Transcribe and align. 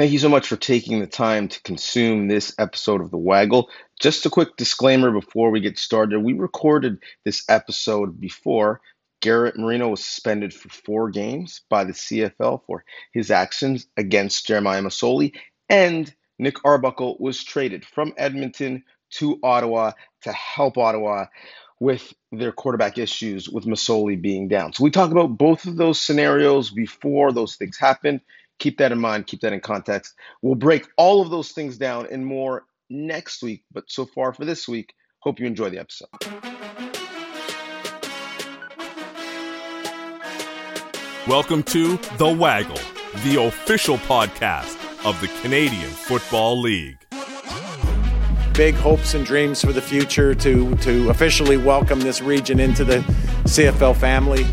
Thank 0.00 0.12
you 0.12 0.18
so 0.18 0.30
much 0.30 0.48
for 0.48 0.56
taking 0.56 0.98
the 0.98 1.06
time 1.06 1.48
to 1.48 1.62
consume 1.62 2.26
this 2.26 2.54
episode 2.58 3.02
of 3.02 3.10
The 3.10 3.18
Waggle. 3.18 3.68
Just 4.00 4.24
a 4.24 4.30
quick 4.30 4.56
disclaimer 4.56 5.10
before 5.10 5.50
we 5.50 5.60
get 5.60 5.78
started. 5.78 6.20
We 6.20 6.32
recorded 6.32 7.02
this 7.26 7.44
episode 7.50 8.18
before 8.18 8.80
Garrett 9.20 9.58
Marino 9.58 9.90
was 9.90 10.02
suspended 10.02 10.54
for 10.54 10.70
four 10.70 11.10
games 11.10 11.60
by 11.68 11.84
the 11.84 11.92
CFL 11.92 12.64
for 12.64 12.82
his 13.12 13.30
actions 13.30 13.88
against 13.98 14.46
Jeremiah 14.46 14.80
Masoli, 14.80 15.34
and 15.68 16.10
Nick 16.38 16.64
Arbuckle 16.64 17.18
was 17.20 17.44
traded 17.44 17.84
from 17.84 18.14
Edmonton 18.16 18.84
to 19.16 19.38
Ottawa 19.42 19.92
to 20.22 20.32
help 20.32 20.78
Ottawa 20.78 21.26
with 21.78 22.14
their 22.32 22.52
quarterback 22.52 22.96
issues 22.96 23.50
with 23.50 23.66
Masoli 23.66 24.18
being 24.18 24.48
down. 24.48 24.72
So 24.72 24.82
we 24.82 24.90
talk 24.90 25.10
about 25.10 25.36
both 25.36 25.66
of 25.66 25.76
those 25.76 26.00
scenarios 26.00 26.70
before 26.70 27.32
those 27.32 27.56
things 27.56 27.76
happened. 27.76 28.22
Keep 28.60 28.76
that 28.76 28.92
in 28.92 28.98
mind, 28.98 29.26
keep 29.26 29.40
that 29.40 29.54
in 29.54 29.60
context. 29.60 30.14
We'll 30.42 30.54
break 30.54 30.86
all 30.98 31.22
of 31.22 31.30
those 31.30 31.52
things 31.52 31.78
down 31.78 32.06
and 32.10 32.26
more 32.26 32.66
next 32.90 33.42
week. 33.42 33.64
But 33.72 33.84
so 33.88 34.04
far 34.04 34.34
for 34.34 34.44
this 34.44 34.68
week, 34.68 34.92
hope 35.20 35.40
you 35.40 35.46
enjoy 35.46 35.70
the 35.70 35.78
episode. 35.78 36.10
Welcome 41.26 41.62
to 41.64 41.96
The 42.18 42.28
Waggle, 42.28 42.76
the 43.24 43.42
official 43.42 43.96
podcast 43.96 44.76
of 45.06 45.18
the 45.22 45.28
Canadian 45.40 45.88
Football 45.88 46.60
League. 46.60 46.98
Big 48.52 48.74
hopes 48.74 49.14
and 49.14 49.24
dreams 49.24 49.62
for 49.62 49.72
the 49.72 49.80
future 49.80 50.34
to, 50.34 50.76
to 50.76 51.08
officially 51.08 51.56
welcome 51.56 52.00
this 52.00 52.20
region 52.20 52.60
into 52.60 52.84
the 52.84 52.98
CFL 53.44 53.96
family. 53.96 54.44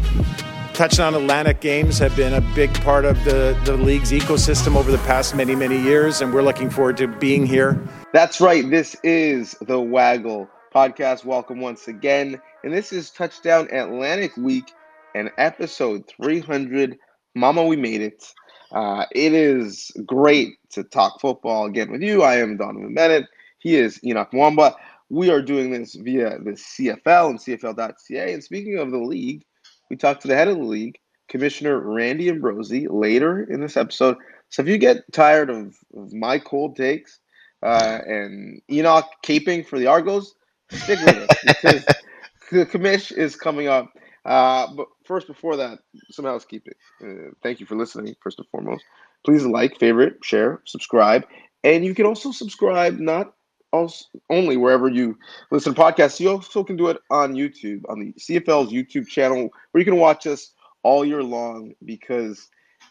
Touchdown 0.77 1.15
Atlantic 1.15 1.59
games 1.59 1.97
have 1.97 2.15
been 2.15 2.35
a 2.35 2.41
big 2.53 2.71
part 2.83 3.03
of 3.03 3.15
the, 3.23 3.59
the 3.65 3.75
league's 3.75 4.11
ecosystem 4.11 4.75
over 4.75 4.91
the 4.91 4.99
past 4.99 5.33
many, 5.33 5.55
many 5.55 5.75
years, 5.75 6.21
and 6.21 6.31
we're 6.31 6.43
looking 6.43 6.69
forward 6.69 6.95
to 6.97 7.07
being 7.07 7.47
here. 7.47 7.83
That's 8.13 8.39
right. 8.39 8.69
This 8.69 8.95
is 9.01 9.55
the 9.61 9.79
Waggle 9.81 10.47
podcast. 10.71 11.25
Welcome 11.25 11.61
once 11.61 11.87
again. 11.87 12.39
And 12.63 12.71
this 12.71 12.93
is 12.93 13.09
Touchdown 13.09 13.67
Atlantic 13.71 14.37
Week 14.37 14.71
and 15.15 15.31
episode 15.39 16.07
300. 16.09 16.95
Mama, 17.33 17.65
we 17.65 17.75
made 17.75 18.01
it. 18.01 18.31
Uh, 18.71 19.05
it 19.15 19.33
is 19.33 19.89
great 20.05 20.59
to 20.73 20.83
talk 20.83 21.19
football 21.19 21.65
again 21.65 21.91
with 21.91 22.03
you. 22.03 22.21
I 22.21 22.35
am 22.35 22.55
Donovan 22.55 22.93
Bennett. 22.93 23.25
He 23.57 23.77
is 23.77 23.99
Enoch 24.03 24.29
Mwamba. 24.29 24.75
We 25.09 25.31
are 25.31 25.41
doing 25.41 25.71
this 25.71 25.95
via 25.95 26.37
the 26.37 26.51
CFL 26.51 27.31
and 27.31 27.39
CFL.ca. 27.39 28.31
And 28.31 28.43
speaking 28.43 28.77
of 28.77 28.91
the 28.91 28.99
league, 28.99 29.43
we 29.89 29.95
talked 29.95 30.21
to 30.21 30.27
the 30.27 30.35
head 30.35 30.47
of 30.47 30.57
the 30.57 30.63
league, 30.63 30.99
Commissioner 31.29 31.79
Randy 31.79 32.29
Ambrosie, 32.29 32.87
later 32.87 33.43
in 33.43 33.61
this 33.61 33.77
episode. 33.77 34.17
So 34.49 34.61
if 34.61 34.67
you 34.67 34.77
get 34.77 35.11
tired 35.11 35.49
of, 35.49 35.75
of 35.95 36.13
my 36.13 36.39
cold 36.39 36.75
takes 36.75 37.19
uh, 37.63 37.99
and 38.05 38.61
Enoch 38.71 39.09
caping 39.23 39.65
for 39.65 39.79
the 39.79 39.87
Argos, 39.87 40.35
stick 40.71 40.99
with 40.99 41.17
it 41.17 41.29
because 41.45 41.85
the 42.51 42.65
commish 42.65 43.11
is 43.11 43.35
coming 43.35 43.67
up. 43.67 43.91
Uh, 44.25 44.67
but 44.75 44.87
first, 45.05 45.27
before 45.27 45.55
that, 45.55 45.79
some 46.11 46.25
housekeeping. 46.25 46.73
Uh, 47.01 47.31
thank 47.41 47.59
you 47.59 47.65
for 47.65 47.75
listening, 47.75 48.13
first 48.21 48.39
and 48.39 48.47
foremost. 48.49 48.83
Please 49.25 49.45
like, 49.45 49.79
favorite, 49.79 50.17
share, 50.23 50.61
subscribe. 50.65 51.25
And 51.63 51.85
you 51.85 51.95
can 51.95 52.05
also 52.05 52.31
subscribe 52.31 52.99
not 52.99 53.33
also, 53.71 54.05
only 54.29 54.57
wherever 54.57 54.87
you 54.87 55.17
listen 55.51 55.73
to 55.73 55.81
podcasts. 55.81 56.19
You 56.19 56.29
also 56.29 56.63
can 56.63 56.77
do 56.77 56.87
it 56.87 56.97
on 57.09 57.33
YouTube, 57.33 57.81
on 57.89 57.99
the 57.99 58.13
CFL's 58.13 58.71
YouTube 58.71 59.07
channel, 59.07 59.49
where 59.71 59.79
you 59.79 59.85
can 59.85 59.97
watch 59.97 60.25
us 60.25 60.53
all 60.83 61.03
year 61.03 61.23
long 61.23 61.73
because 61.83 62.49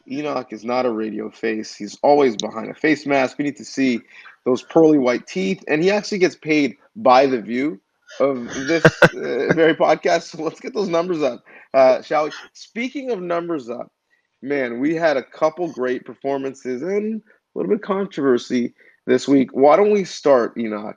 Enoch 0.08 0.52
is 0.52 0.64
not 0.64 0.86
a 0.86 0.90
radio 0.90 1.30
face. 1.30 1.74
He's 1.74 1.98
always 2.02 2.36
behind 2.36 2.70
a 2.70 2.74
face 2.74 3.06
mask. 3.06 3.38
We 3.38 3.44
need 3.44 3.56
to 3.56 3.64
see 3.64 4.00
those 4.44 4.62
pearly 4.62 4.98
white 4.98 5.26
teeth. 5.26 5.64
And 5.68 5.82
he 5.82 5.90
actually 5.90 6.18
gets 6.18 6.36
paid 6.36 6.76
by 6.94 7.26
the 7.26 7.40
view 7.40 7.80
of 8.20 8.44
this 8.54 8.84
uh, 9.02 9.52
very 9.54 9.74
podcast. 9.74 10.22
So 10.22 10.42
let's 10.42 10.60
get 10.60 10.74
those 10.74 10.88
numbers 10.88 11.22
up, 11.22 11.44
uh, 11.74 12.02
shall 12.02 12.24
we? 12.24 12.32
Speaking 12.52 13.10
of 13.10 13.20
numbers 13.20 13.68
up, 13.68 13.90
man, 14.42 14.80
we 14.80 14.94
had 14.94 15.16
a 15.16 15.22
couple 15.22 15.72
great 15.72 16.04
performances 16.04 16.82
and 16.82 17.20
a 17.20 17.58
little 17.58 17.70
bit 17.70 17.76
of 17.76 17.82
controversy 17.82 18.74
this 19.06 19.26
week. 19.28 19.50
Why 19.52 19.76
don't 19.76 19.92
we 19.92 20.04
start, 20.04 20.56
Enoch, 20.58 20.96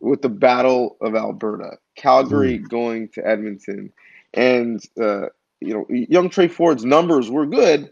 with 0.00 0.22
the 0.22 0.28
Battle 0.28 0.96
of 1.00 1.14
Alberta? 1.14 1.78
Calgary 1.96 2.58
mm. 2.58 2.68
going 2.68 3.08
to 3.10 3.26
Edmonton, 3.26 3.92
and 4.34 4.82
uh, 5.00 5.26
you 5.60 5.74
know, 5.74 5.86
young 5.88 6.28
Tre 6.28 6.48
Ford's 6.48 6.84
numbers 6.84 7.30
were 7.30 7.46
good. 7.46 7.90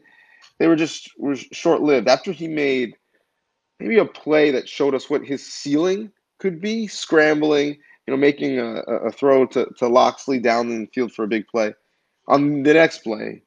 They 0.58 0.66
were 0.66 0.76
just 0.76 1.10
were 1.18 1.36
short 1.36 1.82
lived. 1.82 2.08
After 2.08 2.32
he 2.32 2.48
made 2.48 2.96
maybe 3.80 3.98
a 3.98 4.04
play 4.04 4.50
that 4.50 4.68
showed 4.68 4.94
us 4.94 5.10
what 5.10 5.24
his 5.24 5.44
ceiling 5.44 6.12
could 6.38 6.60
be, 6.60 6.86
scrambling, 6.86 7.78
you 8.06 8.10
know, 8.10 8.16
making 8.16 8.58
a, 8.58 8.74
a 8.74 9.10
throw 9.10 9.46
to, 9.46 9.66
to 9.78 9.88
Locksley 9.88 10.38
down 10.38 10.70
in 10.70 10.82
the 10.82 10.90
field 10.92 11.12
for 11.12 11.24
a 11.24 11.28
big 11.28 11.46
play. 11.48 11.74
On 12.28 12.62
the 12.62 12.74
next 12.74 13.00
play, 13.00 13.42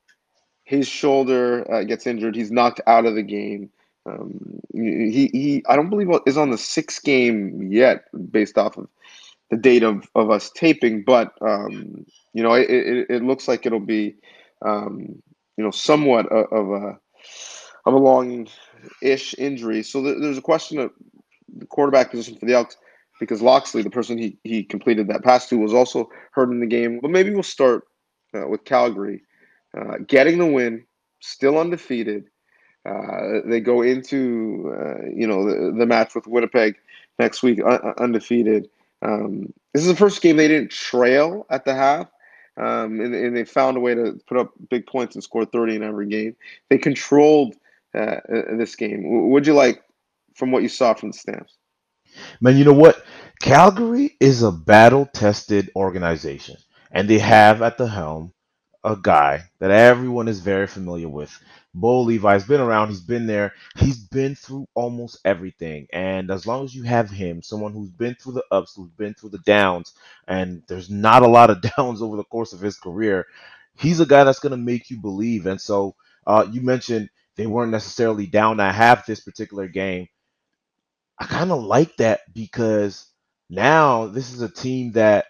his 0.64 0.88
shoulder 0.88 1.70
uh, 1.72 1.84
gets 1.84 2.08
injured. 2.08 2.36
He's 2.36 2.52
knocked 2.52 2.82
out 2.88 3.06
of 3.06 3.16
the 3.16 3.24
game. 3.24 3.70
Um, 4.06 4.60
he, 4.74 5.30
he, 5.32 5.64
I 5.68 5.76
don't 5.76 5.90
believe 5.90 6.10
is 6.26 6.38
on 6.38 6.52
the 6.52 6.58
sixth 6.58 7.04
game 7.04 7.72
yet, 7.72 8.06
based 8.32 8.58
off 8.58 8.78
of 8.78 8.88
the 9.50 9.58
date 9.58 9.84
of, 9.84 10.08
of 10.16 10.30
us 10.30 10.52
taping. 10.52 11.04
But 11.04 11.34
um, 11.42 12.06
you 12.34 12.44
know, 12.44 12.54
it, 12.54 12.70
it, 12.70 13.08
it, 13.10 13.24
looks 13.24 13.48
like 13.48 13.66
it'll 13.66 13.80
be, 13.80 14.16
um, 14.64 15.22
you 15.58 15.64
know, 15.64 15.72
somewhat 15.72 16.28
of 16.28 16.70
a 16.70 17.00
of 17.86 17.94
a 17.94 17.98
long-ish 17.98 19.36
injury. 19.38 19.84
So 19.84 20.02
there's 20.02 20.38
a 20.38 20.42
question 20.42 20.80
of 20.80 20.92
the 21.58 21.66
quarterback 21.66 22.12
position 22.12 22.38
for 22.38 22.46
the 22.46 22.54
Elks 22.54 22.78
because 23.20 23.42
Locksley, 23.42 23.82
the 23.82 23.90
person 23.90 24.18
he 24.18 24.38
he 24.44 24.64
completed 24.64 25.08
that 25.08 25.24
pass 25.24 25.48
to, 25.50 25.58
was 25.58 25.74
also 25.74 26.10
hurt 26.32 26.52
in 26.52 26.60
the 26.60 26.68
game. 26.68 27.00
But 27.02 27.12
maybe 27.12 27.32
we'll 27.32 27.44
start 27.44 27.84
uh, 28.36 28.48
with 28.48 28.66
Calgary 28.66 29.22
uh, 29.78 29.98
getting 30.08 30.38
the 30.38 30.46
win, 30.46 30.86
still 31.22 31.58
undefeated. 31.58 32.26
Uh, 32.86 33.42
they 33.46 33.60
go 33.60 33.82
into 33.82 34.72
uh, 34.78 35.06
you 35.12 35.26
know 35.26 35.46
the, 35.46 35.76
the, 35.76 35.86
match 35.88 36.14
with 36.14 36.28
Winnipeg 36.28 36.76
next 37.18 37.42
week 37.42 37.60
un- 37.66 37.94
undefeated. 37.98 38.70
Um, 39.02 39.52
this 39.74 39.82
is 39.82 39.88
the 39.88 39.96
first 39.96 40.22
game 40.22 40.38
they 40.38 40.48
didn't 40.48 40.70
trail 40.70 41.48
at 41.50 41.66
the 41.66 41.74
half, 41.74 42.08
um, 42.58 43.00
and, 43.02 43.16
and, 43.16 43.36
they 43.36 43.44
found 43.44 43.76
a 43.76 43.80
way 43.80 43.96
to 43.96 44.20
put 44.28 44.38
up 44.38 44.54
big 44.70 44.86
points 44.86 45.16
and 45.16 45.24
score 45.24 45.46
30 45.46 45.78
in 45.78 45.84
every 45.84 46.08
game. 46.08 46.36
They 46.70 46.78
controlled 46.78 47.56
uh, 47.96 48.18
uh 48.32 48.56
this 48.56 48.76
game. 48.76 49.30
Would 49.32 49.48
you 49.48 49.54
like 49.54 49.82
from 50.36 50.52
what 50.52 50.62
you 50.62 50.70
saw 50.70 50.94
from 50.94 51.10
the 51.10 51.18
Stamps? 51.18 51.58
Man, 52.40 52.56
you 52.56 52.66
know 52.66 52.74
what? 52.74 53.04
Calgary 53.42 54.16
is 54.20 54.44
a 54.44 54.52
battle 54.52 55.10
tested 55.12 55.72
organization, 55.76 56.58
and 56.92 57.10
they 57.10 57.20
have 57.20 57.64
at 57.64 57.80
the 57.80 57.88
helm 57.88 58.32
a 58.86 58.98
guy 59.02 59.44
that 59.60 59.72
everyone 59.72 60.30
is 60.30 60.42
very 60.42 60.68
familiar 60.68 61.10
with. 61.10 61.38
Bo 61.76 62.04
Levi's 62.04 62.46
been 62.46 62.62
around, 62.62 62.90
he's 62.90 63.02
been 63.02 63.28
there, 63.28 63.54
he's 63.78 63.98
been 64.00 64.36
through 64.36 64.68
almost 64.76 65.20
everything. 65.26 65.88
And 65.94 66.32
as 66.32 66.48
long 66.48 66.66
as 66.66 66.76
you 66.76 66.84
have 66.84 67.12
him, 67.12 67.44
someone 67.44 67.74
who's 67.74 67.92
been 67.92 68.16
through 68.16 68.34
the 68.36 68.46
ups, 68.52 68.76
who's 68.78 68.92
been 68.92 69.16
through 69.16 69.32
the 69.32 69.40
downs, 69.40 69.96
and 70.30 70.64
there's 70.70 70.90
not 70.92 71.24
a 71.24 71.30
lot 71.30 71.52
of 71.52 71.62
downs 71.78 72.02
over 72.02 72.18
the 72.18 72.26
course 72.26 72.54
of 72.54 72.62
his 72.62 72.78
career, 72.78 73.28
he's 73.78 74.02
a 74.02 74.08
guy 74.08 74.24
that's 74.26 74.40
going 74.40 74.52
to 74.52 74.58
make 74.58 74.92
you 74.92 75.02
believe. 75.02 75.48
And 75.48 75.62
so 75.62 75.96
uh, 76.28 76.48
you 76.52 76.62
mentioned 76.62 77.10
they 77.38 77.48
weren't 77.48 77.74
necessarily 77.74 78.28
down 78.28 78.62
at 78.62 78.76
half 78.76 79.06
this 79.08 79.22
particular 79.22 79.68
game. 79.68 80.08
I 81.20 81.26
kind 81.26 81.52
of 81.52 81.64
like 81.64 81.98
that 81.98 82.22
because 82.34 83.08
now 83.50 84.08
this 84.08 84.34
is 84.34 84.42
a 84.42 84.50
team 84.50 84.94
that 84.94 85.28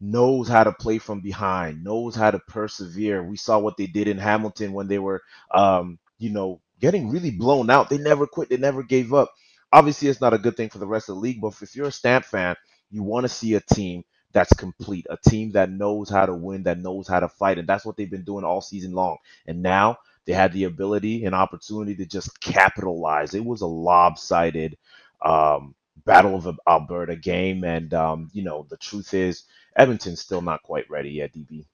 knows 0.00 0.48
how 0.48 0.64
to 0.64 0.72
play 0.72 0.98
from 0.98 1.20
behind, 1.20 1.82
knows 1.84 2.14
how 2.14 2.30
to 2.30 2.38
persevere. 2.38 3.22
We 3.22 3.36
saw 3.36 3.58
what 3.58 3.76
they 3.76 3.86
did 3.86 4.08
in 4.08 4.18
Hamilton 4.18 4.72
when 4.72 4.88
they 4.88 4.98
were, 4.98 5.22
um, 5.52 5.98
you 6.18 6.30
know, 6.30 6.60
getting 6.80 7.10
really 7.10 7.30
blown 7.30 7.70
out. 7.70 7.88
They 7.88 7.98
never 7.98 8.26
quit, 8.26 8.48
they 8.50 8.58
never 8.58 8.82
gave 8.82 9.14
up. 9.14 9.32
Obviously, 9.72 10.08
it's 10.08 10.20
not 10.20 10.34
a 10.34 10.38
good 10.38 10.56
thing 10.56 10.70
for 10.70 10.78
the 10.78 10.86
rest 10.86 11.08
of 11.08 11.16
the 11.16 11.20
league, 11.22 11.40
but 11.40 11.54
if 11.62 11.76
you're 11.76 11.88
a 11.88 11.92
Stamp 11.92 12.24
fan, 12.24 12.56
you 12.90 13.02
want 13.02 13.24
to 13.24 13.28
see 13.28 13.54
a 13.54 13.60
team 13.60 14.04
that's 14.32 14.52
complete, 14.54 15.06
a 15.10 15.16
team 15.28 15.52
that 15.52 15.70
knows 15.70 16.10
how 16.10 16.26
to 16.26 16.34
win, 16.34 16.64
that 16.64 16.78
knows 16.78 17.08
how 17.08 17.20
to 17.20 17.28
fight. 17.28 17.58
And 17.58 17.68
that's 17.68 17.84
what 17.86 17.96
they've 17.96 18.10
been 18.10 18.24
doing 18.24 18.44
all 18.44 18.60
season 18.60 18.92
long. 18.92 19.18
And 19.46 19.62
now 19.62 19.98
they 20.26 20.34
had 20.34 20.52
the 20.52 20.64
ability 20.64 21.24
and 21.24 21.34
opportunity 21.34 21.96
to 21.96 22.06
just 22.06 22.40
capitalize. 22.40 23.34
It 23.34 23.44
was 23.44 23.62
a 23.62 23.66
lopsided 23.66 24.76
um, 25.24 25.74
Battle 26.04 26.36
of 26.36 26.58
Alberta 26.68 27.16
game. 27.16 27.64
And, 27.64 27.92
um, 27.94 28.30
you 28.32 28.42
know, 28.42 28.66
the 28.68 28.76
truth 28.76 29.14
is, 29.14 29.44
Edmonton's 29.76 30.20
still 30.20 30.42
not 30.42 30.62
quite 30.62 30.88
ready 30.90 31.10
yet, 31.10 31.32
DB. 31.32 31.66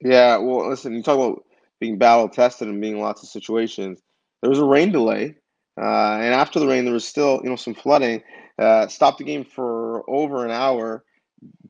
Yeah, 0.00 0.36
well, 0.36 0.68
listen, 0.68 0.94
you 0.94 1.02
talk 1.02 1.16
about 1.16 1.44
being 1.80 1.98
battle 1.98 2.28
tested 2.28 2.68
and 2.68 2.80
being 2.80 2.94
in 2.94 3.00
lots 3.00 3.22
of 3.22 3.28
situations. 3.28 4.00
There 4.42 4.50
was 4.50 4.58
a 4.58 4.64
rain 4.64 4.92
delay, 4.92 5.36
uh, 5.80 6.18
and 6.20 6.34
after 6.34 6.60
the 6.60 6.66
rain, 6.66 6.84
there 6.84 6.94
was 6.94 7.06
still 7.06 7.40
you 7.42 7.50
know 7.50 7.56
some 7.56 7.74
flooding. 7.74 8.22
Uh, 8.58 8.86
stopped 8.86 9.18
the 9.18 9.24
game 9.24 9.44
for 9.44 10.08
over 10.08 10.44
an 10.44 10.50
hour. 10.50 11.04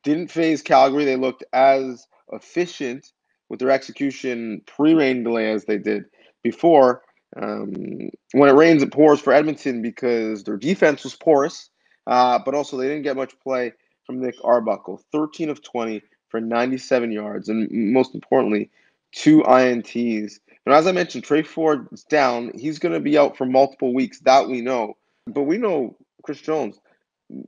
Didn't 0.02 0.28
faze 0.28 0.62
Calgary. 0.62 1.04
They 1.04 1.16
looked 1.16 1.44
as 1.52 2.06
efficient 2.32 3.12
with 3.48 3.60
their 3.60 3.70
execution 3.70 4.62
pre-rain 4.66 5.22
delay 5.22 5.50
as 5.50 5.64
they 5.64 5.78
did 5.78 6.04
before. 6.42 7.02
Um, 7.40 8.10
when 8.32 8.48
it 8.48 8.54
rains, 8.54 8.82
it 8.82 8.92
pours 8.92 9.20
for 9.20 9.32
Edmonton 9.32 9.82
because 9.82 10.44
their 10.44 10.56
defense 10.56 11.04
was 11.04 11.16
porous, 11.16 11.70
uh, 12.06 12.38
but 12.44 12.54
also 12.54 12.76
they 12.76 12.88
didn't 12.88 13.02
get 13.02 13.16
much 13.16 13.38
play 13.40 13.72
from 14.04 14.20
Nick 14.20 14.36
Arbuckle. 14.44 15.00
13 15.12 15.48
of 15.48 15.62
20 15.62 16.02
for 16.28 16.40
97 16.40 17.12
yards, 17.12 17.48
and 17.48 17.70
most 17.70 18.14
importantly, 18.14 18.70
two 19.12 19.42
INTs. 19.42 20.40
And 20.66 20.74
as 20.74 20.86
I 20.86 20.92
mentioned, 20.92 21.24
Tre 21.24 21.42
Ford 21.42 21.88
is 21.92 22.04
down. 22.04 22.52
He's 22.58 22.78
going 22.78 22.94
to 22.94 23.00
be 23.00 23.18
out 23.18 23.36
for 23.36 23.46
multiple 23.46 23.94
weeks. 23.94 24.20
That 24.20 24.48
we 24.48 24.60
know. 24.60 24.96
But 25.26 25.42
we 25.42 25.58
know 25.58 25.96
Chris 26.22 26.40
Jones. 26.40 26.78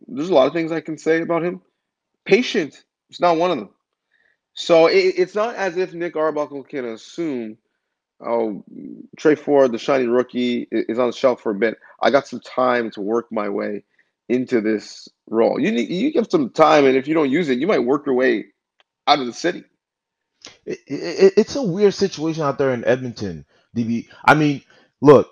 There's 0.06 0.30
a 0.30 0.34
lot 0.34 0.46
of 0.46 0.52
things 0.52 0.72
I 0.72 0.80
can 0.80 0.98
say 0.98 1.20
about 1.20 1.44
him. 1.44 1.60
Patient 2.24 2.84
is 3.10 3.20
not 3.20 3.36
one 3.36 3.50
of 3.50 3.58
them. 3.58 3.70
So 4.54 4.86
it, 4.86 5.14
it's 5.16 5.34
not 5.34 5.54
as 5.56 5.76
if 5.76 5.92
Nick 5.92 6.16
Arbuckle 6.16 6.62
can 6.62 6.86
assume, 6.86 7.58
oh, 8.20 8.64
Tre 9.16 9.34
Ford, 9.34 9.72
the 9.72 9.78
shiny 9.78 10.06
rookie, 10.06 10.66
is 10.70 10.98
on 10.98 11.08
the 11.08 11.12
shelf 11.12 11.42
for 11.42 11.50
a 11.50 11.54
bit. 11.54 11.78
I 12.00 12.10
got 12.10 12.26
some 12.26 12.40
time 12.40 12.90
to 12.92 13.00
work 13.00 13.30
my 13.30 13.48
way 13.48 13.84
into 14.28 14.60
this 14.62 15.08
role. 15.28 15.60
You 15.60 15.72
need, 15.72 15.90
you 15.90 16.12
give 16.12 16.28
some 16.30 16.50
time, 16.50 16.86
and 16.86 16.96
if 16.96 17.08
you 17.08 17.14
don't 17.14 17.30
use 17.30 17.48
it, 17.50 17.58
you 17.58 17.68
might 17.68 17.84
work 17.84 18.06
your 18.06 18.16
way 18.16 18.46
out 19.06 19.20
of 19.20 19.26
the 19.26 19.32
city. 19.34 19.64
It, 20.66 20.78
it, 20.86 21.34
it's 21.36 21.56
a 21.56 21.62
weird 21.62 21.94
situation 21.94 22.42
out 22.42 22.58
there 22.58 22.72
in 22.72 22.84
Edmonton, 22.84 23.46
DB. 23.76 24.08
I 24.24 24.34
mean, 24.34 24.62
look, 25.00 25.28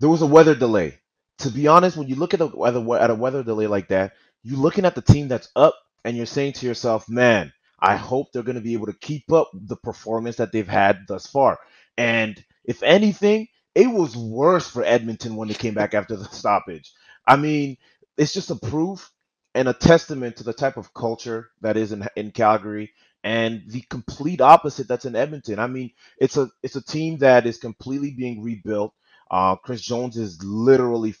there 0.00 0.08
was 0.10 0.22
a 0.22 0.26
weather 0.26 0.54
delay. 0.54 0.98
To 1.38 1.50
be 1.50 1.66
honest, 1.68 1.96
when 1.96 2.08
you 2.08 2.16
look 2.16 2.34
at 2.34 2.40
a 2.40 2.46
weather 2.46 2.80
at 2.98 3.10
a 3.10 3.14
weather 3.14 3.42
delay 3.42 3.66
like 3.66 3.88
that, 3.88 4.12
you're 4.42 4.58
looking 4.58 4.84
at 4.84 4.94
the 4.94 5.02
team 5.02 5.28
that's 5.28 5.48
up, 5.56 5.74
and 6.04 6.16
you're 6.16 6.26
saying 6.26 6.54
to 6.54 6.66
yourself, 6.66 7.08
"Man, 7.08 7.52
I 7.80 7.96
hope 7.96 8.32
they're 8.32 8.42
going 8.42 8.56
to 8.56 8.60
be 8.62 8.74
able 8.74 8.86
to 8.86 8.92
keep 8.94 9.32
up 9.32 9.50
the 9.54 9.76
performance 9.76 10.36
that 10.36 10.52
they've 10.52 10.68
had 10.68 11.06
thus 11.08 11.26
far." 11.26 11.58
And 11.98 12.42
if 12.64 12.82
anything, 12.82 13.48
it 13.74 13.86
was 13.88 14.16
worse 14.16 14.68
for 14.68 14.84
Edmonton 14.84 15.36
when 15.36 15.48
they 15.48 15.54
came 15.54 15.74
back 15.74 15.94
after 15.94 16.16
the 16.16 16.24
stoppage. 16.26 16.92
I 17.26 17.36
mean, 17.36 17.76
it's 18.16 18.32
just 18.32 18.50
a 18.50 18.56
proof 18.56 19.10
and 19.54 19.68
a 19.68 19.72
testament 19.74 20.36
to 20.36 20.44
the 20.44 20.52
type 20.52 20.76
of 20.76 20.94
culture 20.94 21.50
that 21.60 21.76
is 21.76 21.92
in 21.92 22.06
in 22.16 22.30
Calgary 22.32 22.92
and 23.24 23.62
the 23.68 23.82
complete 23.90 24.40
opposite 24.40 24.88
that's 24.88 25.04
in 25.04 25.16
Edmonton. 25.16 25.58
I 25.58 25.66
mean, 25.66 25.90
it's 26.18 26.36
a 26.36 26.50
it's 26.62 26.76
a 26.76 26.84
team 26.84 27.18
that 27.18 27.46
is 27.46 27.58
completely 27.58 28.10
being 28.12 28.42
rebuilt. 28.42 28.94
Uh, 29.30 29.56
Chris 29.56 29.82
Jones 29.82 30.16
is 30.16 30.42
literally 30.44 31.14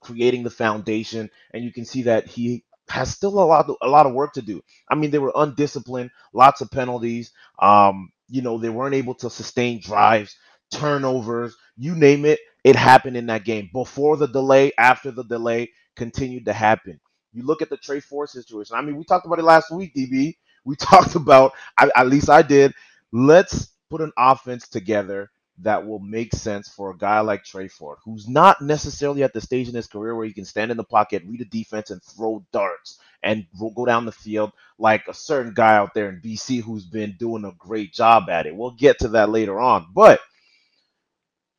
creating 0.00 0.42
the 0.42 0.50
foundation, 0.50 1.30
and 1.52 1.64
you 1.64 1.72
can 1.72 1.84
see 1.84 2.02
that 2.02 2.26
he 2.26 2.64
has 2.88 3.10
still 3.10 3.38
a 3.38 3.44
lot 3.44 3.68
a 3.82 3.88
lot 3.88 4.06
of 4.06 4.12
work 4.14 4.34
to 4.34 4.42
do. 4.42 4.62
I 4.88 4.94
mean, 4.94 5.10
they 5.10 5.18
were 5.18 5.32
undisciplined, 5.34 6.10
lots 6.32 6.60
of 6.60 6.70
penalties. 6.70 7.32
Um, 7.58 8.10
you 8.28 8.42
know, 8.42 8.58
they 8.58 8.70
weren't 8.70 8.94
able 8.94 9.14
to 9.16 9.30
sustain 9.30 9.80
drives, 9.80 10.36
turnovers, 10.72 11.56
you 11.76 11.94
name 11.94 12.24
it. 12.24 12.40
It 12.64 12.76
happened 12.76 13.16
in 13.16 13.26
that 13.26 13.44
game 13.44 13.70
before 13.72 14.16
the 14.16 14.28
delay, 14.28 14.72
after 14.78 15.10
the 15.12 15.24
delay, 15.24 15.72
continued 15.96 16.46
to 16.46 16.54
happen. 16.54 17.00
You 17.32 17.44
look 17.44 17.62
at 17.62 17.70
the 17.70 17.76
Tre 17.78 18.00
Ford 18.00 18.30
situation. 18.30 18.76
I 18.76 18.82
mean, 18.82 18.96
we 18.96 19.04
talked 19.04 19.26
about 19.26 19.38
it 19.40 19.44
last 19.44 19.70
week, 19.70 19.94
DB 19.94 20.34
we 20.66 20.76
talked 20.78 21.16
about, 21.16 21.54
I, 21.78 21.90
at 21.96 22.08
least 22.08 22.30
I 22.30 22.42
did, 22.42 22.74
let's 23.12 23.70
put 23.90 24.02
an 24.02 24.12
offense 24.18 24.68
together 24.68 25.30
that 25.60 25.86
will 25.86 26.00
make 26.00 26.34
sense 26.34 26.70
for 26.70 26.90
a 26.92 26.98
guy 26.98 27.20
like 27.20 27.44
Tre 27.44 27.68
Ford, 27.68 27.98
who's 28.04 28.28
not 28.28 28.62
necessarily 28.62 29.22
at 29.24 29.34
the 29.34 29.42
stage 29.42 29.68
in 29.68 29.76
his 29.76 29.88
career 29.88 30.16
where 30.16 30.26
he 30.26 30.34
can 30.34 30.46
stand 30.46 30.72
in 30.72 30.78
the 30.78 30.84
pocket, 30.84 31.22
read 31.28 31.42
a 31.42 31.46
defense, 31.46 31.92
and 31.92 32.02
throw 32.02 32.44
darts 32.52 32.98
and 33.22 33.46
go 33.76 33.86
down 33.86 34.06
the 34.06 34.12
field 34.12 34.52
like 34.80 35.08
a 35.08 35.14
certain 35.14 35.54
guy 35.54 35.76
out 35.76 35.94
there 35.94 36.10
in 36.10 36.22
BC 36.22 36.62
who's 36.62 36.86
been 36.86 37.16
doing 37.20 37.44
a 37.46 37.52
great 37.58 37.94
job 37.94 38.30
at 38.30 38.48
it. 38.48 38.56
We'll 38.56 38.72
get 38.72 38.98
to 39.00 39.08
that 39.10 39.30
later 39.30 39.60
on. 39.60 39.88
But 39.94 40.20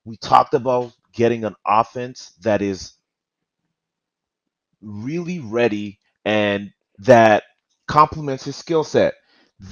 we 0.05 0.17
talked 0.17 0.53
about 0.53 0.93
getting 1.13 1.45
an 1.45 1.55
offense 1.67 2.33
that 2.41 2.61
is 2.61 2.93
really 4.81 5.39
ready 5.39 5.99
and 6.25 6.71
that 6.99 7.43
complements 7.87 8.45
his 8.45 8.55
skill 8.55 8.83
set. 8.83 9.13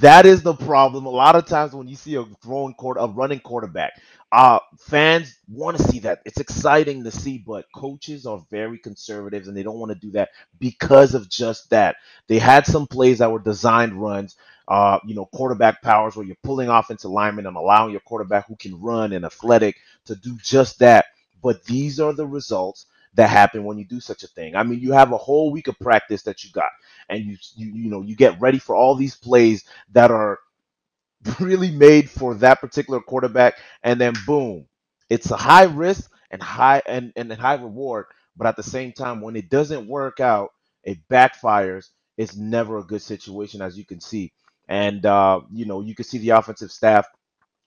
That 0.00 0.26
is 0.26 0.42
the 0.42 0.54
problem. 0.54 1.06
A 1.06 1.10
lot 1.10 1.36
of 1.36 1.46
times 1.46 1.74
when 1.74 1.88
you 1.88 1.96
see 1.96 2.16
a 2.16 2.24
throwing 2.42 2.74
court, 2.74 2.96
a 3.00 3.06
running 3.06 3.40
quarterback, 3.40 3.92
uh, 4.32 4.58
fans 4.80 5.36
want 5.48 5.76
to 5.76 5.82
see 5.84 6.00
that. 6.00 6.20
It's 6.24 6.40
exciting 6.40 7.04
to 7.04 7.10
see, 7.10 7.38
but 7.46 7.66
coaches 7.74 8.26
are 8.26 8.44
very 8.50 8.78
conservative 8.78 9.46
and 9.46 9.56
they 9.56 9.62
don't 9.62 9.78
want 9.78 9.92
to 9.92 9.98
do 9.98 10.10
that 10.12 10.30
because 10.58 11.14
of 11.14 11.28
just 11.28 11.70
that. 11.70 11.96
They 12.28 12.38
had 12.38 12.66
some 12.66 12.86
plays 12.86 13.18
that 13.18 13.30
were 13.30 13.38
designed 13.38 13.94
runs, 13.94 14.36
uh, 14.68 14.98
you 15.06 15.14
know, 15.14 15.26
quarterback 15.26 15.82
powers 15.82 16.16
where 16.16 16.26
you're 16.26 16.36
pulling 16.44 16.68
offensive 16.68 17.10
linemen 17.10 17.46
and 17.46 17.56
allowing 17.56 17.92
your 17.92 18.00
quarterback 18.00 18.46
who 18.48 18.56
can 18.56 18.80
run 18.80 19.12
and 19.12 19.24
athletic 19.24 19.76
to 20.06 20.16
do 20.16 20.36
just 20.42 20.78
that. 20.80 21.06
But 21.42 21.64
these 21.64 22.00
are 22.00 22.12
the 22.14 22.26
results 22.26 22.86
that 23.14 23.30
happen 23.30 23.64
when 23.64 23.78
you 23.78 23.84
do 23.86 24.00
such 24.00 24.24
a 24.24 24.28
thing. 24.28 24.56
I 24.56 24.62
mean, 24.64 24.80
you 24.80 24.92
have 24.92 25.12
a 25.12 25.18
whole 25.18 25.52
week 25.52 25.68
of 25.68 25.78
practice 25.80 26.22
that 26.24 26.44
you 26.44 26.50
got 26.52 26.64
and 27.10 27.24
you 27.24 27.38
you 27.56 27.68
you 27.74 27.90
know 27.90 28.02
you 28.02 28.16
get 28.16 28.40
ready 28.40 28.60
for 28.60 28.76
all 28.76 28.96
these 28.96 29.16
plays 29.16 29.64
that 29.92 30.12
are 30.12 30.40
really 31.40 31.70
made 31.70 32.10
for 32.10 32.34
that 32.36 32.60
particular 32.60 33.00
quarterback 33.00 33.58
and 33.84 34.00
then 34.00 34.14
boom 34.26 34.66
it's 35.10 35.30
a 35.32 35.36
high 35.36 35.64
risk 35.64 36.10
and 36.30 36.42
high 36.42 36.82
and, 36.86 37.12
and 37.16 37.32
high 37.32 37.54
reward 37.54 38.06
but 38.36 38.46
at 38.46 38.56
the 38.56 38.62
same 38.64 38.92
time 38.92 39.20
when 39.20 39.36
it 39.36 39.50
doesn't 39.50 39.88
work 39.88 40.20
out 40.20 40.50
it 40.84 40.98
backfires 41.10 41.90
it's 42.18 42.36
never 42.36 42.78
a 42.78 42.84
good 42.84 43.02
situation 43.02 43.62
as 43.62 43.78
you 43.78 43.84
can 43.84 44.00
see 44.00 44.32
and 44.68 45.06
uh, 45.06 45.40
you 45.52 45.66
know 45.66 45.80
you 45.82 45.94
could 45.94 46.06
see 46.06 46.18
the 46.18 46.30
offensive 46.30 46.72
staff 46.72 47.06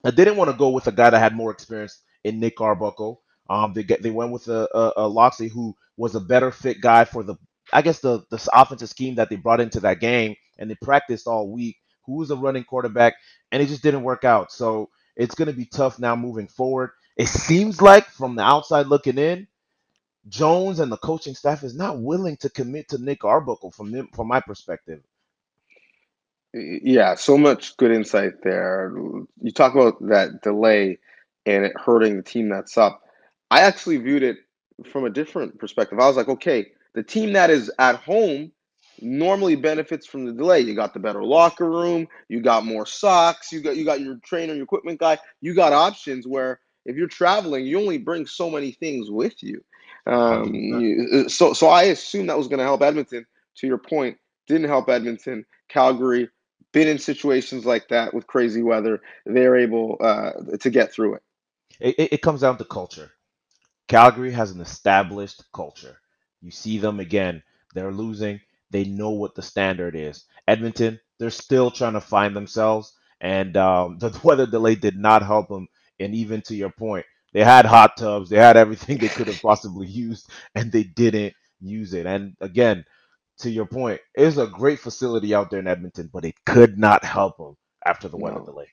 I 0.05 0.11
didn't 0.11 0.37
want 0.37 0.51
to 0.51 0.57
go 0.57 0.71
with 0.71 0.87
a 0.87 0.93
guy 0.93 1.11
that 1.11 1.19
had 1.19 1.35
more 1.35 1.51
experience 1.51 2.01
in 2.25 2.41
Nick 2.41 2.61
Arbuckle. 2.61 3.23
Um, 3.49 3.73
they 3.73 3.83
get 3.83 4.03
they 4.03 4.11
went 4.11 4.31
with 4.33 4.49
a, 4.49 4.69
a, 4.75 4.93
a 5.05 5.09
Locksley 5.09 5.49
who 5.49 5.75
was 5.97 6.15
a 6.15 6.21
better 6.21 6.51
fit 6.51 6.81
guy 6.81 7.05
for 7.05 7.23
the 7.23 7.35
I 7.73 7.83
guess 7.83 8.01
the 8.01 8.25
the 8.31 8.49
offensive 8.53 8.89
scheme 8.89 9.17
that 9.17 9.29
they 9.29 9.37
brought 9.37 9.61
into 9.61 9.81
that 9.81 10.01
game 10.01 10.37
and 10.59 10.71
they 10.71 10.77
practiced 10.83 11.27
all 11.27 11.51
week. 11.51 11.77
Who 12.07 12.15
was 12.17 12.31
a 12.31 12.37
running 12.37 12.65
quarterback, 12.65 13.15
and 13.53 13.63
it 13.63 13.67
just 13.67 13.83
didn't 13.83 14.03
work 14.03 14.25
out. 14.25 14.51
So 14.51 14.89
it's 15.15 15.35
going 15.35 15.47
to 15.49 15.53
be 15.53 15.67
tough 15.67 15.99
now 15.99 16.17
moving 16.17 16.49
forward. 16.49 16.91
It 17.17 17.29
seems 17.29 17.81
like 17.81 18.07
from 18.07 18.35
the 18.35 18.43
outside 18.43 18.87
looking 18.87 19.19
in, 19.19 19.47
Jones 20.29 20.79
and 20.79 20.91
the 20.91 20.97
coaching 20.97 21.35
staff 21.35 21.63
is 21.63 21.75
not 21.75 21.99
willing 22.01 22.37
to 22.39 22.49
commit 22.49 22.89
to 22.89 22.99
Nick 22.99 23.25
Arbuckle 23.25 23.71
from 23.71 24.09
from 24.13 24.27
my 24.27 24.41
perspective. 24.41 25.03
Yeah, 26.53 27.15
so 27.15 27.37
much 27.37 27.75
good 27.77 27.91
insight 27.91 28.41
there. 28.43 28.91
You 29.41 29.51
talk 29.51 29.75
about 29.75 29.95
that 30.07 30.41
delay 30.41 30.97
and 31.45 31.65
it 31.65 31.73
hurting 31.77 32.17
the 32.17 32.23
team 32.23 32.49
that's 32.49 32.77
up. 32.77 33.01
I 33.51 33.61
actually 33.61 33.97
viewed 33.97 34.23
it 34.23 34.37
from 34.91 35.05
a 35.05 35.09
different 35.09 35.59
perspective. 35.59 35.99
I 35.99 36.07
was 36.07 36.17
like, 36.17 36.29
okay, 36.29 36.67
the 36.93 37.03
team 37.03 37.33
that 37.33 37.49
is 37.49 37.71
at 37.79 37.97
home 37.97 38.51
normally 39.01 39.55
benefits 39.55 40.07
from 40.07 40.25
the 40.25 40.33
delay. 40.33 40.61
You 40.61 40.73
got 40.73 40.93
the 40.93 40.99
better 40.99 41.23
locker 41.23 41.69
room, 41.69 42.07
you 42.29 42.41
got 42.41 42.65
more 42.65 42.85
socks, 42.85 43.51
you 43.51 43.61
got 43.61 43.77
you 43.77 43.85
got 43.85 44.01
your 44.01 44.17
trainer, 44.23 44.53
your 44.53 44.63
equipment 44.63 44.99
guy, 44.99 45.17
you 45.41 45.53
got 45.53 45.73
options 45.73 46.27
where 46.27 46.59
if 46.85 46.95
you're 46.95 47.07
traveling, 47.07 47.65
you 47.65 47.79
only 47.79 47.97
bring 47.97 48.25
so 48.25 48.49
many 48.49 48.71
things 48.71 49.11
with 49.11 49.43
you. 49.43 49.63
Um, 50.05 50.53
you, 50.53 51.27
so 51.29 51.53
so 51.53 51.67
I 51.67 51.83
assume 51.83 52.27
that 52.27 52.37
was 52.37 52.47
going 52.47 52.59
to 52.59 52.65
help 52.65 52.81
Edmonton. 52.81 53.25
To 53.57 53.67
your 53.67 53.77
point, 53.77 54.17
didn't 54.47 54.67
help 54.67 54.89
Edmonton. 54.89 55.45
Calgary 55.67 56.29
been 56.77 56.87
in 56.87 56.99
situations 56.99 57.65
like 57.65 57.87
that 57.87 58.13
with 58.13 58.27
crazy 58.27 58.61
weather. 58.61 59.01
They're 59.25 59.57
able 59.57 59.97
uh, 59.99 60.33
to 60.59 60.69
get 60.69 60.93
through 60.93 61.15
it. 61.15 61.23
it. 61.79 62.09
It 62.13 62.21
comes 62.21 62.41
down 62.41 62.59
to 62.59 62.65
culture. 62.65 63.11
Calgary 63.87 64.31
has 64.31 64.51
an 64.51 64.61
established 64.61 65.43
culture. 65.53 65.97
You 66.39 66.51
see 66.51 66.77
them 66.77 66.99
again. 66.99 67.41
They're 67.73 67.91
losing. 67.91 68.41
They 68.69 68.83
know 68.83 69.09
what 69.09 69.33
the 69.33 69.41
standard 69.41 69.95
is. 69.95 70.25
Edmonton, 70.47 70.99
they're 71.17 71.31
still 71.31 71.71
trying 71.71 71.93
to 71.93 72.01
find 72.01 72.35
themselves, 72.35 72.93
and 73.21 73.57
um, 73.57 73.97
the 73.99 74.17
weather 74.23 74.45
delay 74.45 74.75
did 74.75 74.97
not 74.97 75.23
help 75.23 75.47
them. 75.47 75.67
And 75.99 76.13
even 76.13 76.43
to 76.43 76.55
your 76.55 76.69
point, 76.69 77.07
they 77.33 77.43
had 77.43 77.65
hot 77.65 77.97
tubs, 77.97 78.29
they 78.29 78.37
had 78.37 78.55
everything 78.55 78.99
they 78.99 79.07
could 79.07 79.27
have 79.27 79.41
possibly 79.41 79.87
used, 80.05 80.29
and 80.53 80.71
they 80.71 80.83
didn't 80.83 81.33
use 81.59 81.95
it. 81.95 82.05
And 82.05 82.35
again, 82.39 82.85
to 83.39 83.49
your 83.49 83.65
point, 83.65 84.01
it's 84.15 84.37
a 84.37 84.47
great 84.47 84.79
facility 84.79 85.33
out 85.33 85.49
there 85.49 85.59
in 85.59 85.67
Edmonton, 85.67 86.09
but 86.11 86.25
it 86.25 86.35
could 86.45 86.77
not 86.77 87.03
help 87.03 87.37
them 87.37 87.55
after 87.85 88.07
the 88.07 88.17
weather 88.17 88.39
no. 88.39 88.45
delay. 88.45 88.67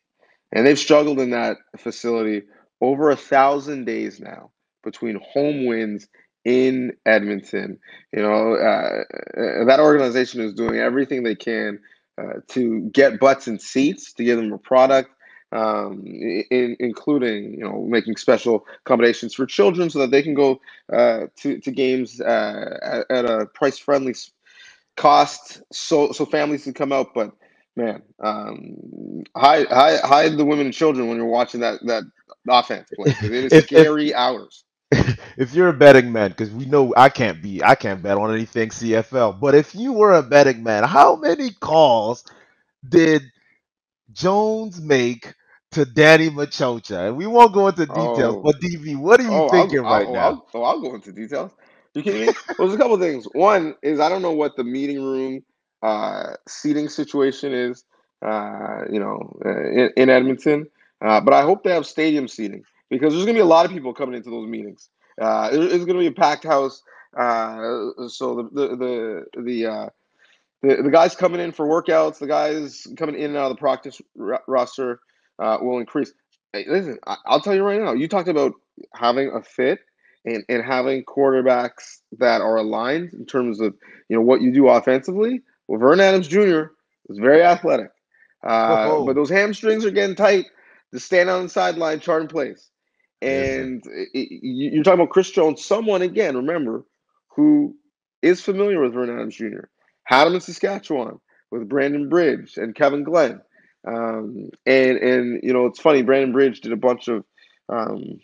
And 0.53 0.67
they've 0.67 0.79
struggled 0.79 1.21
in 1.21 1.31
that 1.31 1.59
facility 1.77 2.43
over 2.81 3.11
a 3.11 3.17
thousand 3.17 3.85
days 3.85 4.21
now 4.21 4.51
between 4.83 5.21
home 5.33 5.67
wins 5.67 6.07
in 6.45 6.93
Edmonton. 7.07 7.79
You 8.13 8.23
know, 8.23 8.55
uh, 8.55 9.65
that 9.67 9.81
organization 9.81 10.41
is 10.41 10.55
doing 10.55 10.79
everything 10.79 11.23
they 11.23 11.35
can 11.35 11.81
uh, 12.19 12.41
to 12.49 12.81
get 12.93 13.19
butts 13.19 13.47
and 13.47 13.61
seats, 13.61 14.13
to 14.15 14.25
give 14.25 14.39
them 14.39 14.53
a 14.53 14.59
product, 14.59 15.11
um, 15.53 16.03
in, 16.05 16.77
including, 16.81 17.55
you 17.55 17.65
know, 17.65 17.87
making 17.89 18.17
special 18.17 18.67
accommodations 18.85 19.35
for 19.35 19.47
children 19.47 19.89
so 19.89 20.01
that 20.01 20.11
they 20.11 20.23
can 20.23 20.35
go 20.35 20.61
uh, 20.93 21.27
to, 21.37 21.59
to 21.61 21.71
games 21.71 22.21
uh, 22.21 22.79
at, 22.83 23.11
at, 23.11 23.25
a 23.25 23.47
price 23.47 23.79
friendly 23.79 24.15
cost 24.97 25.63
so, 25.73 26.13
so 26.13 26.27
families 26.27 26.65
can 26.65 26.75
come 26.75 26.93
out. 26.93 27.09
But 27.15 27.33
man, 27.77 28.03
um, 28.23 29.25
hide, 29.37 29.69
hide, 29.69 30.01
hide 30.01 30.39
the 30.39 30.45
women 30.45 30.67
and 30.67 30.75
children 30.75 31.09
when 31.09 31.17
you're 31.19 31.27
watching 31.27 31.61
that 31.63 31.81
that 31.87 32.05
offense 32.49 32.91
play. 32.93 33.13
It 33.23 33.33
is 33.33 33.55
If- 33.55 33.71
if- 33.77 33.93
scary 33.95 34.15
hours. 34.15 34.65
if 35.39 35.55
you're 35.55 35.69
a 35.71 35.75
betting 35.75 36.13
man, 36.13 36.31
because 36.31 36.51
we 36.51 36.67
know 36.67 36.95
I 36.97 37.11
can't 37.11 37.43
be, 37.43 37.63
I 37.65 37.75
can't 37.77 38.03
bet 38.03 38.19
on 38.19 38.35
anything 38.35 38.71
CFL. 38.71 39.41
But 39.41 39.55
if 39.55 39.75
you 39.75 39.93
were 39.93 40.15
a 40.15 40.23
betting 40.23 40.63
man, 40.65 40.85
how 40.85 41.17
many 41.17 41.51
calls 41.53 42.25
did 42.89 43.23
Jones 44.13 44.81
make 44.81 45.35
to 45.73 45.85
Danny 45.87 46.31
Maciocia? 46.31 47.09
And 47.09 47.17
we 47.19 47.27
won't 47.27 47.55
go 47.55 47.69
into 47.69 47.87
details, 47.87 48.37
Oh. 48.37 48.43
but 48.43 48.57
DB, 48.61 48.97
what 48.99 49.21
are 49.21 49.29
you 49.31 49.41
Oh, 49.41 49.49
thinking 49.51 49.83
I'll, 49.83 49.87
right 49.87 50.09
I'll, 50.09 50.11
now? 50.11 50.41
I'll, 50.45 50.49
oh, 50.55 50.63
I'll 50.65 50.81
go 50.83 50.95
into 50.97 51.13
details. 51.13 51.53
You 51.95 52.03
kidding 52.03 52.21
me? 52.23 52.33
well, 52.59 52.69
there's 52.69 52.75
a 52.79 52.83
couple 52.83 52.99
things. 52.99 53.27
One 53.33 53.75
is 53.83 54.01
I 54.01 54.09
don't 54.09 54.23
know 54.23 54.33
what 54.33 54.57
the 54.57 54.65
meeting 54.65 55.03
room 55.03 55.43
uh, 55.83 56.35
seating 56.49 56.89
situation 56.89 57.53
is, 57.53 57.85
uh, 58.27 58.83
you 58.91 59.01
know, 59.01 59.37
uh, 59.45 59.71
in, 59.71 59.91
in 59.97 60.11
Edmonton. 60.11 60.67
Uh, 61.05 61.21
but 61.21 61.35
I 61.35 61.43
hope 61.43 61.65
they 61.65 61.73
have 61.73 61.87
stadium 61.87 62.29
seating 62.29 62.63
because 62.91 63.13
there's 63.13 63.25
going 63.27 63.37
to 63.37 63.41
be 63.41 63.45
a 63.45 63.47
lot 63.47 63.67
of 63.67 63.73
people 63.73 63.95
coming 63.95 64.15
into 64.17 64.31
those 64.31 64.49
meetings. 64.49 64.91
Uh, 65.21 65.51
it- 65.53 65.61
it's 65.73 65.85
going 65.85 65.99
to 65.99 66.01
be 66.01 66.07
a 66.09 66.13
packed 66.13 66.45
house. 66.45 66.83
Uh, 67.19 67.91
so 68.09 68.37
the 68.37 68.49
the 68.53 68.77
the 69.35 69.43
the, 69.43 69.67
uh, 69.67 69.89
the 70.63 70.83
the 70.83 70.91
guys 70.91 71.15
coming 71.15 71.41
in 71.41 71.53
for 71.53 71.67
workouts, 71.67 72.19
the 72.19 72.27
guys 72.27 72.87
coming 72.97 73.17
in 73.17 73.27
and 73.31 73.37
out 73.37 73.51
of 73.51 73.57
the 73.57 73.61
practice 73.61 74.01
ro- 74.17 74.39
roster 74.49 75.01
uh, 75.41 75.59
will 75.61 75.79
increase. 75.79 76.13
Hey, 76.53 76.65
listen, 76.69 76.99
I, 77.07 77.17
I'll 77.27 77.41
tell 77.41 77.55
you 77.55 77.63
right 77.63 77.81
now. 77.81 77.93
You 77.93 78.09
talked 78.09 78.29
about 78.29 78.53
having 78.95 79.31
a 79.35 79.43
fit 79.43 79.81
and, 80.25 80.45
and 80.49 80.65
having 80.65 81.05
quarterbacks 81.05 81.99
that 82.19 82.41
are 82.41 82.57
aligned 82.57 83.13
in 83.13 83.27
terms 83.27 83.61
of 83.61 83.75
you 84.09 84.17
know 84.17 84.23
what 84.23 84.41
you 84.43 84.53
do 84.53 84.69
offensively. 84.69 85.43
Well, 85.69 85.81
Vern 85.81 86.01
Adams 86.01 86.29
Jr. 86.29 86.65
is 87.09 87.19
very 87.19 87.43
athletic, 87.43 87.91
uh, 88.47 88.87
but 89.07 89.15
those 89.15 89.31
hamstrings 89.31 89.85
are 89.85 89.91
getting 89.91 90.17
tight 90.17 90.47
to 90.93 91.01
stand 91.01 91.31
on 91.31 91.45
the 91.45 91.49
sideline 91.49 92.01
charting 92.01 92.29
plays. 92.29 92.71
And 93.23 93.83
i- 93.87 94.01
i- 94.15 94.29
you- 94.31 94.71
you're 94.73 94.85
talking 94.85 95.01
about 95.01 95.11
Chris 95.13 95.31
Jones, 95.31 95.65
someone 95.65 96.03
again, 96.03 96.37
remember, 96.37 96.85
who 97.37 97.77
is 98.23 98.41
familiar 98.43 98.81
with 98.81 98.93
Vern 98.93 99.11
Adams 99.11 99.37
Jr. 99.37 99.65
Had 100.05 100.27
him 100.27 100.35
in 100.35 100.41
Saskatchewan 100.41 101.21
with 101.51 101.69
Brandon 101.69 102.09
Bridge 102.09 102.57
and 102.57 102.75
Kevin 102.75 103.03
Glenn. 103.05 103.41
Um, 103.87 104.51
and 104.67 104.97
and 104.99 105.41
you 105.43 105.53
know 105.53 105.67
it's 105.67 105.81
funny. 105.81 106.03
Brandon 106.03 106.33
Bridge 106.33 106.61
did 106.61 106.73
a 106.73 106.77
bunch 106.77 107.09
of 107.09 107.25
um, 107.69 108.21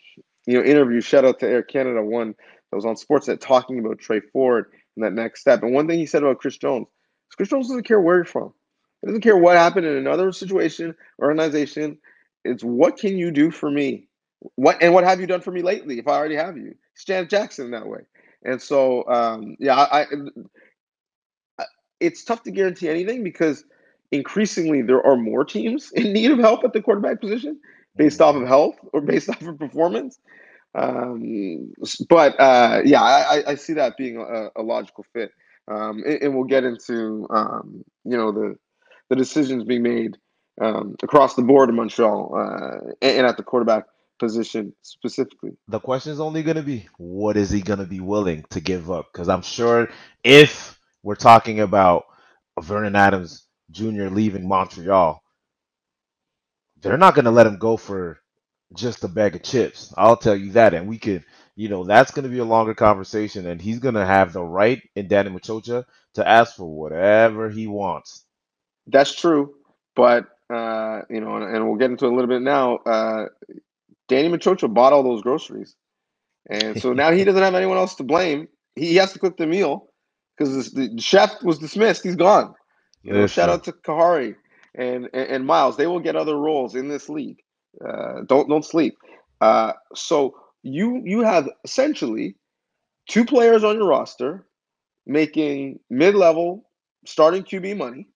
you 0.51 0.59
know 0.59 0.65
interview. 0.65 1.01
Shout 1.01 1.25
out 1.25 1.39
to 1.41 1.47
Air 1.47 1.63
Canada, 1.63 2.03
one 2.03 2.35
that 2.71 2.77
was 2.77 2.85
on 2.85 2.97
Sportsnet 2.97 3.41
talking 3.41 3.79
about 3.79 3.99
Tre 3.99 4.21
Ford 4.33 4.67
and 4.97 5.05
that 5.05 5.13
next 5.13 5.41
step. 5.41 5.63
And 5.63 5.73
one 5.73 5.87
thing 5.87 5.99
he 5.99 6.07
said 6.07 6.23
about 6.23 6.39
Chris 6.39 6.59
Jones, 6.59 6.87
is 7.31 7.37
Chris 7.37 7.49
Jones 7.49 7.69
doesn't 7.69 7.85
care 7.85 8.01
where 8.01 8.17
you're 8.17 8.25
from. 8.25 8.53
He 9.01 9.07
doesn't 9.07 9.23
care 9.23 9.37
what 9.37 9.57
happened 9.57 9.87
in 9.87 9.97
another 9.97 10.33
situation, 10.33 10.95
organization. 11.21 11.99
It's 12.45 12.65
what 12.65 12.99
can 12.99 13.17
you 13.17 13.31
do 13.31 13.51
for 13.51 13.71
me? 13.71 14.09
What 14.57 14.83
and 14.83 14.93
what 14.93 15.05
have 15.05 15.21
you 15.21 15.27
done 15.27 15.41
for 15.41 15.53
me 15.53 15.63
lately? 15.63 15.99
If 15.99 16.09
I 16.09 16.13
already 16.17 16.37
have 16.37 16.57
you, 16.57 16.75
it's 16.95 17.05
Janet 17.05 17.31
Jackson 17.31 17.67
in 17.67 17.71
that 17.73 17.87
way. 17.87 18.01
And 18.45 18.61
so, 18.61 19.07
um, 19.07 19.57
yeah, 19.59 19.77
I, 19.77 20.03
I, 20.03 21.65
it's 22.01 22.25
tough 22.25 22.43
to 22.45 22.51
guarantee 22.51 22.89
anything 22.89 23.23
because 23.23 23.65
increasingly 24.11 24.83
there 24.83 25.07
are 25.07 25.17
more 25.17 25.45
teams 25.45 25.93
in 25.95 26.13
need 26.13 26.31
of 26.31 26.39
help 26.39 26.65
at 26.65 26.73
the 26.73 26.83
quarterback 26.83 27.21
position 27.21 27.61
based 27.97 28.21
off 28.21 28.37
of 28.37 28.47
health 28.49 28.77
or 28.93 29.01
based 29.03 29.29
off 29.31 29.43
of 29.43 29.59
performance. 29.59 30.19
Um, 30.75 31.73
but 32.09 32.39
uh, 32.41 32.83
yeah, 32.85 33.03
I, 33.03 33.37
I- 33.39 33.53
see 33.57 33.75
that 33.75 33.97
being 33.99 34.19
a, 34.19 34.51
a 34.57 34.63
logical 34.63 35.05
fit. 35.13 35.33
Um, 35.69 36.03
and, 36.07 36.23
and 36.23 36.35
we'll 36.35 36.45
get 36.45 36.65
into 36.65 37.27
um, 37.31 37.85
you 38.05 38.17
know 38.17 38.33
the 38.33 38.57
the 39.11 39.17
decisions 39.17 39.65
being 39.65 39.83
made 39.83 40.19
um, 40.61 40.97
across 41.03 41.35
the 41.37 41.43
board 41.43 41.71
in 41.71 41.77
Montreal 41.77 42.35
uh, 42.37 42.91
and, 43.03 43.19
and 43.19 43.27
at 43.27 43.37
the 43.37 43.43
quarterback 43.45 43.85
position 44.19 44.75
specifically. 44.83 45.53
the 45.69 45.81
question 45.81 46.13
is 46.13 46.21
only 46.21 46.43
going 46.43 46.57
to 46.57 46.63
be 46.63 46.89
what 46.99 47.37
is 47.37 47.51
he 47.51 47.61
going 47.61 47.79
to 47.79 47.87
be 47.87 48.01
willing 48.01 48.45
to 48.51 48.61
give 48.61 48.91
up 48.91 49.07
because 49.13 49.29
i'm 49.29 49.43
sure 49.43 49.89
if 50.25 50.79
we're 51.03 51.15
talking 51.15 51.61
about 51.61 52.05
vernon 52.61 52.97
adams 52.97 53.47
jr 53.71 54.09
leaving 54.09 54.47
montreal 54.49 55.23
they're 56.83 56.99
not 56.99 57.15
going 57.15 57.27
to 57.27 57.31
let 57.33 57.47
him 57.47 57.59
go 57.59 57.77
for 57.77 58.21
just 58.75 59.05
a 59.05 59.09
bag 59.09 59.37
of 59.37 59.43
chips 59.43 59.95
i'll 59.99 60.17
tell 60.17 60.37
you 60.37 60.53
that 60.53 60.75
and 60.75 60.89
we 60.89 60.99
could 60.99 61.25
you 61.57 61.69
know 61.69 61.85
that's 61.85 62.13
going 62.13 62.25
to 62.25 62.31
be 62.31 62.39
a 62.39 62.45
longer 62.45 62.75
conversation 62.75 63.47
and 63.47 63.63
he's 63.63 63.81
going 63.81 63.95
to 63.97 64.07
have 64.07 64.33
the 64.33 64.43
right 64.43 64.83
in 64.97 65.09
danny 65.09 65.31
maciocia 65.31 65.85
to 66.15 66.29
ask 66.29 66.57
for 66.57 66.67
whatever 66.67 67.51
he 67.51 67.67
wants 67.69 68.25
That's 68.89 69.15
true, 69.15 69.55
but 69.97 70.27
uh, 70.51 71.03
you 71.11 71.23
know, 71.23 71.37
and, 71.37 71.57
and 71.57 71.67
we'll 71.67 71.79
get 71.79 71.91
into 71.91 72.07
it 72.07 72.13
a 72.13 72.17
little 72.17 72.29
bit 72.29 72.43
now. 72.43 72.77
Uh, 72.79 73.27
Danny 74.09 74.29
Maciocia 74.29 74.73
bought 74.73 74.93
all 74.93 75.05
those 75.05 75.23
groceries, 75.23 75.77
and 76.51 76.81
so 76.81 76.93
now 76.93 77.13
he 77.13 77.25
doesn't 77.25 77.43
have 77.43 77.57
anyone 77.57 77.79
else 77.79 77.97
to 77.97 78.05
blame. 78.05 78.49
He 78.77 78.97
has 78.97 79.13
to 79.15 79.21
cook 79.21 79.39
the 79.39 79.47
meal 79.47 79.89
because 80.37 80.73
the 80.73 80.95
chef 81.01 81.43
was 81.43 81.59
dismissed. 81.59 82.05
He's 82.05 82.17
gone. 82.17 82.55
You 83.03 83.15
know, 83.15 83.27
shout 83.29 83.51
out 83.51 83.65
to 83.65 83.73
Khari 83.73 84.37
and, 84.75 85.09
and 85.13 85.47
Miles. 85.47 85.77
They 85.77 85.87
will 85.87 86.01
get 86.01 86.17
other 86.17 86.37
roles 86.37 86.75
in 86.75 86.89
this 86.89 87.09
league. 87.09 87.43
Uh, 87.85 88.23
don't 88.27 88.49
don't 88.49 88.65
sleep. 88.65 88.99
Uh, 89.41 89.73
so 89.95 90.37
you 90.63 91.03
you 91.05 91.21
have 91.21 91.49
essentially 91.65 92.37
two 93.09 93.25
players 93.25 93.65
on 93.65 93.77
your 93.77 93.89
roster 93.89 94.47
making 95.07 95.81
mid-level 95.89 96.69
starting 97.07 97.43
QB 97.43 97.77
money. 97.77 98.07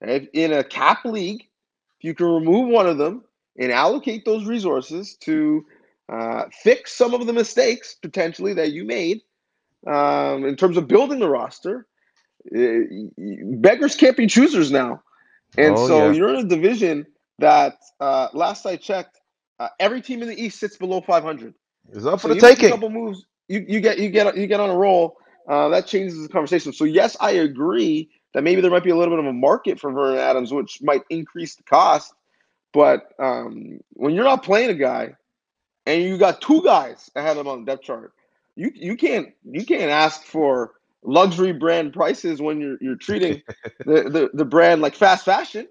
If 0.00 0.28
in 0.32 0.52
a 0.52 0.64
cap 0.64 1.04
league, 1.04 1.42
if 1.98 2.04
you 2.04 2.14
can 2.14 2.26
remove 2.26 2.68
one 2.68 2.86
of 2.86 2.98
them 2.98 3.24
and 3.58 3.72
allocate 3.72 4.24
those 4.24 4.46
resources 4.46 5.16
to 5.22 5.64
uh, 6.12 6.44
fix 6.62 6.92
some 6.92 7.14
of 7.14 7.26
the 7.26 7.32
mistakes 7.32 7.96
potentially 8.00 8.54
that 8.54 8.72
you 8.72 8.84
made 8.84 9.22
um, 9.86 10.44
in 10.44 10.56
terms 10.56 10.76
of 10.76 10.88
building 10.88 11.18
the 11.18 11.28
roster, 11.28 11.86
uh, 12.54 12.84
beggars 13.60 13.96
can't 13.96 14.16
be 14.16 14.26
choosers 14.26 14.70
now. 14.70 15.02
And 15.58 15.78
Oh, 15.78 15.80
so 15.80 16.10
yeah. 16.10 16.12
you're 16.12 16.30
in 16.30 16.46
a 16.46 16.48
division 16.48 17.06
that, 17.38 17.76
uh, 18.00 18.28
last 18.34 18.66
I 18.66 18.76
checked, 18.76 19.20
uh, 19.60 19.68
every 19.80 20.02
team 20.02 20.22
in 20.22 20.28
the 20.28 20.42
East 20.42 20.60
sits 20.60 20.76
below 20.76 21.00
500. 21.02 21.54
it's 21.92 22.06
up 22.06 22.20
So 22.20 22.28
for 22.28 22.28
the 22.28 22.36
you 22.36 22.42
make 22.42 22.60
a 22.60 22.64
taking 22.64 22.66
couple 22.66 22.90
moves, 22.90 23.26
you, 23.48 23.64
you 23.68 23.80
get 23.80 23.98
you 23.98 24.10
get 24.10 24.36
you 24.36 24.46
get 24.46 24.60
on 24.60 24.70
a 24.70 24.76
roll. 24.76 25.16
Uh, 25.48 25.68
that 25.70 25.86
changes 25.86 26.22
the 26.22 26.28
conversation. 26.28 26.72
So 26.72 26.84
yes, 26.84 27.16
I 27.20 27.32
agree 27.32 28.10
that 28.34 28.44
maybe 28.44 28.60
there 28.62 28.70
might 28.70 28.84
be 28.84 28.90
a 28.90 28.96
little 28.96 29.14
bit 29.14 29.20
of 29.20 29.26
a 29.26 29.32
market 29.34 29.80
for 29.80 29.92
Vernon 29.92 30.18
Adams, 30.18 30.52
which 30.52 30.80
might 30.82 31.02
increase 31.10 31.56
the 31.56 31.64
cost. 31.64 32.14
But 32.74 33.12
um, 33.18 33.80
when 33.94 34.14
you're 34.14 34.24
not 34.24 34.44
playing 34.44 34.70
a 34.70 34.74
guy, 34.74 35.14
and 35.86 36.02
you 36.02 36.18
got 36.18 36.42
two 36.42 36.62
guys 36.62 37.10
ahead 37.16 37.36
of 37.36 37.42
him 37.46 37.48
on 37.48 37.64
the 37.64 37.72
depth 37.72 37.84
chart, 37.84 38.12
you 38.56 38.70
you 38.74 38.96
can't 38.96 39.28
you 39.44 39.66
can't 39.66 39.90
ask 39.90 40.22
for 40.24 40.72
luxury 41.04 41.52
brand 41.52 41.92
prices 41.94 42.42
when 42.42 42.60
you're 42.60 42.78
you're 42.80 42.96
treating 42.96 43.42
the, 43.84 44.04
the, 44.10 44.30
the 44.34 44.44
brand 44.44 44.82
like 44.82 44.96
fast 44.96 45.24
fashion. 45.24 45.68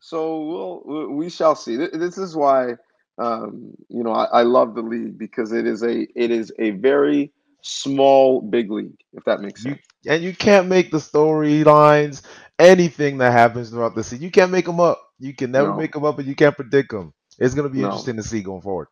So 0.00 0.40
we'll 0.84 1.08
we 1.16 1.30
shall 1.30 1.56
see. 1.56 1.76
This 1.76 2.18
is 2.18 2.36
why 2.36 2.74
um, 3.18 3.72
you 3.88 4.02
know 4.04 4.12
I, 4.12 4.24
I 4.26 4.42
love 4.42 4.74
the 4.74 4.82
league 4.82 5.18
because 5.18 5.52
it 5.52 5.66
is 5.66 5.82
a 5.82 6.06
it 6.16 6.30
is 6.30 6.52
a 6.58 6.70
very 6.72 7.32
small 7.62 8.40
big 8.42 8.70
league 8.70 8.96
if 9.14 9.24
that 9.24 9.40
makes 9.40 9.62
You 9.62 9.64
sense. 9.64 9.80
and 10.08 10.22
you 10.22 10.34
can't 10.34 10.68
make 10.68 10.90
the 10.90 10.98
storylines, 10.98 12.22
anything 12.58 13.18
that 13.18 13.32
happens 13.32 13.70
throughout 13.70 13.94
the 13.94 14.02
season. 14.04 14.24
You 14.24 14.30
can't 14.30 14.50
make 14.52 14.66
them 14.66 14.80
up. 14.80 15.00
You 15.18 15.34
can 15.34 15.52
never 15.52 15.72
No. 15.72 15.74
make 15.74 15.92
them 15.92 16.04
up, 16.04 16.18
and 16.18 16.28
you 16.28 16.34
can't 16.36 16.56
predict 16.56 16.90
them. 16.92 17.12
It's 17.38 17.54
going 17.54 17.68
to 17.68 17.72
be 17.74 17.82
No. 17.82 17.84
interesting 17.84 18.16
to 18.16 18.22
see 18.22 18.42
going 18.42 18.62
forward. 18.62 18.88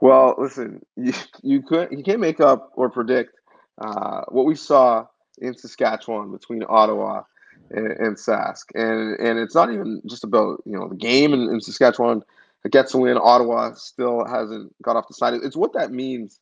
Well, 0.00 0.34
listen, 0.38 0.80
you 0.96 1.12
you 1.42 1.62
could 1.62 1.90
you 1.92 2.02
can't 2.04 2.20
make 2.20 2.40
up 2.40 2.70
or 2.74 2.90
predict 2.90 3.32
uh, 3.80 4.22
what 4.28 4.46
we 4.46 4.54
saw 4.54 5.06
in 5.38 5.56
Saskatchewan 5.56 6.30
between 6.30 6.64
Ottawa 6.68 7.22
and, 7.70 7.86
and 7.86 8.16
Sask, 8.16 8.64
and 8.74 9.18
and 9.18 9.38
it's 9.38 9.54
not 9.54 9.72
even 9.72 10.02
just 10.06 10.24
about 10.24 10.62
you 10.66 10.72
know 10.72 10.88
the 10.88 10.96
game 10.96 11.32
in, 11.32 11.48
in 11.48 11.60
Saskatchewan 11.60 12.22
that 12.62 12.72
gets 12.72 12.94
a 12.94 12.98
win. 12.98 13.18
Ottawa 13.18 13.72
still 13.74 14.24
hasn't 14.26 14.74
got 14.82 14.96
off 14.96 15.08
the 15.08 15.14
side. 15.14 15.34
It's 15.34 15.56
what 15.56 15.72
that 15.74 15.92
means 15.92 16.40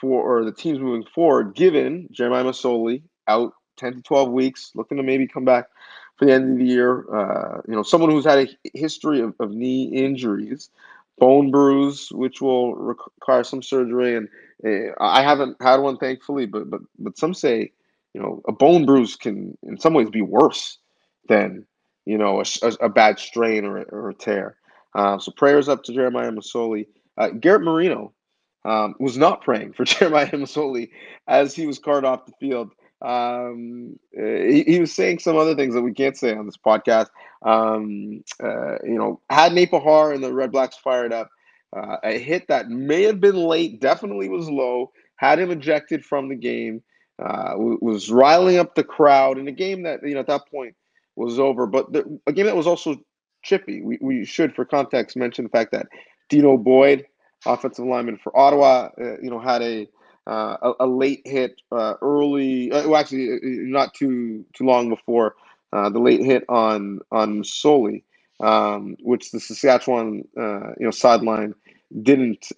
for 0.00 0.22
or 0.22 0.44
the 0.44 0.52
teams 0.52 0.78
moving 0.78 1.04
forward. 1.14 1.54
Given 1.54 2.08
Jeremiah 2.10 2.44
Masoli 2.44 3.02
out 3.28 3.52
ten 3.76 3.94
to 3.94 4.02
twelve 4.02 4.30
weeks, 4.30 4.72
looking 4.74 4.96
to 4.96 5.02
maybe 5.02 5.26
come 5.26 5.44
back 5.44 5.66
for 6.16 6.24
the 6.24 6.32
end 6.32 6.52
of 6.52 6.58
the 6.58 6.64
year. 6.64 7.04
Uh, 7.14 7.60
you 7.68 7.74
know, 7.74 7.82
someone 7.82 8.10
who's 8.10 8.24
had 8.24 8.38
a 8.38 8.70
history 8.78 9.20
of, 9.20 9.34
of 9.40 9.50
knee 9.50 9.84
injuries 9.84 10.70
bone 11.18 11.50
bruise, 11.50 12.08
which 12.12 12.40
will 12.40 12.74
require 12.74 13.44
some 13.44 13.62
surgery. 13.62 14.16
And 14.16 14.28
uh, 14.66 14.92
I 15.00 15.22
haven't 15.22 15.56
had 15.60 15.76
one, 15.76 15.96
thankfully, 15.96 16.46
but 16.46 16.70
but 16.70 16.80
but 16.98 17.18
some 17.18 17.34
say, 17.34 17.72
you 18.14 18.20
know, 18.20 18.42
a 18.48 18.52
bone 18.52 18.86
bruise 18.86 19.16
can 19.16 19.56
in 19.62 19.78
some 19.78 19.94
ways 19.94 20.10
be 20.10 20.22
worse 20.22 20.78
than 21.28 21.66
you 22.06 22.18
know 22.18 22.40
a, 22.40 22.66
a, 22.66 22.86
a 22.86 22.88
bad 22.88 23.18
strain 23.18 23.64
or, 23.64 23.82
or 23.82 24.10
a 24.10 24.14
tear. 24.14 24.56
Uh, 24.94 25.18
so 25.18 25.32
prayers 25.32 25.68
up 25.68 25.82
to 25.84 25.92
Jeremiah 25.92 26.32
Masoli. 26.32 26.86
Uh, 27.16 27.28
Garrett 27.28 27.62
Marino 27.62 28.12
um, 28.64 28.94
was 28.98 29.16
not 29.16 29.42
praying 29.42 29.72
for 29.72 29.84
Jeremiah 29.86 30.30
Masoli 30.30 30.90
as 31.28 31.54
he 31.54 31.66
was 31.66 31.78
carted 31.78 32.04
off 32.04 32.26
the 32.26 32.32
field 32.40 32.72
Um, 33.02 33.98
uh, 34.16 34.22
he, 34.22 34.64
he, 34.64 34.80
was 34.80 34.94
saying 34.94 35.20
some 35.20 35.36
other 35.36 35.54
things 35.54 35.74
that 35.74 35.82
we 35.82 35.94
can't 35.94 36.16
say 36.16 36.34
on 36.34 36.44
this 36.46 36.58
podcast. 36.58 37.08
Um, 37.42 38.22
uh, 38.42 38.76
you 38.84 38.98
know, 38.98 39.20
had 39.30 39.54
Nate 39.54 39.70
Behar 39.70 40.12
and 40.12 40.22
the 40.22 40.32
Red 40.32 40.52
Blacks 40.52 40.76
fired 40.76 41.12
up. 41.12 41.30
Uh, 41.74 41.96
a 42.04 42.18
hit 42.18 42.48
that 42.48 42.68
may 42.68 43.02
have 43.02 43.20
been 43.20 43.36
late, 43.36 43.80
definitely 43.80 44.28
was 44.28 44.50
low, 44.50 44.92
had 45.16 45.38
him 45.38 45.50
ejected 45.50 46.04
from 46.04 46.28
the 46.28 46.34
game, 46.34 46.82
uh, 47.24 47.54
was 47.56 48.10
riling 48.10 48.58
up 48.58 48.74
the 48.74 48.84
crowd 48.84 49.38
in 49.38 49.46
a 49.46 49.52
game 49.52 49.84
that, 49.84 50.00
you 50.02 50.14
know, 50.14 50.20
at 50.20 50.26
that 50.26 50.50
point 50.50 50.74
was 51.16 51.38
over, 51.38 51.66
but 51.66 51.92
the, 51.92 52.18
a 52.26 52.32
game 52.32 52.46
that 52.46 52.56
was 52.56 52.66
also 52.66 52.96
chippy. 53.42 53.82
We, 53.82 53.98
we 54.00 54.24
should, 54.24 54.54
for 54.54 54.64
context, 54.64 55.16
mention 55.16 55.44
the 55.44 55.50
fact 55.50 55.72
that 55.72 55.86
Dino 56.28 56.56
Boyd, 56.56 57.06
offensive 57.46 57.84
lineman 57.84 58.18
for 58.22 58.36
Ottawa, 58.36 58.88
uh, 59.00 59.20
you 59.22 59.30
know, 59.30 59.38
had 59.38 59.62
a 59.62 59.86
uh, 60.26 60.56
a, 60.62 60.72
a, 60.80 60.86
late 60.86 61.22
hit 61.24 61.60
uh, 61.72 61.94
early. 62.02 62.70
Uh, 62.70 62.88
well, 62.88 63.00
actually, 63.00 63.32
uh, 63.32 63.38
not 63.42 63.94
too 63.94 64.44
too 64.54 64.64
long 64.64 64.88
before 64.88 65.34
uh, 65.72 65.88
the 65.88 65.98
late 65.98 66.22
hit 66.22 66.44
on 66.48 67.00
on 67.10 67.42
Soli, 67.42 68.04
um, 68.40 68.96
which 69.02 69.30
the 69.30 69.40
Saskatchewan 69.40 70.24
you 70.36 70.74
know 70.78 70.90
sideline 70.90 71.54
didn't 72.02 72.48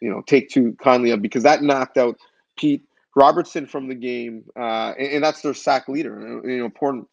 you 0.00 0.10
know 0.10 0.22
take 0.26 0.50
too 0.50 0.76
kindly 0.82 1.10
of 1.12 1.22
because 1.22 1.44
that 1.44 1.62
knocked 1.62 1.96
out 1.96 2.18
Pete 2.58 2.82
Robertson 3.14 3.66
from 3.66 3.88
the 3.88 3.94
game, 3.94 4.44
and, 4.56 4.96
and, 4.98 5.24
that's 5.24 5.42
their 5.42 5.54
sack 5.54 5.88
leader, 5.88 6.18
know, 6.58 6.64
important 6.64 7.08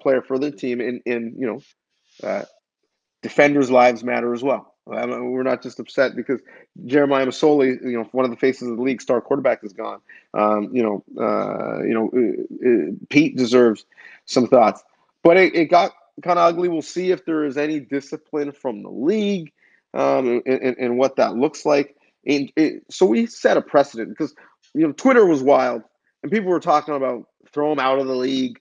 player 0.00 0.22
for 0.22 0.38
their 0.38 0.50
team, 0.50 0.80
and 0.80 1.02
and 1.06 1.34
you 1.38 1.46
know. 1.46 2.42
defenders' 3.22 3.70
lives 3.70 4.02
matter 4.02 4.34
as 4.34 4.42
well. 4.42 4.71
We're 4.84 5.42
not 5.42 5.62
just 5.62 5.78
upset 5.78 6.16
because 6.16 6.40
Jeremiah 6.86 7.26
Masoli, 7.26 7.80
you 7.82 7.98
know, 7.98 8.04
one 8.12 8.24
of 8.24 8.30
the 8.30 8.36
faces 8.36 8.68
of 8.68 8.76
the 8.76 8.82
league, 8.82 9.00
star 9.00 9.20
quarterback, 9.20 9.62
is 9.62 9.72
gone. 9.72 10.00
Um, 10.34 10.70
you 10.72 10.82
know, 10.82 11.04
uh, 11.22 11.82
you 11.82 11.94
know, 11.94 12.10
uh, 12.14 12.68
uh, 12.68 12.92
Pete 13.08 13.36
deserves 13.36 13.84
some 14.26 14.48
thoughts, 14.48 14.82
but 15.22 15.36
it, 15.36 15.54
it 15.54 15.66
got 15.66 15.92
kind 16.22 16.38
of 16.38 16.48
ugly. 16.48 16.68
We'll 16.68 16.82
see 16.82 17.12
if 17.12 17.24
there 17.24 17.44
is 17.44 17.56
any 17.56 17.78
discipline 17.78 18.52
from 18.52 18.82
the 18.82 18.90
league 18.90 19.52
um, 19.94 20.42
and, 20.46 20.76
and, 20.78 20.98
what 20.98 21.16
that 21.16 21.36
looks 21.36 21.64
like. 21.64 21.96
And 22.26 22.52
it, 22.56 22.82
so 22.90 23.06
we 23.06 23.26
set 23.26 23.56
a 23.56 23.62
precedent 23.62 24.08
because 24.10 24.34
you 24.74 24.86
know 24.86 24.92
Twitter 24.92 25.26
was 25.26 25.42
wild 25.42 25.82
and 26.22 26.32
people 26.32 26.50
were 26.50 26.60
talking 26.60 26.94
about 26.94 27.28
throw 27.52 27.70
him 27.70 27.78
out 27.78 27.98
of 27.98 28.06
the 28.06 28.16
league, 28.16 28.58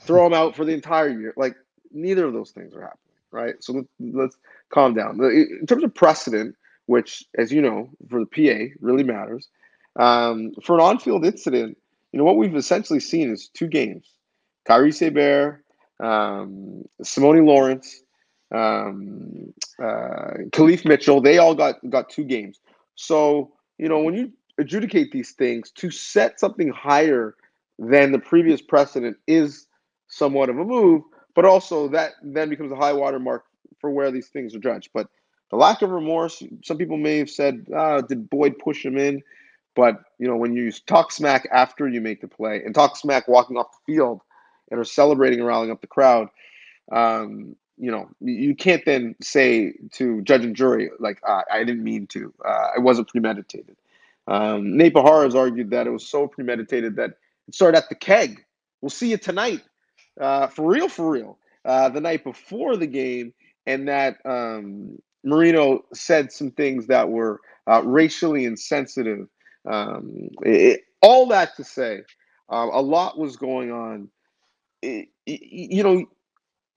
throw 0.00 0.26
him 0.26 0.32
out 0.32 0.56
for 0.56 0.64
the 0.64 0.72
entire 0.72 1.08
year. 1.08 1.34
Like 1.36 1.54
neither 1.92 2.24
of 2.24 2.32
those 2.32 2.50
things 2.50 2.74
are 2.74 2.80
happening 2.80 3.10
right? 3.30 3.54
So 3.60 3.86
let's 3.98 4.36
calm 4.70 4.94
down. 4.94 5.22
In 5.22 5.66
terms 5.66 5.84
of 5.84 5.94
precedent, 5.94 6.56
which, 6.86 7.24
as 7.38 7.52
you 7.52 7.62
know, 7.62 7.90
for 8.08 8.20
the 8.20 8.26
PA 8.26 8.74
really 8.80 9.04
matters, 9.04 9.48
um, 9.98 10.52
for 10.62 10.74
an 10.74 10.80
on-field 10.80 11.24
incident, 11.24 11.76
you 12.12 12.18
know 12.18 12.24
what 12.24 12.36
we've 12.36 12.56
essentially 12.56 13.00
seen 13.00 13.30
is 13.30 13.48
two 13.48 13.68
games: 13.68 14.06
Kyries 14.68 14.98
Hebert, 14.98 15.64
um, 16.00 16.82
Simoni 17.02 17.44
Lawrence, 17.44 18.02
um, 18.52 19.52
uh, 19.78 20.48
Khalif 20.50 20.84
Mitchell. 20.84 21.20
They 21.20 21.38
all 21.38 21.54
got 21.54 21.76
got 21.90 22.10
two 22.10 22.24
games. 22.24 22.60
So 22.96 23.52
you 23.78 23.88
know 23.88 24.00
when 24.00 24.14
you 24.14 24.32
adjudicate 24.58 25.12
these 25.12 25.32
things 25.32 25.70
to 25.72 25.90
set 25.90 26.40
something 26.40 26.68
higher 26.68 27.34
than 27.78 28.12
the 28.12 28.18
previous 28.18 28.60
precedent 28.60 29.16
is 29.26 29.66
somewhat 30.08 30.50
of 30.50 30.58
a 30.58 30.64
move 30.64 31.02
but 31.34 31.44
also 31.44 31.88
that 31.88 32.12
then 32.22 32.50
becomes 32.50 32.72
a 32.72 32.76
high 32.76 32.92
water 32.92 33.18
mark 33.18 33.44
for 33.80 33.90
where 33.90 34.10
these 34.10 34.28
things 34.28 34.54
are 34.54 34.60
judged. 34.60 34.90
But 34.94 35.08
the 35.50 35.56
lack 35.56 35.82
of 35.82 35.90
remorse, 35.90 36.42
some 36.64 36.78
people 36.78 36.96
may 36.96 37.18
have 37.18 37.30
said, 37.30 37.66
ah, 37.74 38.00
did 38.00 38.30
Boyd 38.30 38.58
push 38.58 38.84
him 38.84 38.96
in? 38.96 39.22
But 39.74 40.02
you 40.18 40.26
know, 40.28 40.36
when 40.36 40.54
you 40.54 40.70
talk 40.72 41.12
smack 41.12 41.48
after 41.52 41.88
you 41.88 42.00
make 42.00 42.20
the 42.20 42.28
play 42.28 42.62
and 42.64 42.74
talk 42.74 42.96
smack 42.96 43.28
walking 43.28 43.56
off 43.56 43.68
the 43.72 43.94
field 43.94 44.20
and 44.70 44.78
are 44.80 44.84
celebrating 44.84 45.38
and 45.38 45.48
rallying 45.48 45.70
up 45.70 45.80
the 45.80 45.86
crowd, 45.86 46.28
um, 46.92 47.56
you 47.76 47.90
know, 47.90 48.08
you 48.20 48.54
can't 48.54 48.84
then 48.84 49.14
say 49.22 49.72
to 49.92 50.20
judge 50.22 50.44
and 50.44 50.56
jury 50.56 50.90
like 50.98 51.20
ah, 51.26 51.42
I 51.50 51.60
didn't 51.64 51.84
mean 51.84 52.06
to. 52.08 52.32
Uh, 52.44 52.70
it 52.76 52.82
wasn't 52.82 53.08
premeditated. 53.08 53.76
Um, 54.26 54.76
Nate 54.76 54.92
Behar 54.92 55.24
has 55.24 55.34
argued 55.34 55.70
that 55.70 55.86
it 55.86 55.90
was 55.90 56.06
so 56.06 56.26
premeditated 56.26 56.96
that 56.96 57.12
it 57.48 57.54
started 57.54 57.78
at 57.78 57.88
the 57.88 57.94
keg. 57.94 58.44
We'll 58.80 58.90
see 58.90 59.10
you 59.10 59.16
tonight 59.16 59.62
uh, 60.20 60.46
for 60.48 60.66
real, 60.66 60.88
for 60.88 61.10
real, 61.10 61.38
uh, 61.64 61.88
the 61.88 62.00
night 62.00 62.24
before 62.24 62.76
the 62.76 62.86
game, 62.86 63.32
and 63.66 63.88
that 63.88 64.18
um, 64.24 64.98
Marino 65.24 65.84
said 65.94 66.32
some 66.32 66.50
things 66.50 66.86
that 66.86 67.08
were 67.08 67.40
uh, 67.66 67.82
racially 67.84 68.44
insensitive. 68.44 69.26
Um, 69.70 70.28
it, 70.42 70.82
all 71.02 71.26
that 71.28 71.56
to 71.56 71.64
say, 71.64 72.02
uh, 72.50 72.68
a 72.72 72.82
lot 72.82 73.18
was 73.18 73.36
going 73.36 73.70
on. 73.70 74.08
It, 74.82 75.08
it, 75.26 75.40
you 75.42 75.82
know, 75.82 76.04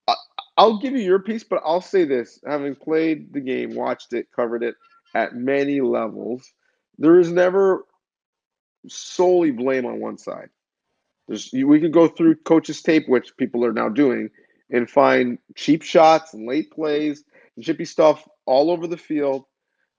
I, 0.07 0.15
I'll 0.57 0.79
give 0.79 0.93
you 0.93 1.01
your 1.01 1.19
piece, 1.19 1.43
but 1.43 1.61
I'll 1.65 1.81
say 1.81 2.05
this: 2.05 2.39
having 2.45 2.75
played 2.75 3.33
the 3.33 3.39
game, 3.39 3.75
watched 3.75 4.13
it, 4.13 4.27
covered 4.35 4.63
it 4.63 4.75
at 5.15 5.35
many 5.35 5.81
levels, 5.81 6.51
there 6.97 7.19
is 7.19 7.31
never 7.31 7.85
solely 8.87 9.51
blame 9.51 9.85
on 9.85 9.99
one 9.99 10.17
side. 10.17 10.49
There's, 11.27 11.49
we 11.53 11.79
could 11.79 11.93
go 11.93 12.07
through 12.07 12.35
coaches' 12.37 12.81
tape, 12.81 13.07
which 13.07 13.37
people 13.37 13.63
are 13.65 13.73
now 13.73 13.89
doing, 13.89 14.29
and 14.69 14.89
find 14.89 15.37
cheap 15.55 15.83
shots 15.83 16.33
and 16.33 16.47
late 16.47 16.71
plays 16.71 17.23
and 17.55 17.65
chippy 17.65 17.85
stuff 17.85 18.27
all 18.45 18.71
over 18.71 18.87
the 18.87 18.97
field 18.97 19.45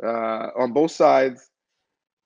uh, 0.03 0.49
on 0.57 0.73
both 0.73 0.91
sides. 0.91 1.49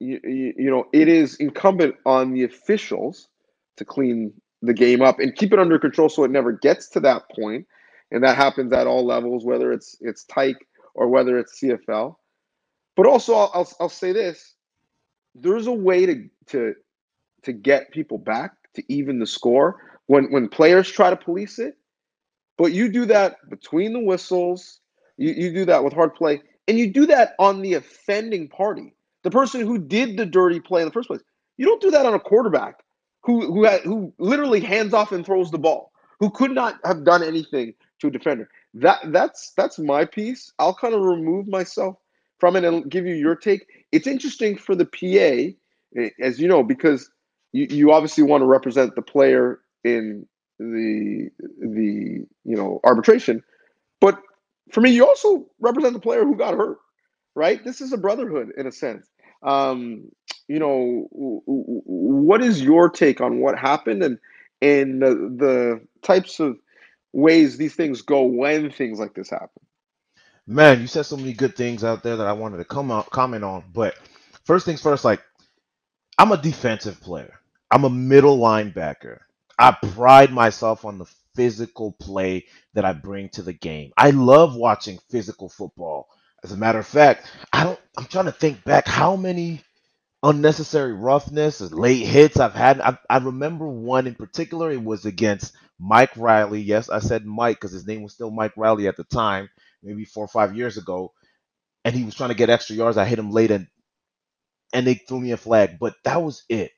You, 0.00 0.20
you, 0.22 0.54
you, 0.56 0.70
know, 0.70 0.86
it 0.92 1.08
is 1.08 1.36
incumbent 1.36 1.96
on 2.06 2.32
the 2.32 2.44
officials 2.44 3.28
to 3.76 3.84
clean 3.84 4.32
the 4.62 4.74
game 4.74 5.02
up 5.02 5.18
and 5.18 5.34
keep 5.34 5.52
it 5.52 5.58
under 5.58 5.78
control 5.78 6.08
so 6.08 6.24
it 6.24 6.30
never 6.30 6.52
gets 6.52 6.88
to 6.90 7.00
that 7.00 7.22
point. 7.30 7.66
And 8.10 8.24
that 8.24 8.36
happens 8.36 8.72
at 8.72 8.86
all 8.86 9.04
levels, 9.04 9.44
whether 9.44 9.72
it's 9.72 9.96
it's 10.00 10.24
Tyke 10.24 10.66
or 10.94 11.08
whether 11.08 11.38
it's 11.38 11.60
CFL. 11.60 12.14
But 12.96 13.06
also, 13.06 13.34
I'll, 13.34 13.50
I'll, 13.52 13.72
I'll 13.80 13.88
say 13.88 14.12
this: 14.12 14.54
there's 15.34 15.66
a 15.66 15.72
way 15.72 16.06
to 16.06 16.28
to 16.46 16.74
to 17.42 17.52
get 17.52 17.92
people 17.92 18.18
back 18.18 18.52
to 18.74 18.82
even 18.92 19.18
the 19.18 19.26
score 19.26 19.76
when 20.06 20.32
when 20.32 20.48
players 20.48 20.90
try 20.90 21.10
to 21.10 21.16
police 21.16 21.58
it. 21.58 21.76
But 22.58 22.72
you 22.72 22.90
do 22.90 23.06
that 23.06 23.48
between 23.48 23.94
the 23.94 24.00
whistles. 24.00 24.80
You, 25.16 25.32
you 25.32 25.52
do 25.54 25.64
that 25.64 25.82
with 25.82 25.94
hard 25.94 26.14
play, 26.14 26.42
and 26.66 26.78
you 26.78 26.92
do 26.92 27.06
that 27.06 27.34
on 27.38 27.62
the 27.62 27.74
offending 27.74 28.48
party, 28.48 28.92
the 29.22 29.30
person 29.30 29.62
who 29.62 29.78
did 29.78 30.16
the 30.16 30.26
dirty 30.26 30.60
play 30.60 30.82
in 30.82 30.88
the 30.88 30.92
first 30.92 31.08
place. 31.08 31.22
You 31.56 31.64
don't 31.64 31.80
do 31.80 31.90
that 31.90 32.04
on 32.04 32.14
a 32.14 32.20
quarterback 32.20 32.82
who 33.22 33.52
who 33.52 33.64
had, 33.64 33.80
who 33.82 34.12
literally 34.18 34.60
hands 34.60 34.92
off 34.92 35.12
and 35.12 35.24
throws 35.24 35.50
the 35.50 35.58
ball, 35.58 35.92
who 36.20 36.30
could 36.30 36.50
not 36.50 36.78
have 36.84 37.04
done 37.04 37.22
anything 37.22 37.74
to 38.00 38.08
a 38.08 38.10
defender. 38.10 38.50
That 38.74 38.98
that's 39.06 39.52
that's 39.56 39.78
my 39.78 40.04
piece. 40.04 40.52
I'll 40.58 40.74
kind 40.74 40.94
of 40.94 41.02
remove 41.02 41.48
myself 41.48 41.96
from 42.38 42.56
it 42.56 42.64
and 42.64 42.88
give 42.90 43.06
you 43.06 43.14
your 43.14 43.34
take. 43.34 43.66
It's 43.92 44.06
interesting 44.06 44.56
for 44.56 44.74
the 44.74 44.84
PA, 44.84 46.00
eh, 46.00 46.10
as 46.20 46.38
you 46.38 46.48
know, 46.48 46.62
because 46.62 47.10
you, 47.52 47.66
you 47.70 47.92
obviously 47.92 48.24
want 48.24 48.42
to 48.42 48.46
represent 48.46 48.94
the 48.94 49.02
player 49.02 49.60
in 49.84 50.26
the 50.58 51.30
the 51.60 52.26
you 52.44 52.56
know 52.56 52.80
arbitration, 52.84 53.42
but 54.00 54.20
for 54.72 54.82
me, 54.82 54.90
you 54.92 55.06
also 55.06 55.46
represent 55.60 55.94
the 55.94 56.00
player 56.00 56.24
who 56.24 56.36
got 56.36 56.54
hurt, 56.54 56.78
right? 57.36 57.64
This 57.64 57.80
is 57.82 57.92
a 57.92 57.98
brotherhood 57.98 58.52
in 58.58 58.66
a 58.68 58.72
sense. 58.72 59.08
Um, 59.42 60.10
you 60.48 60.58
know, 60.60 61.08
what 61.12 62.42
is 62.42 62.62
your 62.62 62.90
take 62.90 63.20
on 63.20 63.40
what 63.40 63.58
happened 63.58 64.02
and 64.04 64.18
and 64.62 65.02
the, 65.02 65.14
the 65.38 65.80
types 66.02 66.40
of 66.40 66.58
ways 67.12 67.56
these 67.58 67.74
things 67.76 68.02
go 68.02 68.22
when 68.24 68.70
things 68.72 68.98
like 69.00 69.14
this 69.14 69.30
happen? 69.30 69.62
Man, 70.46 70.82
you 70.82 70.88
said 70.88 71.04
so 71.06 71.16
many 71.16 71.32
good 71.32 71.56
things 71.56 71.84
out 71.84 72.02
there 72.04 72.16
that 72.18 72.26
I 72.28 72.32
wanted 72.34 72.58
to 72.58 72.66
come 72.66 72.90
out 72.92 73.10
comment 73.10 73.44
on, 73.44 73.64
but 73.74 73.96
first 74.44 74.66
things 74.66 74.82
first, 74.82 75.04
like 75.04 75.22
I'm 76.18 76.32
a 76.32 76.42
defensive 76.42 77.00
player. 77.02 77.34
I'm 77.70 77.84
a 77.84 77.90
middle 77.90 78.38
linebacker. 78.38 79.20
I 79.58 79.72
pride 79.94 80.32
myself 80.32 80.84
on 80.86 80.98
the 80.98 81.06
physical 81.36 81.92
play 82.00 82.46
that 82.74 82.86
I 82.86 82.94
bring 82.94 83.30
to 83.30 83.42
the 83.42 83.54
game. 83.54 83.92
I 83.98 84.10
love 84.12 84.56
watching 84.56 85.00
physical 85.10 85.50
football. 85.50 86.08
As 86.44 86.52
a 86.52 86.58
matter 86.58 86.80
of 86.80 86.88
fact, 86.88 87.30
I 87.52 87.64
don't 87.64 87.80
I'm 87.98 88.06
trying 88.06 88.26
to 88.26 88.32
think 88.32 88.64
back 88.64 88.88
how 88.88 89.16
many 89.16 89.62
unnecessary 90.24 90.94
roughness 90.94 91.62
and 91.62 91.72
late 91.72 92.06
hits 92.06 92.40
I've 92.40 92.54
had. 92.54 92.80
I, 92.82 92.98
I 93.10 93.18
remember 93.18 93.68
one 93.68 94.08
in 94.08 94.16
particular. 94.16 94.72
It 94.72 94.82
was 94.84 95.06
against 95.06 95.54
Mike 95.80 96.16
Reilly. 96.16 96.62
Yes, 96.62 96.90
I 96.90 97.00
said 97.00 97.26
Mike 97.26 97.58
because 97.58 97.72
his 97.72 97.88
name 97.88 98.02
was 98.02 98.14
still 98.14 98.32
Mike 98.32 98.56
Reilly 98.58 98.88
at 98.88 98.98
the 98.98 99.04
time, 99.06 99.50
maybe 99.82 100.06
four 100.06 100.26
or 100.26 100.28
five 100.28 100.56
years 100.56 100.78
ago. 100.78 101.14
And 101.84 101.94
he 101.94 102.04
was 102.04 102.14
trying 102.16 102.30
to 102.30 102.36
get 102.36 102.50
extra 102.50 102.76
yards. 102.76 102.98
I 102.98 103.06
hit 103.06 103.18
him 103.20 103.32
late 103.32 103.50
and 103.52 103.68
and 104.74 104.86
they 104.86 104.94
threw 104.94 105.20
me 105.20 105.32
a 105.32 105.38
flag, 105.38 105.78
but 105.80 105.94
that 106.04 106.22
was 106.22 106.44
it. 106.48 106.72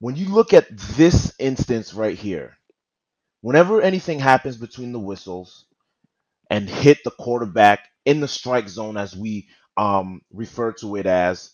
When 0.00 0.16
you 0.16 0.28
look 0.30 0.52
at 0.54 0.66
this 0.96 1.34
instance 1.38 1.94
right 1.94 2.18
here, 2.18 2.58
whenever 3.42 3.82
anything 3.82 4.20
happens 4.20 4.56
between 4.56 4.92
the 4.92 5.00
whistles 5.00 5.66
and 6.50 6.68
hit 6.68 6.98
the 7.04 7.12
quarterback 7.12 7.88
in 8.06 8.20
the 8.20 8.28
strike 8.28 8.68
zone, 8.68 8.96
as 8.98 9.16
we 9.16 9.48
um, 9.76 10.22
refer 10.32 10.72
to 10.74 10.96
it 10.96 11.06
as, 11.06 11.50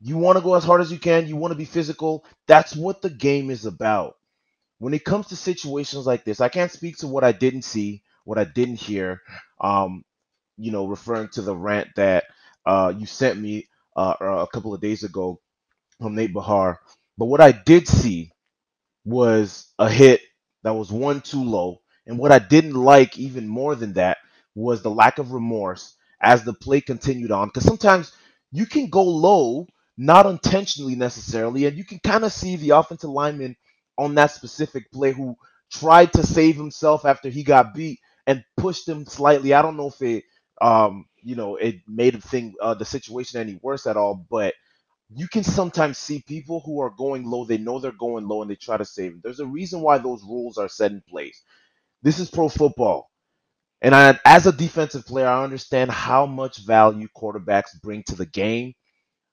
You 0.00 0.18
want 0.18 0.36
to 0.36 0.42
go 0.44 0.54
as 0.54 0.64
hard 0.64 0.80
as 0.80 0.92
you 0.92 0.98
can. 0.98 1.26
You 1.26 1.36
want 1.36 1.52
to 1.52 1.58
be 1.58 1.64
physical. 1.64 2.24
That's 2.46 2.76
what 2.76 3.00
the 3.02 3.10
game 3.10 3.50
is 3.50 3.64
about. 3.64 4.16
When 4.78 4.94
it 4.94 5.04
comes 5.04 5.28
to 5.28 5.36
situations 5.36 6.06
like 6.06 6.24
this, 6.24 6.40
I 6.40 6.48
can't 6.50 6.72
speak 6.72 6.98
to 6.98 7.08
what 7.08 7.24
I 7.24 7.32
didn't 7.32 7.62
see, 7.62 8.02
what 8.24 8.38
I 8.38 8.44
didn't 8.44 8.76
hear. 8.80 9.22
Um, 9.60 10.04
you 10.58 10.72
know, 10.72 10.86
referring 10.86 11.28
to 11.30 11.42
the 11.42 11.56
rant 11.56 11.88
that 11.96 12.24
uh, 12.66 12.92
you 12.96 13.06
sent 13.06 13.40
me 13.40 13.68
uh, 13.96 14.14
a 14.20 14.48
couple 14.52 14.74
of 14.74 14.80
days 14.80 15.04
ago 15.04 15.40
from 16.00 16.14
Nate 16.16 16.34
Behar. 16.34 16.80
But 17.18 17.26
what 17.26 17.40
I 17.40 17.52
did 17.52 17.88
see 17.88 18.32
was 19.04 19.72
a 19.78 19.88
hit 19.88 20.20
that 20.62 20.74
was 20.74 20.90
one 20.92 21.20
too 21.20 21.42
low. 21.44 21.80
And 22.06 22.18
what 22.18 22.32
I 22.32 22.38
didn't 22.38 22.74
like 22.74 23.18
even 23.18 23.48
more 23.48 23.74
than 23.74 23.94
that 23.94 24.18
was 24.54 24.82
the 24.82 24.90
lack 24.90 25.18
of 25.18 25.32
remorse 25.32 25.94
as 26.20 26.44
the 26.44 26.52
play 26.54 26.80
continued 26.80 27.30
on. 27.30 27.48
Because 27.48 27.64
sometimes 27.64 28.12
you 28.52 28.66
can 28.66 28.88
go 28.90 29.02
low, 29.02 29.66
not 29.96 30.26
intentionally 30.26 30.94
necessarily, 30.94 31.66
and 31.66 31.76
you 31.76 31.84
can 31.84 31.98
kind 32.00 32.24
of 32.24 32.32
see 32.32 32.56
the 32.56 32.70
offensive 32.70 33.10
lineman 33.10 33.56
on 33.98 34.14
that 34.14 34.30
specific 34.32 34.90
play 34.92 35.12
who 35.12 35.36
tried 35.72 36.12
to 36.12 36.24
save 36.24 36.56
himself 36.56 37.04
after 37.04 37.28
he 37.28 37.42
got 37.42 37.74
beat 37.74 38.00
and 38.26 38.44
pushed 38.56 38.88
him 38.88 39.06
slightly. 39.06 39.54
I 39.54 39.62
don't 39.62 39.76
know 39.76 39.88
if 39.88 40.02
it, 40.02 40.24
um, 40.60 41.06
you 41.22 41.36
know, 41.36 41.56
it 41.56 41.76
made 41.88 42.14
the 42.14 42.20
thing, 42.20 42.54
uh, 42.60 42.74
the 42.74 42.84
situation 42.84 43.40
any 43.40 43.58
worse 43.62 43.86
at 43.86 43.96
all, 43.96 44.26
but 44.30 44.54
you 45.14 45.28
can 45.28 45.44
sometimes 45.44 45.98
see 45.98 46.22
people 46.26 46.62
who 46.64 46.80
are 46.80 46.90
going 46.90 47.24
low. 47.24 47.44
They 47.44 47.58
know 47.58 47.78
they're 47.78 47.92
going 47.92 48.26
low 48.28 48.42
and 48.42 48.50
they 48.50 48.56
try 48.56 48.76
to 48.76 48.84
save 48.84 49.12
them. 49.12 49.20
There's 49.24 49.40
a 49.40 49.46
reason 49.46 49.80
why 49.80 49.98
those 49.98 50.22
rules 50.24 50.58
are 50.58 50.68
set 50.68 50.92
in 50.92 51.02
place. 51.08 51.42
This 52.02 52.18
is 52.20 52.30
pro 52.30 52.48
football. 52.48 53.10
And 53.82 53.94
I, 53.94 54.18
as 54.24 54.46
a 54.46 54.52
defensive 54.52 55.06
player, 55.06 55.28
I 55.28 55.44
understand 55.44 55.90
how 55.90 56.26
much 56.26 56.66
value 56.66 57.08
quarterbacks 57.16 57.80
bring 57.82 58.02
to 58.04 58.16
the 58.16 58.26
game, 58.26 58.74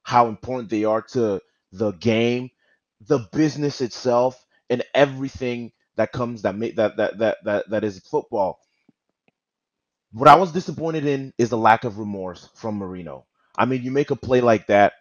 how 0.04 0.28
important 0.28 0.70
they 0.70 0.86
are 0.86 1.02
to 1.14 1.42
the 1.72 1.92
game, 1.94 2.50
the 3.02 3.20
business 3.34 3.82
itself, 3.82 4.44
and 4.70 4.84
everything 4.96 5.72
that 5.98 6.12
comes 6.14 6.44
that 6.44 6.56
make 6.56 6.76
that 6.78 6.98
that 6.98 7.18
that 7.20 7.38
that, 7.46 7.70
that 7.70 7.84
is 7.86 8.00
football. 8.00 8.60
What 10.14 10.30
I 10.30 10.36
was 10.36 10.52
disappointed 10.54 11.06
in 11.06 11.34
is 11.38 11.50
the 11.52 11.58
lack 11.58 11.84
of 11.86 12.00
remorse 12.00 12.50
from 12.56 12.78
Marino. 12.78 13.26
I 13.58 13.66
mean, 13.66 13.84
you 13.84 13.92
make 13.92 14.12
a 14.12 14.16
play 14.16 14.42
like 14.42 14.68
that, 14.68 14.94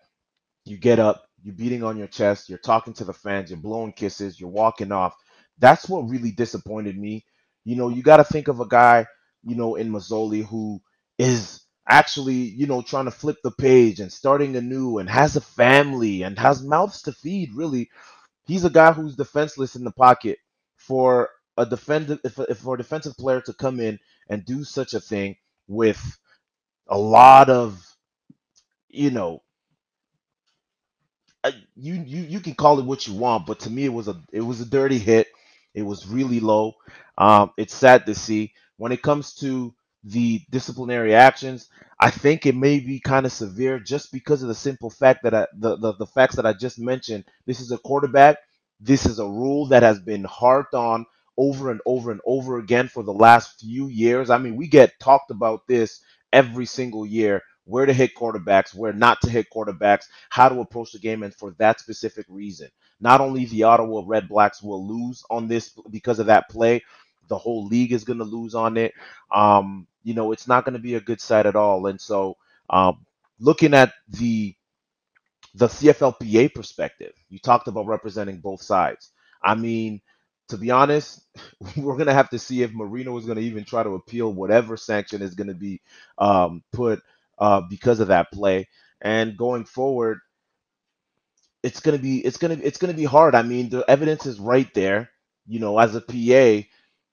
you 0.64 0.76
get 0.78 0.98
up, 0.98 1.24
you're 1.42 1.54
beating 1.54 1.82
on 1.82 1.96
your 1.96 2.06
chest, 2.06 2.48
you're 2.48 2.58
talking 2.58 2.94
to 2.94 3.04
the 3.04 3.12
fans, 3.12 3.50
you're 3.50 3.58
blowing 3.58 3.92
kisses, 3.92 4.40
you're 4.40 4.50
walking 4.50 4.92
off. 4.92 5.14
That's 5.58 5.88
what 5.88 6.08
really 6.08 6.30
disappointed 6.32 6.98
me. 6.98 7.24
You 7.64 7.76
know, 7.76 7.88
you 7.88 8.02
got 8.02 8.18
to 8.18 8.24
think 8.24 8.48
of 8.48 8.60
a 8.60 8.66
guy, 8.68 9.06
you 9.44 9.56
know, 9.56 9.76
in 9.76 9.90
Masoli 9.90 10.44
who 10.46 10.80
is 11.18 11.62
actually, 11.88 12.34
you 12.34 12.66
know, 12.66 12.82
trying 12.82 13.06
to 13.06 13.10
flip 13.10 13.36
the 13.42 13.50
page 13.50 14.00
and 14.00 14.12
starting 14.12 14.56
anew 14.56 14.98
and 14.98 15.08
has 15.08 15.36
a 15.36 15.40
family 15.40 16.22
and 16.22 16.38
has 16.38 16.62
mouths 16.62 17.02
to 17.02 17.12
feed, 17.12 17.50
really. 17.54 17.90
He's 18.46 18.64
a 18.64 18.70
guy 18.70 18.92
who's 18.92 19.16
defenseless 19.16 19.76
in 19.76 19.84
the 19.84 19.92
pocket 19.92 20.38
for 20.76 21.30
a 21.56 21.66
defender 21.66 22.18
if, 22.24 22.38
if 22.38 22.58
for 22.58 22.74
a 22.74 22.78
defensive 22.78 23.16
player 23.16 23.40
to 23.42 23.52
come 23.54 23.80
in 23.80 23.98
and 24.28 24.44
do 24.44 24.64
such 24.64 24.94
a 24.94 25.00
thing 25.00 25.36
with 25.68 26.18
a 26.88 26.98
lot 26.98 27.50
of 27.50 27.82
you 28.88 29.10
know 29.10 29.42
you 31.76 31.94
you 31.94 32.22
you 32.22 32.40
can 32.40 32.54
call 32.54 32.78
it 32.78 32.84
what 32.84 33.06
you 33.06 33.14
want, 33.14 33.46
but 33.46 33.60
to 33.60 33.70
me 33.70 33.84
it 33.84 33.92
was 33.92 34.08
a 34.08 34.20
it 34.32 34.40
was 34.42 34.60
a 34.60 34.66
dirty 34.66 34.98
hit. 34.98 35.28
It 35.74 35.82
was 35.82 36.06
really 36.06 36.40
low. 36.40 36.74
Um, 37.18 37.52
it's 37.56 37.74
sad 37.74 38.06
to 38.06 38.14
see. 38.14 38.52
When 38.76 38.92
it 38.92 39.02
comes 39.02 39.34
to 39.36 39.74
the 40.04 40.40
disciplinary 40.50 41.14
actions, 41.14 41.68
I 42.00 42.10
think 42.10 42.46
it 42.46 42.56
may 42.56 42.80
be 42.80 43.00
kind 43.00 43.26
of 43.26 43.32
severe 43.32 43.78
just 43.78 44.12
because 44.12 44.42
of 44.42 44.48
the 44.48 44.54
simple 44.54 44.90
fact 44.90 45.22
that 45.22 45.34
I, 45.34 45.46
the, 45.58 45.76
the 45.76 45.94
the 45.94 46.06
facts 46.06 46.36
that 46.36 46.46
I 46.46 46.52
just 46.52 46.78
mentioned. 46.78 47.24
This 47.46 47.60
is 47.60 47.72
a 47.72 47.78
quarterback. 47.78 48.38
This 48.80 49.06
is 49.06 49.18
a 49.18 49.26
rule 49.26 49.66
that 49.68 49.82
has 49.82 49.98
been 50.00 50.24
harped 50.24 50.74
on 50.74 51.06
over 51.38 51.70
and 51.70 51.80
over 51.86 52.10
and 52.10 52.20
over 52.26 52.58
again 52.58 52.88
for 52.88 53.02
the 53.02 53.12
last 53.12 53.60
few 53.60 53.88
years. 53.88 54.30
I 54.30 54.38
mean, 54.38 54.56
we 54.56 54.68
get 54.68 54.98
talked 55.00 55.30
about 55.30 55.66
this 55.66 56.02
every 56.32 56.66
single 56.66 57.06
year 57.06 57.42
where 57.72 57.86
to 57.86 57.94
hit 57.94 58.14
quarterbacks, 58.16 58.74
where 58.74 58.92
not 58.92 59.22
to 59.22 59.30
hit 59.30 59.48
quarterbacks, 59.50 60.06
how 60.30 60.50
to 60.50 60.60
approach 60.60 60.92
the 60.92 61.00
game, 61.00 61.24
and 61.24 61.34
for 61.34 61.52
that 61.58 61.80
specific 61.80 62.26
reason. 62.28 62.68
Not 63.00 63.22
only 63.22 63.46
the 63.46 63.64
Ottawa 63.64 64.04
Red 64.06 64.28
Blacks 64.28 64.62
will 64.62 64.86
lose 64.86 65.24
on 65.30 65.48
this 65.48 65.70
because 65.90 66.20
of 66.20 66.26
that 66.26 66.50
play, 66.50 66.82
the 67.28 67.38
whole 67.38 67.66
league 67.66 67.92
is 67.92 68.04
going 68.04 68.18
to 68.20 68.26
lose 68.26 68.54
on 68.54 68.76
it. 68.76 68.92
Um, 69.34 69.88
you 70.04 70.14
know, 70.14 70.32
it's 70.32 70.48
not 70.48 70.66
going 70.66 70.74
to 70.74 70.80
be 70.80 70.96
a 70.96 71.00
good 71.00 71.20
sight 71.20 71.46
at 71.46 71.56
all. 71.56 71.86
And 71.86 72.00
so, 72.00 72.36
um, 72.70 73.06
looking 73.40 73.74
at 73.74 73.94
the 74.10 74.54
the 75.54 75.68
CFLPA 75.68 76.54
perspective, 76.54 77.12
you 77.30 77.38
talked 77.38 77.68
about 77.68 77.86
representing 77.86 78.38
both 78.38 78.62
sides. 78.62 79.10
I 79.44 79.54
mean, 79.56 80.00
to 80.48 80.58
be 80.58 80.70
honest, 80.70 81.22
we're 81.76 81.96
gonna 81.98 82.14
have 82.14 82.30
to 82.30 82.38
see 82.38 82.62
if 82.62 82.72
Marino 82.72 83.16
is 83.18 83.26
gonna 83.26 83.40
even 83.40 83.64
try 83.64 83.82
to 83.82 83.90
appeal 83.96 84.32
whatever 84.32 84.76
sanction 84.76 85.22
is 85.22 85.34
gonna 85.34 85.54
be 85.54 85.80
um, 86.18 86.62
put 86.72 87.02
uh, 87.38 87.62
because 87.68 88.00
of 88.00 88.08
that 88.08 88.30
play. 88.32 88.68
And 89.00 89.36
going 89.36 89.64
forward, 89.64 90.18
it's 91.62 91.80
gonna 91.80 91.98
be 91.98 92.18
it's 92.24 92.38
gonna 92.38 92.58
it's 92.62 92.78
gonna 92.78 92.94
be 92.94 93.04
hard. 93.04 93.34
I 93.34 93.42
mean, 93.42 93.68
the 93.70 93.84
evidence 93.88 94.26
is 94.26 94.38
right 94.40 94.72
there. 94.74 95.10
You 95.46 95.60
know, 95.60 95.78
as 95.78 95.94
a 95.94 96.00
PA, 96.00 96.14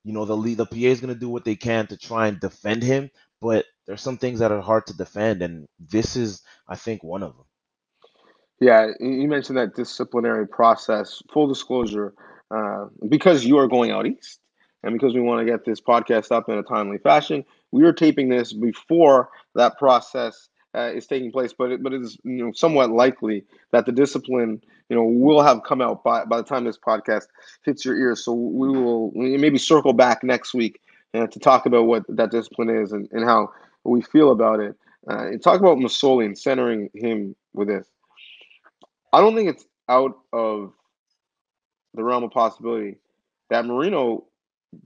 you 0.03 0.13
know 0.13 0.25
the 0.25 0.37
lead, 0.37 0.57
the 0.57 0.65
PA 0.65 0.77
is 0.77 1.01
gonna 1.01 1.15
do 1.15 1.29
what 1.29 1.45
they 1.45 1.55
can 1.55 1.87
to 1.87 1.97
try 1.97 2.27
and 2.27 2.39
defend 2.39 2.83
him, 2.83 3.09
but 3.41 3.65
there's 3.87 4.01
some 4.01 4.17
things 4.17 4.39
that 4.39 4.51
are 4.51 4.61
hard 4.61 4.87
to 4.87 4.97
defend, 4.97 5.41
and 5.41 5.67
this 5.79 6.15
is, 6.15 6.43
I 6.67 6.75
think, 6.75 7.03
one 7.03 7.23
of 7.23 7.35
them. 7.35 7.45
Yeah, 8.59 8.87
you 8.99 9.27
mentioned 9.27 9.57
that 9.57 9.75
disciplinary 9.75 10.47
process. 10.47 11.21
Full 11.33 11.47
disclosure, 11.47 12.13
uh, 12.51 12.85
because 13.07 13.45
you 13.45 13.57
are 13.57 13.67
going 13.67 13.91
out 13.91 14.05
east, 14.05 14.39
and 14.83 14.93
because 14.93 15.13
we 15.13 15.21
want 15.21 15.45
to 15.45 15.51
get 15.51 15.65
this 15.65 15.79
podcast 15.81 16.31
up 16.31 16.49
in 16.49 16.57
a 16.57 16.63
timely 16.63 16.97
fashion, 16.97 17.45
we 17.71 17.83
are 17.83 17.93
taping 17.93 18.29
this 18.29 18.53
before 18.53 19.29
that 19.55 19.77
process 19.77 20.49
uh, 20.75 20.91
is 20.93 21.07
taking 21.07 21.31
place. 21.31 21.53
But 21.57 21.71
it, 21.71 21.83
but 21.83 21.93
it 21.93 22.01
is 22.01 22.17
you 22.23 22.45
know 22.45 22.51
somewhat 22.53 22.91
likely 22.91 23.43
that 23.71 23.85
the 23.85 23.91
discipline 23.91 24.61
you 24.89 24.95
know 24.95 25.03
will 25.03 25.41
have 25.41 25.63
come 25.63 25.81
out 25.81 26.03
by 26.03 26.25
by 26.25 26.37
the 26.37 26.43
time 26.43 26.63
this 26.63 26.77
podcast 26.77 27.27
hits 27.63 27.85
your 27.85 27.97
ears. 27.97 28.23
So 28.23 28.33
we 28.33 28.69
will 28.69 29.11
maybe 29.15 29.57
circle 29.57 29.93
back 29.93 30.23
next 30.23 30.53
week 30.53 30.79
uh, 31.13 31.27
to 31.27 31.39
talk 31.39 31.65
about 31.65 31.85
what 31.85 32.03
that 32.09 32.31
discipline 32.31 32.69
is 32.69 32.91
and, 32.91 33.07
and 33.11 33.23
how 33.23 33.51
we 33.83 34.01
feel 34.01 34.31
about 34.31 34.59
it. 34.59 34.75
Uh, 35.09 35.27
and 35.27 35.41
talk 35.41 35.59
about 35.59 35.77
Masoli 35.77 36.25
and 36.25 36.37
centering 36.37 36.89
him 36.93 37.35
with 37.53 37.67
this. 37.67 37.87
I 39.13 39.21
don't 39.21 39.35
think 39.35 39.49
it's 39.49 39.65
out 39.87 40.19
of 40.33 40.73
the 41.95 42.03
realm 42.03 42.23
of 42.23 42.31
possibility 42.31 42.97
that 43.49 43.65
Marino 43.65 44.25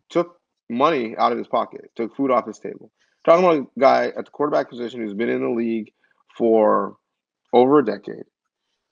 took 0.10 0.40
money 0.70 1.16
out 1.18 1.32
of 1.32 1.38
his 1.38 1.48
pocket, 1.48 1.92
took 1.96 2.16
food 2.16 2.32
off 2.32 2.48
his 2.48 2.60
table. 2.60 2.92
Talking 3.26 3.46
about 3.46 3.60
a 3.60 3.80
guy 3.80 4.08
at 4.08 4.26
the 4.26 4.32
quarterback 4.32 4.70
position 4.70 5.02
who's 5.02 5.14
been 5.14 5.30
in 5.30 5.42
the 5.42 5.50
league 5.50 5.92
for 6.38 6.98
over 7.54 7.80
a 7.80 7.86
decade, 7.86 8.26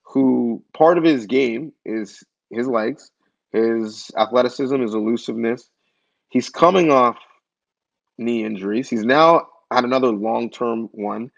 who 0.04 0.62
part 0.76 0.98
of 0.98 1.04
his 1.04 1.26
game 1.26 1.72
is 1.84 2.22
his 2.50 2.66
legs, 2.66 3.10
his 3.50 4.10
athleticism, 4.16 4.80
his 4.80 4.94
elusiveness. 4.94 5.68
He's 6.30 6.48
coming 6.48 6.90
off 6.90 7.18
knee 8.16 8.44
injuries. 8.44 8.88
He's 8.88 9.04
now 9.04 9.48
had 9.70 9.84
another 9.84 10.08
long 10.08 10.50
term 10.50 10.88
one. 10.92 11.30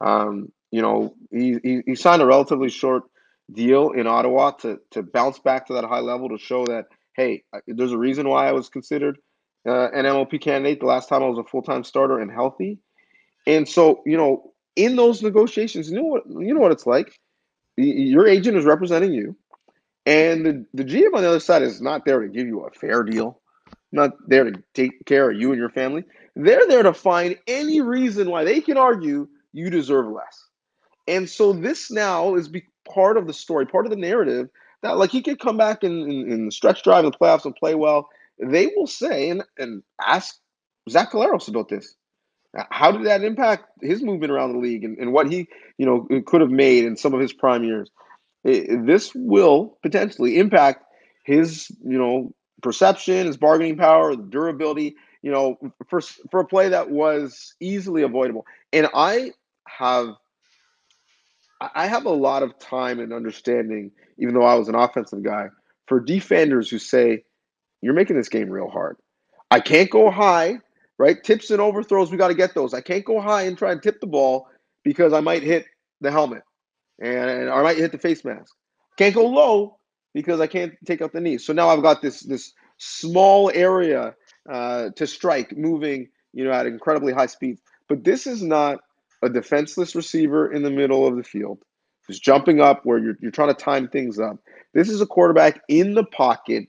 Um, 0.00 0.50
you 0.70 0.82
know, 0.82 1.14
he, 1.30 1.58
he, 1.62 1.82
he 1.86 1.94
signed 1.94 2.22
a 2.22 2.26
relatively 2.26 2.70
short 2.70 3.04
deal 3.52 3.90
in 3.90 4.06
Ottawa 4.06 4.52
to 4.52 4.80
to 4.92 5.02
bounce 5.02 5.38
back 5.38 5.66
to 5.66 5.74
that 5.74 5.84
high 5.84 6.00
level 6.00 6.28
to 6.28 6.38
show 6.38 6.64
that 6.66 6.86
hey, 7.16 7.42
there's 7.66 7.92
a 7.92 7.98
reason 7.98 8.28
why 8.28 8.48
I 8.48 8.52
was 8.52 8.68
considered 8.68 9.18
uh, 9.66 9.90
an 9.90 10.04
MLP 10.04 10.40
candidate 10.40 10.80
the 10.80 10.86
last 10.86 11.08
time 11.08 11.22
I 11.22 11.26
was 11.26 11.38
a 11.38 11.44
full 11.44 11.62
time 11.62 11.84
starter 11.84 12.18
and 12.18 12.30
healthy. 12.30 12.78
And 13.46 13.68
so, 13.68 14.02
you 14.06 14.16
know, 14.16 14.52
in 14.76 14.96
those 14.96 15.22
negotiations, 15.22 15.90
you 15.90 15.96
know 15.96 16.04
what 16.04 16.22
you 16.26 16.54
know 16.54 16.60
what 16.60 16.72
it's 16.72 16.86
like. 16.86 17.18
Your 17.76 18.26
agent 18.26 18.56
is 18.56 18.64
representing 18.64 19.12
you, 19.12 19.36
and 20.06 20.44
the, 20.44 20.66
the 20.74 20.84
GM 20.84 21.14
on 21.14 21.22
the 21.22 21.28
other 21.28 21.40
side 21.40 21.62
is 21.62 21.80
not 21.80 22.04
there 22.04 22.20
to 22.20 22.28
give 22.28 22.46
you 22.46 22.60
a 22.60 22.70
fair 22.70 23.02
deal, 23.02 23.40
not 23.92 24.12
there 24.28 24.44
to 24.44 24.62
take 24.74 25.04
care 25.06 25.30
of 25.30 25.38
you 25.38 25.50
and 25.50 25.58
your 25.58 25.70
family. 25.70 26.04
They're 26.36 26.66
there 26.66 26.82
to 26.82 26.92
find 26.92 27.36
any 27.46 27.80
reason 27.80 28.30
why 28.30 28.44
they 28.44 28.60
can 28.60 28.76
argue 28.76 29.28
you 29.52 29.70
deserve 29.70 30.06
less. 30.08 30.46
And 31.08 31.28
so 31.28 31.52
this 31.52 31.90
now 31.90 32.34
is 32.36 32.48
be 32.48 32.64
part 32.88 33.16
of 33.16 33.26
the 33.26 33.32
story, 33.32 33.66
part 33.66 33.86
of 33.86 33.90
the 33.90 33.96
narrative 33.96 34.48
that 34.82 34.96
like 34.96 35.10
he 35.10 35.22
could 35.22 35.40
come 35.40 35.56
back 35.56 35.84
in, 35.84 36.10
in, 36.10 36.32
in 36.32 36.46
the 36.46 36.52
stretch 36.52 36.82
drive 36.82 37.04
in 37.04 37.10
the 37.10 37.16
playoffs 37.16 37.44
and 37.44 37.54
play 37.56 37.74
well. 37.74 38.08
They 38.42 38.68
will 38.76 38.86
say 38.86 39.30
and, 39.30 39.42
and 39.58 39.82
ask 40.00 40.36
Zach 40.88 41.12
Collaros 41.12 41.48
about 41.48 41.68
this. 41.68 41.94
How 42.70 42.90
did 42.90 43.06
that 43.06 43.22
impact 43.22 43.66
his 43.80 44.02
movement 44.02 44.32
around 44.32 44.52
the 44.52 44.58
league 44.58 44.82
and, 44.82 44.98
and 44.98 45.12
what 45.12 45.30
he, 45.30 45.46
you 45.78 45.86
know, 45.86 46.08
uh, 46.10 46.20
could 46.26 46.40
have 46.40 46.50
made 46.50 46.84
in 46.84 46.96
some 46.96 47.14
of 47.14 47.20
his 47.20 47.32
prime 47.32 47.62
years? 47.62 47.90
It, 48.42 48.86
this 48.86 49.12
will 49.14 49.78
potentially 49.82 50.38
impact 50.38 50.84
his, 51.24 51.70
you 51.84 51.98
know, 51.98 52.34
perception, 52.62 53.26
his 53.26 53.36
bargaining 53.36 53.76
power, 53.76 54.16
durability, 54.16 54.96
you 55.22 55.30
know, 55.30 55.58
for 55.88 56.00
for 56.30 56.40
a 56.40 56.46
play 56.46 56.70
that 56.70 56.90
was 56.90 57.54
easily 57.60 58.02
avoidable. 58.02 58.44
And 58.72 58.88
I 58.94 59.32
have 59.68 60.14
I 61.60 61.86
have 61.86 62.06
a 62.06 62.10
lot 62.10 62.42
of 62.42 62.58
time 62.58 63.00
and 63.00 63.12
understanding, 63.12 63.92
even 64.18 64.34
though 64.34 64.44
I 64.44 64.54
was 64.54 64.68
an 64.68 64.74
offensive 64.74 65.22
guy, 65.22 65.48
for 65.86 66.00
defenders 66.00 66.70
who 66.70 66.78
say, 66.78 67.22
You're 67.82 67.94
making 67.94 68.16
this 68.16 68.28
game 68.28 68.50
real 68.50 68.68
hard. 68.68 68.96
I 69.50 69.60
can't 69.60 69.90
go 69.90 70.10
high, 70.10 70.60
right? 70.98 71.22
Tips 71.22 71.50
and 71.50 71.60
overthrows, 71.60 72.10
we 72.10 72.18
got 72.18 72.28
to 72.28 72.34
get 72.34 72.54
those. 72.54 72.74
I 72.74 72.80
can't 72.80 73.04
go 73.04 73.20
high 73.20 73.42
and 73.42 73.56
try 73.56 73.72
and 73.72 73.82
tip 73.82 74.00
the 74.00 74.06
ball 74.06 74.48
because 74.84 75.12
I 75.12 75.20
might 75.20 75.42
hit 75.42 75.66
the 76.00 76.10
helmet 76.10 76.42
and 77.00 77.48
or 77.48 77.54
I 77.54 77.62
might 77.62 77.78
hit 77.78 77.92
the 77.92 77.98
face 77.98 78.24
mask. 78.24 78.54
Can't 78.96 79.14
go 79.14 79.26
low 79.26 79.78
because 80.14 80.40
I 80.40 80.46
can't 80.46 80.74
take 80.84 81.02
out 81.02 81.12
the 81.12 81.20
knee. 81.20 81.38
So 81.38 81.52
now 81.52 81.68
I've 81.68 81.82
got 81.82 82.02
this 82.02 82.20
this 82.20 82.52
small 82.78 83.50
area 83.54 84.14
uh, 84.48 84.90
to 84.96 85.06
strike, 85.06 85.56
moving, 85.56 86.08
you 86.32 86.44
know, 86.44 86.52
at 86.52 86.66
incredibly 86.66 87.12
high 87.12 87.26
speeds. 87.26 87.60
But 87.88 88.04
this 88.04 88.26
is 88.26 88.42
not 88.42 88.80
a 89.22 89.28
defenseless 89.28 89.94
receiver 89.94 90.52
in 90.52 90.62
the 90.62 90.70
middle 90.70 91.06
of 91.06 91.16
the 91.16 91.22
field 91.22 91.58
who's 92.06 92.18
jumping 92.18 92.60
up 92.60 92.84
where 92.84 92.98
you're, 92.98 93.16
you're 93.20 93.30
trying 93.30 93.54
to 93.54 93.62
time 93.62 93.88
things 93.88 94.18
up. 94.18 94.38
This 94.72 94.88
is 94.88 95.00
a 95.00 95.06
quarterback 95.06 95.60
in 95.68 95.94
the 95.94 96.04
pocket, 96.04 96.68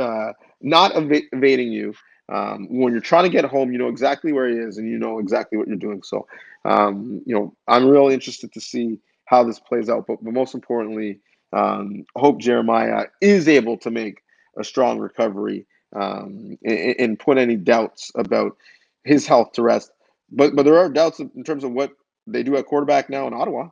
uh, 0.00 0.32
not 0.60 0.92
ev- 0.96 1.22
evading 1.32 1.72
you. 1.72 1.94
Um, 2.32 2.68
when 2.70 2.92
you're 2.92 3.02
trying 3.02 3.24
to 3.24 3.30
get 3.30 3.44
home, 3.44 3.72
you 3.72 3.78
know 3.78 3.88
exactly 3.88 4.32
where 4.32 4.48
he 4.48 4.56
is 4.56 4.78
and 4.78 4.88
you 4.88 4.98
know 4.98 5.18
exactly 5.18 5.58
what 5.58 5.68
you're 5.68 5.76
doing. 5.76 6.02
So, 6.02 6.26
um, 6.64 7.22
you 7.26 7.34
know, 7.34 7.54
I'm 7.68 7.88
really 7.88 8.14
interested 8.14 8.52
to 8.52 8.60
see 8.60 9.00
how 9.26 9.44
this 9.44 9.58
plays 9.60 9.88
out. 9.90 10.06
But, 10.06 10.22
but 10.24 10.32
most 10.34 10.54
importantly, 10.54 11.20
um, 11.52 12.04
hope 12.16 12.40
Jeremiah 12.40 13.06
is 13.20 13.48
able 13.48 13.78
to 13.78 13.90
make 13.90 14.22
a 14.58 14.64
strong 14.64 14.98
recovery 15.00 15.66
um, 15.94 16.56
and, 16.64 16.96
and 16.98 17.18
put 17.18 17.38
any 17.38 17.56
doubts 17.56 18.12
about 18.16 18.56
his 19.04 19.26
health 19.26 19.52
to 19.54 19.62
rest 19.62 19.90
but 20.30 20.54
but 20.56 20.64
there 20.64 20.78
are 20.78 20.88
doubts 20.88 21.20
in 21.20 21.44
terms 21.44 21.64
of 21.64 21.72
what 21.72 21.92
they 22.26 22.42
do 22.42 22.56
at 22.56 22.66
quarterback 22.66 23.10
now 23.10 23.26
in 23.26 23.34
Ottawa, 23.34 23.70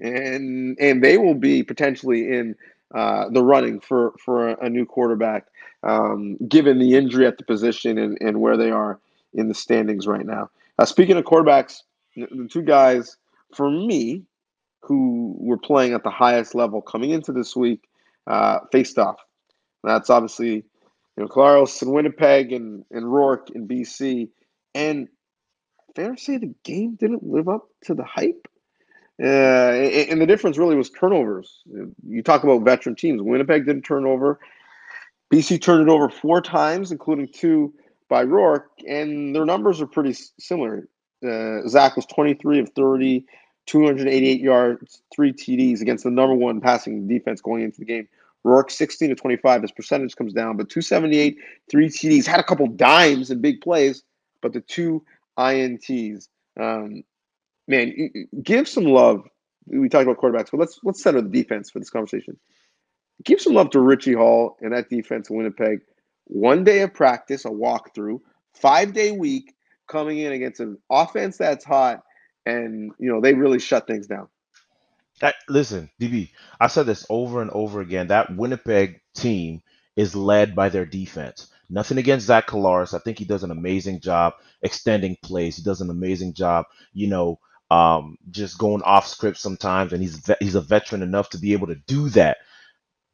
and 0.00 0.76
and 0.80 1.02
they 1.04 1.18
will 1.18 1.34
be 1.34 1.62
potentially 1.62 2.32
in 2.32 2.56
uh, 2.94 3.28
the 3.30 3.42
running 3.42 3.80
for 3.80 4.14
for 4.24 4.48
a, 4.48 4.68
new 4.68 4.86
quarterback, 4.86 5.46
um, 5.82 6.36
given 6.48 6.78
the 6.78 6.94
injury 6.94 7.26
at 7.26 7.38
the 7.38 7.44
position 7.44 7.98
and, 7.98 8.18
and 8.20 8.40
where 8.40 8.56
they 8.56 8.70
are 8.70 9.00
in 9.32 9.48
the 9.48 9.54
standings 9.54 10.06
right 10.06 10.26
now. 10.26 10.50
Uh, 10.78 10.84
speaking 10.84 11.16
of 11.16 11.24
quarterbacks, 11.24 11.82
the 12.16 12.48
two 12.50 12.62
guys 12.62 13.16
for 13.54 13.70
me 13.70 14.22
who 14.82 15.36
were 15.38 15.58
playing 15.58 15.94
at 15.94 16.04
the 16.04 16.10
highest 16.10 16.54
level 16.54 16.82
coming 16.82 17.10
into 17.10 17.32
this 17.32 17.56
week 17.56 17.88
uh, 18.26 18.60
faced 18.70 18.98
off. 18.98 19.18
That's 19.82 20.10
obviously 20.10 20.54
you 20.54 20.64
know 21.16 21.26
Collaros 21.26 21.82
in 21.82 21.90
Winnipeg 21.90 22.52
and, 22.52 22.84
and 22.90 23.10
Rourke 23.10 23.50
in 23.50 23.66
BC. 23.66 24.28
And 24.74 25.08
fair 25.94 26.14
to 26.14 26.20
say 26.20 26.38
the 26.38 26.54
game 26.64 26.96
didn't 26.96 27.22
live 27.22 27.48
up 27.48 27.68
to 27.84 27.94
the 27.94 28.04
hype? 28.04 28.48
Uh, 29.22 29.26
and 29.26 30.20
the 30.20 30.26
difference 30.26 30.58
really 30.58 30.74
was 30.74 30.90
turnovers. 30.90 31.62
You 32.06 32.22
talk 32.22 32.42
about 32.42 32.62
veteran 32.62 32.96
teams. 32.96 33.22
Winnipeg 33.22 33.64
didn't 33.64 33.82
turn 33.82 34.06
over. 34.06 34.40
BC 35.32 35.62
turned 35.62 35.88
it 35.88 35.92
over 35.92 36.08
four 36.08 36.40
times, 36.40 36.90
including 36.90 37.28
two 37.28 37.72
by 38.08 38.22
Rourke, 38.22 38.70
and 38.86 39.34
their 39.34 39.44
numbers 39.44 39.80
are 39.80 39.86
pretty 39.86 40.14
similar. 40.38 40.88
Uh, 41.24 41.66
Zach 41.68 41.96
was 41.96 42.06
23 42.06 42.60
of 42.60 42.68
30, 42.70 43.24
288 43.66 44.40
yards, 44.40 45.02
three 45.14 45.32
TDs 45.32 45.80
against 45.80 46.04
the 46.04 46.10
number 46.10 46.34
one 46.34 46.60
passing 46.60 47.08
defense 47.08 47.40
going 47.40 47.62
into 47.62 47.80
the 47.80 47.86
game. 47.86 48.06
Rourke 48.42 48.70
16 48.70 49.08
to 49.08 49.14
25. 49.14 49.62
His 49.62 49.72
percentage 49.72 50.16
comes 50.16 50.34
down, 50.34 50.56
but 50.56 50.68
278, 50.68 51.38
three 51.70 51.88
TDs. 51.88 52.26
Had 52.26 52.40
a 52.40 52.44
couple 52.44 52.66
dimes 52.66 53.30
and 53.30 53.40
big 53.40 53.60
plays, 53.62 54.02
but 54.42 54.52
the 54.52 54.60
two 54.60 55.02
ints. 55.38 56.28
Um, 56.60 57.02
man, 57.66 58.10
give 58.42 58.68
some 58.68 58.84
love. 58.84 59.26
We 59.66 59.88
talked 59.88 60.06
about 60.06 60.18
quarterbacks, 60.18 60.50
but 60.50 60.60
let's 60.60 60.78
let's 60.82 61.02
center 61.02 61.22
the 61.22 61.28
defense 61.28 61.70
for 61.70 61.78
this 61.78 61.90
conversation. 61.90 62.38
Give 63.24 63.40
some 63.40 63.54
love 63.54 63.70
to 63.70 63.80
Richie 63.80 64.12
Hall 64.12 64.56
and 64.60 64.72
that 64.72 64.90
defense 64.90 65.30
in 65.30 65.36
Winnipeg. 65.36 65.80
One 66.24 66.64
day 66.64 66.80
of 66.80 66.92
practice, 66.92 67.44
a 67.44 67.48
walkthrough, 67.48 68.20
five 68.54 68.92
day 68.92 69.12
week, 69.12 69.54
coming 69.88 70.18
in 70.18 70.32
against 70.32 70.60
an 70.60 70.78
offense 70.90 71.38
that's 71.38 71.64
hot, 71.64 72.02
and 72.44 72.92
you 72.98 73.10
know 73.10 73.20
they 73.20 73.34
really 73.34 73.58
shut 73.58 73.86
things 73.86 74.06
down. 74.06 74.28
That, 75.20 75.36
listen, 75.48 75.90
DB, 76.00 76.30
I 76.60 76.66
said 76.66 76.86
this 76.86 77.06
over 77.08 77.40
and 77.40 77.50
over 77.52 77.80
again. 77.80 78.08
That 78.08 78.36
Winnipeg 78.36 79.00
team 79.14 79.62
is 79.96 80.14
led 80.14 80.54
by 80.54 80.68
their 80.68 80.84
defense. 80.84 81.48
Nothing 81.70 81.98
against 81.98 82.26
Zach 82.26 82.46
Collaros. 82.46 82.94
I 82.94 82.98
think 82.98 83.18
he 83.18 83.24
does 83.24 83.44
an 83.44 83.50
amazing 83.50 84.00
job 84.00 84.34
extending 84.62 85.16
plays. 85.22 85.56
He 85.56 85.62
does 85.62 85.80
an 85.80 85.90
amazing 85.90 86.34
job, 86.34 86.66
you 86.92 87.06
know, 87.06 87.38
um, 87.70 88.16
just 88.30 88.58
going 88.58 88.82
off 88.82 89.06
script 89.08 89.38
sometimes, 89.38 89.92
and 89.92 90.02
he's 90.02 90.30
he's 90.40 90.54
a 90.54 90.60
veteran 90.60 91.02
enough 91.02 91.30
to 91.30 91.38
be 91.38 91.52
able 91.52 91.68
to 91.68 91.76
do 91.86 92.08
that. 92.10 92.38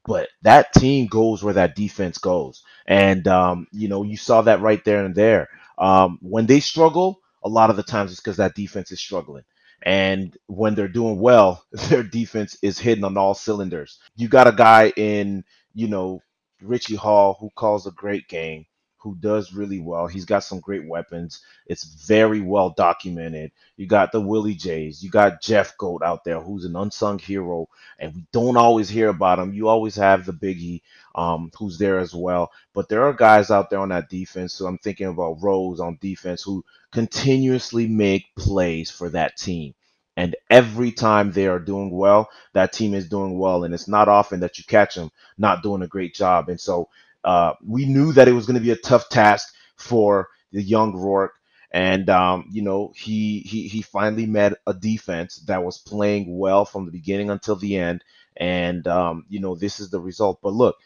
But 0.07 0.29
that 0.43 0.73
team 0.73 1.07
goes 1.07 1.43
where 1.43 1.55
that 1.55 1.77
defense 1.77 2.19
goes, 2.19 2.63
and 2.87 3.27
um, 3.29 3.67
you 3.73 3.89
know 3.89 4.03
you 4.03 4.17
saw 4.17 4.43
that 4.43 4.61
right 4.61 4.85
there 4.85 5.05
and 5.05 5.15
there. 5.15 5.49
Um, 5.79 6.19
when 6.23 6.47
they 6.47 6.61
struggle, 6.61 7.21
a 7.43 7.49
lot 7.49 7.71
of 7.71 7.77
the 7.77 7.83
times 7.83 8.11
it's 8.11 8.21
because 8.21 8.37
that 8.39 8.55
defense 8.55 8.93
is 8.93 9.01
struggling. 9.01 9.45
And 9.83 10.37
when 10.47 10.75
they're 10.75 10.89
doing 10.89 11.21
well, 11.21 11.65
their 11.73 12.03
defense 12.03 12.57
is 12.63 12.79
hitting 12.79 13.05
on 13.05 13.17
all 13.17 13.35
cylinders. 13.35 13.99
You 14.17 14.29
got 14.29 14.47
a 14.49 14.53
guy 14.53 14.93
in, 14.97 15.45
you 15.75 15.89
know, 15.89 16.21
Richie 16.61 16.97
Hall, 16.97 17.37
who 17.41 17.51
calls 17.57 17.87
a 17.87 17.91
great 17.93 18.29
game, 18.29 18.67
who 19.01 19.17
does 19.17 19.53
really 19.55 19.81
well. 19.81 20.07
He's 20.07 20.25
got 20.27 20.45
some 20.45 20.61
great 20.61 20.87
weapons. 20.87 21.43
It's 21.67 21.85
very 21.85 22.41
well 22.41 22.71
documented. 22.71 23.53
You 23.77 23.87
got 23.87 24.13
the 24.13 24.21
Willie 24.21 24.55
Jays. 24.55 25.03
You 25.03 25.11
got 25.11 25.43
Jeffcoat 25.43 26.03
out 26.03 26.25
there, 26.25 26.41
who's 26.41 26.65
an 26.67 26.77
unsung 26.77 27.19
hero, 27.19 27.69
and 27.99 28.15
we 28.15 28.25
don't 28.33 28.57
always 28.57 28.89
hear 28.89 29.09
about 29.09 29.39
him. 29.39 29.55
You 29.55 29.69
always 29.69 29.97
have 29.97 30.27
the 30.27 30.33
Biggie, 30.33 30.83
um, 31.15 31.51
who's 31.59 31.79
there 31.79 31.99
as 31.99 32.15
well. 32.15 32.53
But 32.75 32.89
there 32.89 33.05
are 33.05 33.13
guys 33.15 33.51
out 33.51 33.71
there 33.71 33.81
on 33.81 33.89
that 33.91 34.11
defense. 34.11 34.55
So 34.55 34.67
I'm 34.67 34.79
thinking 34.79 35.07
about 35.09 35.43
Rose 35.43 35.81
on 35.81 35.99
defense 36.01 36.43
who 36.43 36.65
continuously 36.93 37.87
make 37.87 38.27
plays 38.37 38.91
for 38.91 39.09
that 39.11 39.37
team. 39.37 39.75
And 40.17 40.37
every 40.51 40.93
time 40.93 41.33
they 41.33 41.47
are 41.47 41.59
doing 41.59 41.91
well, 41.91 42.29
that 42.53 42.73
team 42.73 42.95
is 42.95 43.09
doing 43.09 43.39
well. 43.39 43.65
And 43.65 43.73
it's 43.73 43.89
not 43.89 44.09
often 44.09 44.41
that 44.41 44.59
you 44.59 44.65
catch 44.65 44.95
them 44.97 45.11
not 45.39 45.63
doing 45.63 45.83
a 45.83 45.87
great 45.87 46.15
job. 46.15 46.49
And 46.51 46.61
so 46.61 46.89
uh, 47.25 47.55
we 47.65 47.87
knew 47.87 48.13
that 48.13 48.29
it 48.29 48.33
was 48.33 48.47
going 48.47 48.57
to 48.57 48.63
be 48.65 48.71
a 48.73 48.77
tough 48.77 49.09
task 49.09 49.55
for 49.77 50.29
the 50.53 50.63
young 50.63 50.97
Rourke. 50.97 51.35
And 51.73 52.11
um, 52.11 52.47
you 52.51 52.63
know 52.63 52.93
he 52.97 53.41
he 53.41 53.69
he 53.69 53.83
finally 53.83 54.27
met 54.27 54.55
a 54.67 54.75
defense 54.75 55.37
that 55.47 55.65
was 55.65 55.79
playing 55.79 56.39
well 56.39 56.65
from 56.65 56.87
the 56.87 56.93
beginning 56.93 57.31
until 57.31 57.57
the 57.57 57.77
end, 57.77 58.05
and 58.37 58.87
um, 58.89 59.25
you 59.29 59.41
know 59.41 59.55
this 59.55 59.81
is 59.81 59.91
the 59.91 60.01
result. 60.01 60.41
But 60.43 60.55
look, 60.55 60.77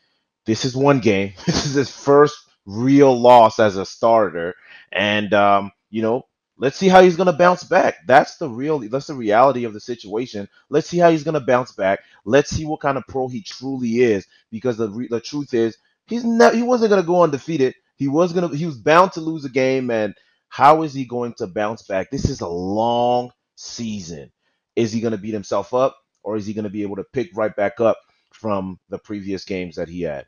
this 0.46 0.64
is 0.64 0.76
one 0.76 1.00
game. 1.00 1.34
This 1.46 1.66
is 1.66 1.74
his 1.74 1.90
first 1.90 2.36
real 2.66 3.18
loss 3.18 3.58
as 3.60 3.76
a 3.76 3.86
starter, 3.86 4.54
and 4.92 5.32
um, 5.34 5.72
you 5.90 6.02
know 6.02 6.26
Let's 6.56 6.76
see 6.76 6.88
how 6.88 7.02
he's 7.02 7.16
going 7.16 7.26
to 7.26 7.32
bounce 7.32 7.64
back. 7.64 8.06
That's 8.06 8.36
the 8.36 8.48
real 8.48 8.78
that's 8.78 9.08
the 9.08 9.14
reality 9.14 9.64
of 9.64 9.74
the 9.74 9.80
situation. 9.80 10.48
Let's 10.70 10.88
see 10.88 10.98
how 10.98 11.10
he's 11.10 11.24
going 11.24 11.34
to 11.34 11.40
bounce 11.40 11.72
back. 11.72 12.00
Let's 12.24 12.50
see 12.50 12.64
what 12.64 12.80
kind 12.80 12.96
of 12.96 13.04
pro 13.08 13.28
he 13.28 13.42
truly 13.42 14.02
is 14.02 14.28
because 14.52 14.76
the 14.76 14.86
the 15.10 15.20
truth 15.20 15.52
is 15.54 15.76
he's 16.06 16.24
not 16.24 16.54
he 16.54 16.62
wasn't 16.62 16.90
going 16.90 17.02
to 17.02 17.06
go 17.06 17.22
undefeated. 17.22 17.74
He 17.96 18.08
was 18.08 18.32
going 18.32 18.48
to 18.48 18.56
he 18.56 18.66
was 18.66 18.78
bound 18.78 19.12
to 19.12 19.20
lose 19.20 19.44
a 19.44 19.50
game 19.50 19.90
and 19.90 20.14
how 20.48 20.82
is 20.82 20.94
he 20.94 21.04
going 21.04 21.34
to 21.38 21.46
bounce 21.46 21.82
back? 21.82 22.10
This 22.10 22.28
is 22.28 22.40
a 22.40 22.48
long 22.48 23.30
season. 23.56 24.30
Is 24.76 24.92
he 24.92 25.00
going 25.00 25.12
to 25.12 25.18
beat 25.18 25.34
himself 25.34 25.74
up 25.74 25.96
or 26.22 26.36
is 26.36 26.46
he 26.46 26.54
going 26.54 26.64
to 26.64 26.70
be 26.70 26.82
able 26.82 26.96
to 26.96 27.04
pick 27.12 27.30
right 27.34 27.54
back 27.54 27.80
up 27.80 27.98
from 28.32 28.78
the 28.88 28.98
previous 28.98 29.44
games 29.44 29.76
that 29.76 29.88
he 29.88 30.02
had? 30.02 30.26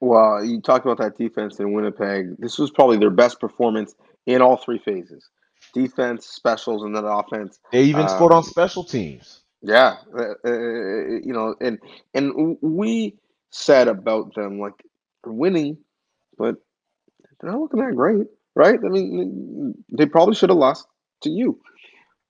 Well, 0.00 0.44
you 0.44 0.60
talked 0.60 0.84
about 0.84 0.98
that 0.98 1.16
defense 1.16 1.58
in 1.60 1.72
Winnipeg. 1.72 2.36
This 2.38 2.58
was 2.58 2.70
probably 2.70 2.98
their 2.98 3.10
best 3.10 3.40
performance 3.40 3.94
in 4.26 4.42
all 4.42 4.56
three 4.56 4.78
phases 4.78 5.28
defense, 5.72 6.26
specials, 6.26 6.82
and 6.82 6.94
then 6.94 7.04
offense. 7.04 7.58
They 7.72 7.84
even 7.84 8.08
scored 8.08 8.32
on 8.32 8.38
um, 8.38 8.44
special 8.44 8.84
teams. 8.84 9.40
Yeah, 9.62 9.96
uh, 10.16 10.34
uh, 10.44 10.50
uh, 10.50 10.50
you 11.22 11.32
know, 11.32 11.54
and 11.60 11.78
and 12.12 12.58
we 12.60 13.18
said 13.54 13.88
about 13.88 14.34
them 14.34 14.58
like 14.58 14.74
they're 15.22 15.32
winning, 15.32 15.78
but 16.38 16.56
they're 17.40 17.50
not 17.50 17.60
looking 17.60 17.80
that 17.80 17.96
great, 17.96 18.26
right? 18.54 18.78
I 18.84 18.88
mean, 18.88 19.74
they 19.90 20.06
probably 20.06 20.34
should 20.34 20.50
have 20.50 20.58
lost 20.58 20.86
to 21.22 21.30
you, 21.30 21.60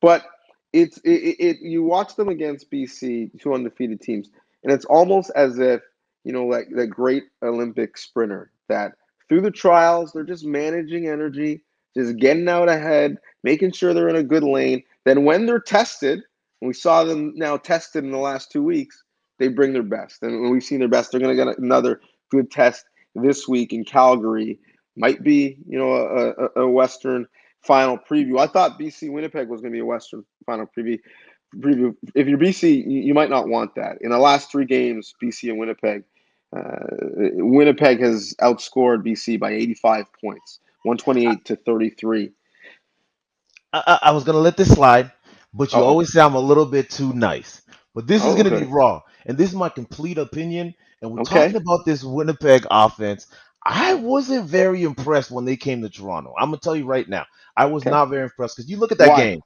but 0.00 0.24
it's 0.72 0.98
it, 0.98 1.36
it, 1.38 1.56
You 1.60 1.84
watch 1.84 2.16
them 2.16 2.28
against 2.28 2.70
BC, 2.70 3.40
two 3.40 3.54
undefeated 3.54 4.00
teams, 4.00 4.28
and 4.62 4.72
it's 4.72 4.84
almost 4.86 5.30
as 5.36 5.58
if 5.58 5.82
you 6.24 6.32
know, 6.32 6.46
like 6.46 6.68
that 6.74 6.88
great 6.88 7.24
Olympic 7.42 7.98
sprinter 7.98 8.50
that 8.68 8.92
through 9.28 9.42
the 9.42 9.50
trials 9.50 10.12
they're 10.12 10.24
just 10.24 10.44
managing 10.44 11.06
energy 11.08 11.62
just 11.96 12.16
getting 12.18 12.48
out 12.48 12.68
ahead, 12.68 13.18
making 13.44 13.72
sure 13.72 13.94
they're 13.94 14.08
in 14.08 14.16
a 14.16 14.24
good 14.24 14.42
lane. 14.42 14.82
Then 15.04 15.24
when 15.24 15.46
they're 15.46 15.60
tested, 15.60 16.22
we 16.60 16.74
saw 16.74 17.04
them 17.04 17.34
now 17.36 17.56
tested 17.56 18.04
in 18.04 18.10
the 18.10 18.18
last 18.18 18.50
two 18.50 18.64
weeks, 18.64 19.03
they 19.38 19.48
bring 19.48 19.72
their 19.72 19.82
best. 19.82 20.22
And 20.22 20.40
when 20.42 20.50
we've 20.50 20.62
seen 20.64 20.78
their 20.80 20.88
best, 20.88 21.10
they're 21.10 21.20
going 21.20 21.36
to 21.36 21.44
get 21.44 21.58
another 21.58 22.00
good 22.30 22.50
test 22.50 22.84
this 23.14 23.48
week 23.48 23.72
in 23.72 23.84
Calgary. 23.84 24.58
Might 24.96 25.22
be, 25.22 25.58
you 25.66 25.78
know, 25.78 25.92
a, 25.94 26.30
a, 26.30 26.62
a 26.64 26.68
Western 26.70 27.26
final 27.62 27.98
preview. 27.98 28.38
I 28.38 28.46
thought 28.46 28.78
BC 28.78 29.10
Winnipeg 29.10 29.48
was 29.48 29.60
going 29.60 29.72
to 29.72 29.76
be 29.76 29.80
a 29.80 29.84
Western 29.84 30.24
final 30.46 30.66
preview. 30.66 30.98
preview. 31.56 31.94
If 32.14 32.28
you're 32.28 32.38
BC, 32.38 32.84
you, 32.86 33.00
you 33.02 33.14
might 33.14 33.30
not 33.30 33.48
want 33.48 33.74
that. 33.76 33.98
In 34.02 34.10
the 34.10 34.18
last 34.18 34.50
three 34.52 34.66
games, 34.66 35.14
BC 35.22 35.50
and 35.50 35.58
Winnipeg, 35.58 36.04
uh, 36.56 36.86
Winnipeg 37.34 38.00
has 38.00 38.34
outscored 38.40 39.04
BC 39.04 39.40
by 39.40 39.52
85 39.52 40.06
points, 40.20 40.60
128 40.84 41.44
to 41.46 41.56
33. 41.56 42.30
I, 43.72 43.98
I 44.04 44.10
was 44.12 44.22
gonna 44.24 44.38
let 44.38 44.56
this 44.56 44.72
slide, 44.72 45.10
but 45.52 45.72
you 45.72 45.80
Oh. 45.80 45.84
always 45.84 46.12
say 46.12 46.20
I'm 46.20 46.34
a 46.36 46.40
little 46.40 46.66
bit 46.66 46.90
too 46.90 47.12
nice. 47.12 47.62
But 47.94 48.06
this 48.06 48.26
is 48.26 48.34
Oh, 48.34 48.36
gonna 48.36 48.50
okay. 48.50 48.62
be 48.62 48.64
raw, 48.64 49.00
and 49.26 49.38
this 49.38 49.50
is 49.50 49.56
my 49.56 49.68
complete 49.68 50.18
opinion. 50.18 50.74
And 51.02 51.10
we're 51.12 51.18
Okay. 51.18 51.54
talking 51.54 51.56
about 51.56 51.84
this 51.86 52.04
Winnipeg 52.04 52.66
offense. 52.70 53.26
I 53.66 53.94
wasn't 53.94 54.48
very 54.48 54.82
impressed 54.82 55.30
when 55.30 55.44
they 55.44 55.56
came 55.56 55.82
to 55.82 55.88
Toronto. 55.90 56.34
I'm 56.38 56.48
gonna 56.48 56.58
tell 56.58 56.76
you 56.76 56.86
right 56.86 57.08
now, 57.08 57.26
I 57.56 57.66
was 57.66 57.86
Okay. 57.86 57.86
not 57.86 58.06
very 58.10 58.24
impressed 58.24 58.56
because 58.56 58.70
you 58.70 58.76
look 58.78 58.92
at 58.92 58.98
that 58.98 59.14
Why? 59.14 59.16
game. 59.16 59.40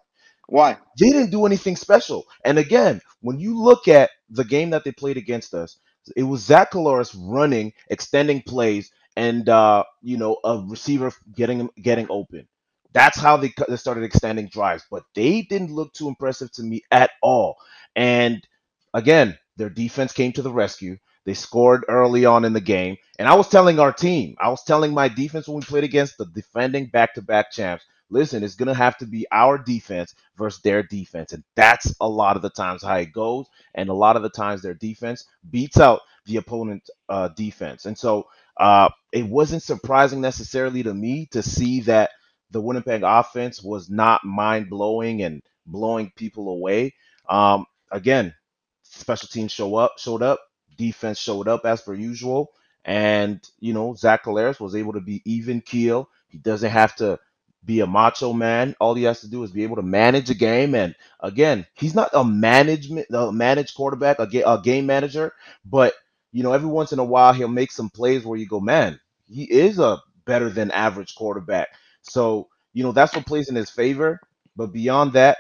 Why? 0.49 0.79
they 0.99 1.11
didn't 1.11 1.31
do 1.31 1.47
anything 1.47 1.77
special. 1.77 2.25
And 2.45 2.59
again, 2.59 3.01
when 3.21 3.39
you 3.39 3.59
look 3.61 3.89
at 3.89 4.11
the 4.31 4.45
game 4.45 4.71
that 4.71 4.85
they 4.85 4.93
played 4.93 5.17
against 5.17 5.55
us, 5.55 5.79
it 6.17 6.23
was 6.23 6.43
Zach 6.45 6.73
Collaros 6.73 7.15
running, 7.19 7.73
extending 7.89 8.43
plays, 8.43 8.91
and 9.17 9.49
uh, 9.49 9.85
you 10.03 10.17
know 10.17 10.39
a 10.45 10.63
receiver 10.67 11.13
getting 11.35 11.69
getting 11.83 12.07
open. 12.11 12.47
That's 12.93 13.19
how 13.19 13.37
they, 13.37 13.53
they 13.69 13.77
started 13.77 14.05
extending 14.05 14.49
drives. 14.49 14.85
But 14.91 15.05
they 15.15 15.43
didn't 15.43 15.73
look 15.73 15.93
too 15.93 16.09
impressive 16.09 16.51
to 16.53 16.63
me 16.63 16.83
at 16.91 17.11
all. 17.23 17.57
And 17.97 18.47
again, 18.95 19.39
their 19.57 19.71
defense 19.71 20.13
came 20.13 20.33
to 20.33 20.43
the 20.43 20.53
rescue. 20.53 20.99
They 21.25 21.35
scored 21.35 21.85
early 21.89 22.25
on 22.25 22.45
in 22.45 22.53
the 22.53 22.61
game. 22.61 22.97
And 23.19 23.29
I 23.29 23.35
was 23.35 23.49
telling 23.49 23.79
our 23.79 23.93
team, 23.93 24.37
I 24.41 24.49
was 24.49 24.65
telling 24.65 24.95
my 24.95 25.09
defense 25.09 25.47
when 25.47 25.57
we 25.57 25.63
played 25.63 25.85
against 25.85 26.17
the 26.17 26.27
defending 26.27 26.87
back 26.87 27.15
to 27.15 27.23
back 27.23 27.51
champs, 27.53 27.85
listen, 28.11 28.43
it's 28.43 28.55
going 28.55 28.69
to 28.69 28.75
have 28.75 28.97
to 28.99 29.07
be 29.07 29.27
our 29.31 29.59
defense 29.59 30.15
versus 30.37 30.63
their 30.63 30.83
defense. 30.83 31.33
And 31.33 31.45
that's 31.55 31.95
a 32.01 32.09
lot 32.09 32.37
of 32.37 32.43
the 32.43 32.51
times 32.51 32.83
how 32.83 32.97
it 32.97 33.13
goes. 33.13 33.47
And 33.75 33.91
a 33.91 33.95
lot 33.95 34.17
of 34.17 34.23
the 34.23 34.31
times 34.31 34.63
their 34.63 34.75
defense 34.75 35.27
beats 35.51 35.79
out 35.79 36.01
the 36.25 36.37
opponent 36.37 36.89
uh, 37.09 37.29
defense. 37.29 37.85
And 37.87 37.99
so 37.99 38.29
uh, 38.59 38.89
it 39.13 39.27
wasn't 39.27 39.63
surprising 39.63 40.21
necessarily 40.21 40.83
to 40.83 40.95
me 40.95 41.27
to 41.33 41.43
see 41.43 41.81
that 41.83 42.11
the 42.51 42.61
Winnipeg 42.61 43.03
offense 43.05 43.63
was 43.63 43.91
not 43.91 44.25
mind 44.25 44.71
blowing 44.71 45.23
and 45.23 45.43
blowing 45.67 46.11
people 46.17 46.49
away. 46.49 46.95
Um, 47.29 47.67
again, 47.91 48.35
special 48.83 49.29
teams 49.29 49.53
show 49.53 49.77
up, 49.77 49.95
showed 49.99 50.23
up, 50.23 50.41
defense 50.77 51.19
showed 51.19 51.49
up 51.49 51.65
as 51.67 51.83
per 51.83 51.95
usual, 51.95 52.53
and 52.85 53.41
you 53.61 53.73
know 53.73 53.95
Zach 53.95 54.25
Collaros 54.25 54.61
was 54.61 54.75
able 54.75 54.93
to 54.95 55.01
be 55.01 55.23
even 55.25 55.61
keel. 55.61 56.09
He 56.29 56.39
doesn't 56.39 56.71
have 56.71 56.95
to 56.97 57.19
be 57.65 57.81
a 57.81 57.87
macho 57.87 58.33
man. 58.33 58.75
All 58.81 58.95
he 58.95 59.03
has 59.05 59.21
to 59.21 59.29
do 59.31 59.43
is 59.43 59.51
be 59.51 59.63
able 59.65 59.77
to 59.77 59.83
manage 59.83 60.31
a 60.31 60.35
game. 60.35 60.75
And 60.75 60.95
again, 61.21 61.67
he's 61.75 61.95
not 61.95 62.11
a 62.15 62.25
management, 62.25 63.09
a 63.13 63.33
managed 63.33 63.75
quarterback, 63.75 64.19
a, 64.21 64.27
ga- 64.27 64.45
a 64.47 64.61
game 64.63 64.87
manager, 64.87 65.33
but 65.65 65.95
you 66.33 66.43
know 66.43 66.53
every 66.53 66.69
once 66.69 66.93
in 66.93 66.99
a 66.99 67.05
while 67.05 67.33
he'll 67.33 67.49
make 67.49 67.73
some 67.73 67.91
plays 67.91 68.25
where 68.25 68.39
you 68.39 68.47
go, 68.47 68.61
man, 68.61 69.01
he 69.29 69.45
is 69.45 69.79
a 69.79 69.99
better 70.25 70.49
than 70.51 70.71
average 70.71 71.15
quarterback. 71.15 71.69
So 72.03 72.49
you 72.73 72.83
know 72.83 72.93
that's 72.93 73.15
what 73.15 73.27
plays 73.27 73.49
in 73.49 73.57
his 73.57 73.71
favor. 73.71 74.21
But 74.57 74.73
beyond 74.73 75.13
that, 75.15 75.39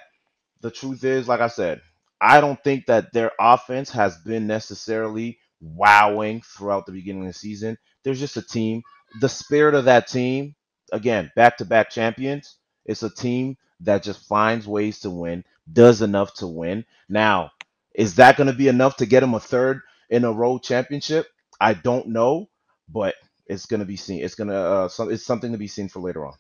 the 0.60 0.70
truth 0.70 1.04
is, 1.04 1.28
like 1.28 1.40
I 1.40 1.48
said, 1.48 1.80
I 2.20 2.40
don't 2.40 2.62
think 2.64 2.86
that 2.86 3.12
their 3.12 3.32
offense 3.40 3.90
has 3.90 4.18
been 4.18 4.46
necessarily 4.46 5.38
wowing 5.60 6.42
throughout 6.42 6.86
the 6.86 6.92
beginning 6.92 7.22
of 7.22 7.28
the 7.28 7.34
season. 7.38 7.78
There's 8.04 8.20
just 8.20 8.36
a 8.36 8.42
team. 8.42 8.82
The 9.20 9.28
spirit 9.28 9.74
of 9.74 9.86
that 9.86 10.08
team, 10.08 10.54
again, 10.92 11.30
back 11.36 11.58
to 11.58 11.64
back 11.64 11.90
champions, 11.90 12.56
it's 12.86 13.02
a 13.02 13.10
team 13.10 13.56
that 13.80 14.02
just 14.02 14.26
finds 14.26 14.66
ways 14.66 15.00
to 15.00 15.10
win, 15.10 15.44
does 15.72 16.02
enough 16.02 16.34
to 16.34 16.46
win. 16.46 16.84
Now, 17.08 17.52
is 17.94 18.16
that 18.16 18.36
going 18.36 18.48
to 18.48 18.52
be 18.52 18.68
enough 18.68 18.96
to 18.98 19.06
get 19.06 19.20
them 19.20 19.34
a 19.34 19.40
third 19.40 19.80
in 20.10 20.24
a 20.24 20.32
row 20.32 20.58
championship? 20.58 21.26
I 21.60 21.74
don't 21.74 22.08
know, 22.08 22.48
but 22.88 23.14
it's 23.46 23.66
going 23.66 23.80
to 23.80 23.86
be 23.86 23.96
seen. 23.96 24.22
It's 24.24 24.34
going 24.34 24.48
to, 24.48 24.56
uh, 24.56 24.88
it's 25.10 25.24
something 25.24 25.52
to 25.52 25.58
be 25.58 25.68
seen 25.68 25.88
for 25.88 26.00
later 26.00 26.26
on. 26.26 26.34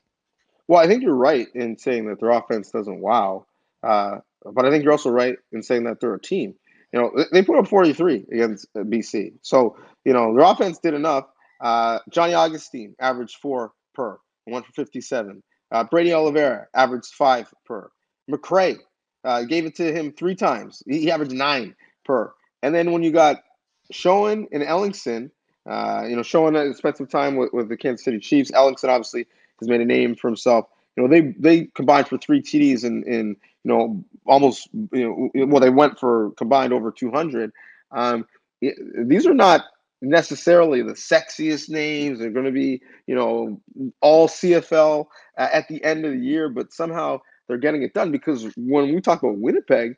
Well, 0.68 0.80
I 0.80 0.86
think 0.86 1.02
you're 1.02 1.14
right 1.14 1.46
in 1.54 1.76
saying 1.78 2.06
that 2.08 2.20
their 2.20 2.30
offense 2.30 2.70
doesn't 2.70 3.00
wow, 3.00 3.46
uh, 3.82 4.18
but 4.44 4.64
I 4.64 4.70
think 4.70 4.84
you're 4.84 4.92
also 4.92 5.10
right 5.10 5.36
in 5.52 5.62
saying 5.62 5.84
that 5.84 6.00
they're 6.00 6.14
a 6.14 6.20
team. 6.20 6.54
You 6.92 7.00
know, 7.00 7.24
they- 7.32 7.42
put 7.42 7.58
up 7.58 7.68
43 7.68 8.26
against 8.32 8.66
uh, 8.74 8.80
BC, 8.80 9.34
so 9.42 9.76
you 10.04 10.12
know 10.12 10.34
their 10.34 10.44
offense 10.44 10.78
did 10.78 10.94
enough. 10.94 11.26
Uh, 11.60 11.98
Johnny 12.10 12.34
Augustine 12.34 12.94
averaged 13.00 13.36
four 13.42 13.72
per, 13.94 14.18
one 14.44 14.62
for 14.62 14.72
57. 14.72 15.42
Uh, 15.70 15.84
Brady 15.84 16.12
Oliveira 16.12 16.66
averaged 16.74 17.12
five 17.12 17.52
per. 17.66 17.90
McCray 18.30 18.78
uh, 19.24 19.42
gave 19.42 19.66
it 19.66 19.76
to 19.76 19.92
him 19.92 20.12
three 20.12 20.34
times. 20.34 20.82
He, 20.86 21.00
he 21.00 21.10
averaged 21.10 21.32
nine 21.32 21.74
per. 22.04 22.32
And 22.62 22.74
then 22.74 22.92
when 22.92 23.02
you 23.02 23.12
got 23.12 23.42
Schoen 23.90 24.48
and 24.52 24.62
Ellingson, 24.62 25.30
uh, 25.68 26.04
you 26.08 26.16
know, 26.16 26.22
Schoen 26.22 26.74
spent 26.74 26.96
some 26.96 27.06
time 27.06 27.36
with, 27.36 27.52
with 27.52 27.68
the 27.68 27.76
Kansas 27.76 28.04
City 28.04 28.18
Chiefs. 28.18 28.50
Ellingson 28.50 28.88
obviously 28.88 29.26
has 29.60 29.68
made 29.68 29.80
a 29.80 29.84
name 29.84 30.14
for 30.14 30.28
himself. 30.28 30.66
You 30.96 31.02
know, 31.02 31.08
they 31.08 31.34
they 31.38 31.68
combined 31.74 32.08
for 32.08 32.18
three 32.18 32.40
TDs 32.42 32.84
and 32.84 33.04
in 33.06 33.36
you 33.64 33.70
know 33.72 34.04
almost 34.26 34.68
you 34.92 35.30
know 35.34 35.46
well 35.46 35.60
they 35.60 35.70
went 35.70 35.98
for 35.98 36.32
combined 36.32 36.72
over 36.72 36.92
200. 36.92 37.52
Um, 37.92 38.26
it- 38.60 39.08
these 39.08 39.26
are 39.26 39.34
not 39.34 39.64
necessarily 40.02 40.82
the 40.82 40.94
sexiest 40.94 41.70
names. 41.70 42.18
They're 42.18 42.30
going 42.30 42.46
to 42.46 42.52
be 42.52 42.82
you 43.06 43.14
know 43.14 43.60
all 44.00 44.28
CFL 44.28 45.06
uh, 45.38 45.48
at 45.52 45.68
the 45.68 45.82
end 45.84 46.04
of 46.04 46.12
the 46.12 46.18
year, 46.20 46.48
but 46.48 46.72
somehow 46.72 47.20
they're 47.48 47.58
getting 47.58 47.82
it 47.82 47.94
done 47.94 48.12
because 48.12 48.44
when 48.56 48.94
we 48.94 49.00
talk 49.00 49.22
about 49.22 49.38
Winnipeg, 49.38 49.96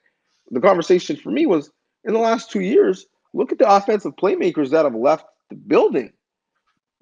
the 0.50 0.60
conversation 0.60 1.16
for 1.16 1.30
me 1.30 1.46
was 1.46 1.70
in 2.04 2.12
the 2.14 2.20
last 2.20 2.50
two 2.50 2.60
years. 2.60 3.06
Look 3.34 3.52
at 3.52 3.58
the 3.58 3.70
offensive 3.72 4.16
playmakers 4.16 4.70
that 4.70 4.84
have 4.84 4.94
left 4.94 5.26
the 5.50 5.56
building. 5.56 6.12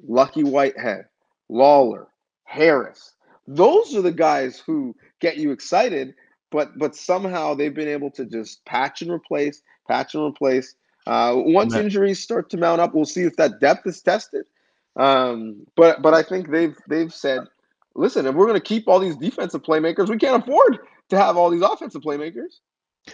Lucky 0.07 0.44
Whitehead, 0.44 1.07
Lawler, 1.49 2.09
Harris. 2.44 3.14
Those 3.47 3.97
are 3.97 4.03
the 4.03 4.12
guys 4.12 4.59
who 4.64 4.94
get 5.21 5.38
you 5.38 5.53
excited, 5.53 6.14
but 6.50 6.78
but 6.78 6.96
somehow 6.96 7.54
they've 7.54 7.74
been 7.74 7.88
able 7.88 8.11
to 8.12 8.24
just 8.24 8.64
patch 8.64 9.02
and 9.02 9.11
replace, 9.11 9.62
patch 9.87 10.14
and 10.14 10.24
replace. 10.24 10.74
Uh, 11.06 11.32
once 11.37 11.72
Man. 11.72 11.84
injuries 11.84 12.20
start 12.20 12.50
to 12.50 12.56
mount 12.56 12.80
up, 12.80 12.94
we'll 12.94 13.04
see 13.06 13.22
if 13.22 13.37
that 13.37 13.61
depth 13.61 13.87
is 13.87 14.02
tested. 14.02 14.44
Um, 14.96 15.66
but 15.76 16.02
but 16.02 16.14
I 16.14 16.22
think 16.22 16.50
they've 16.50 16.76
they've 16.88 17.12
said, 17.12 17.40
listen, 17.94 18.26
if 18.26 18.34
we're 18.34 18.46
going 18.46 18.61
to 18.61 18.66
keep 18.66 18.88
all 18.88 19.00
these 19.00 19.16
defensive 19.16 19.62
playmakers, 19.62 20.08
we 20.08 20.18
can't 20.18 20.42
afford 20.42 20.78
to 21.11 21.16
have 21.16 21.37
all 21.37 21.50
these 21.50 21.62
offensive 21.62 22.02
playmakers. 22.02 22.58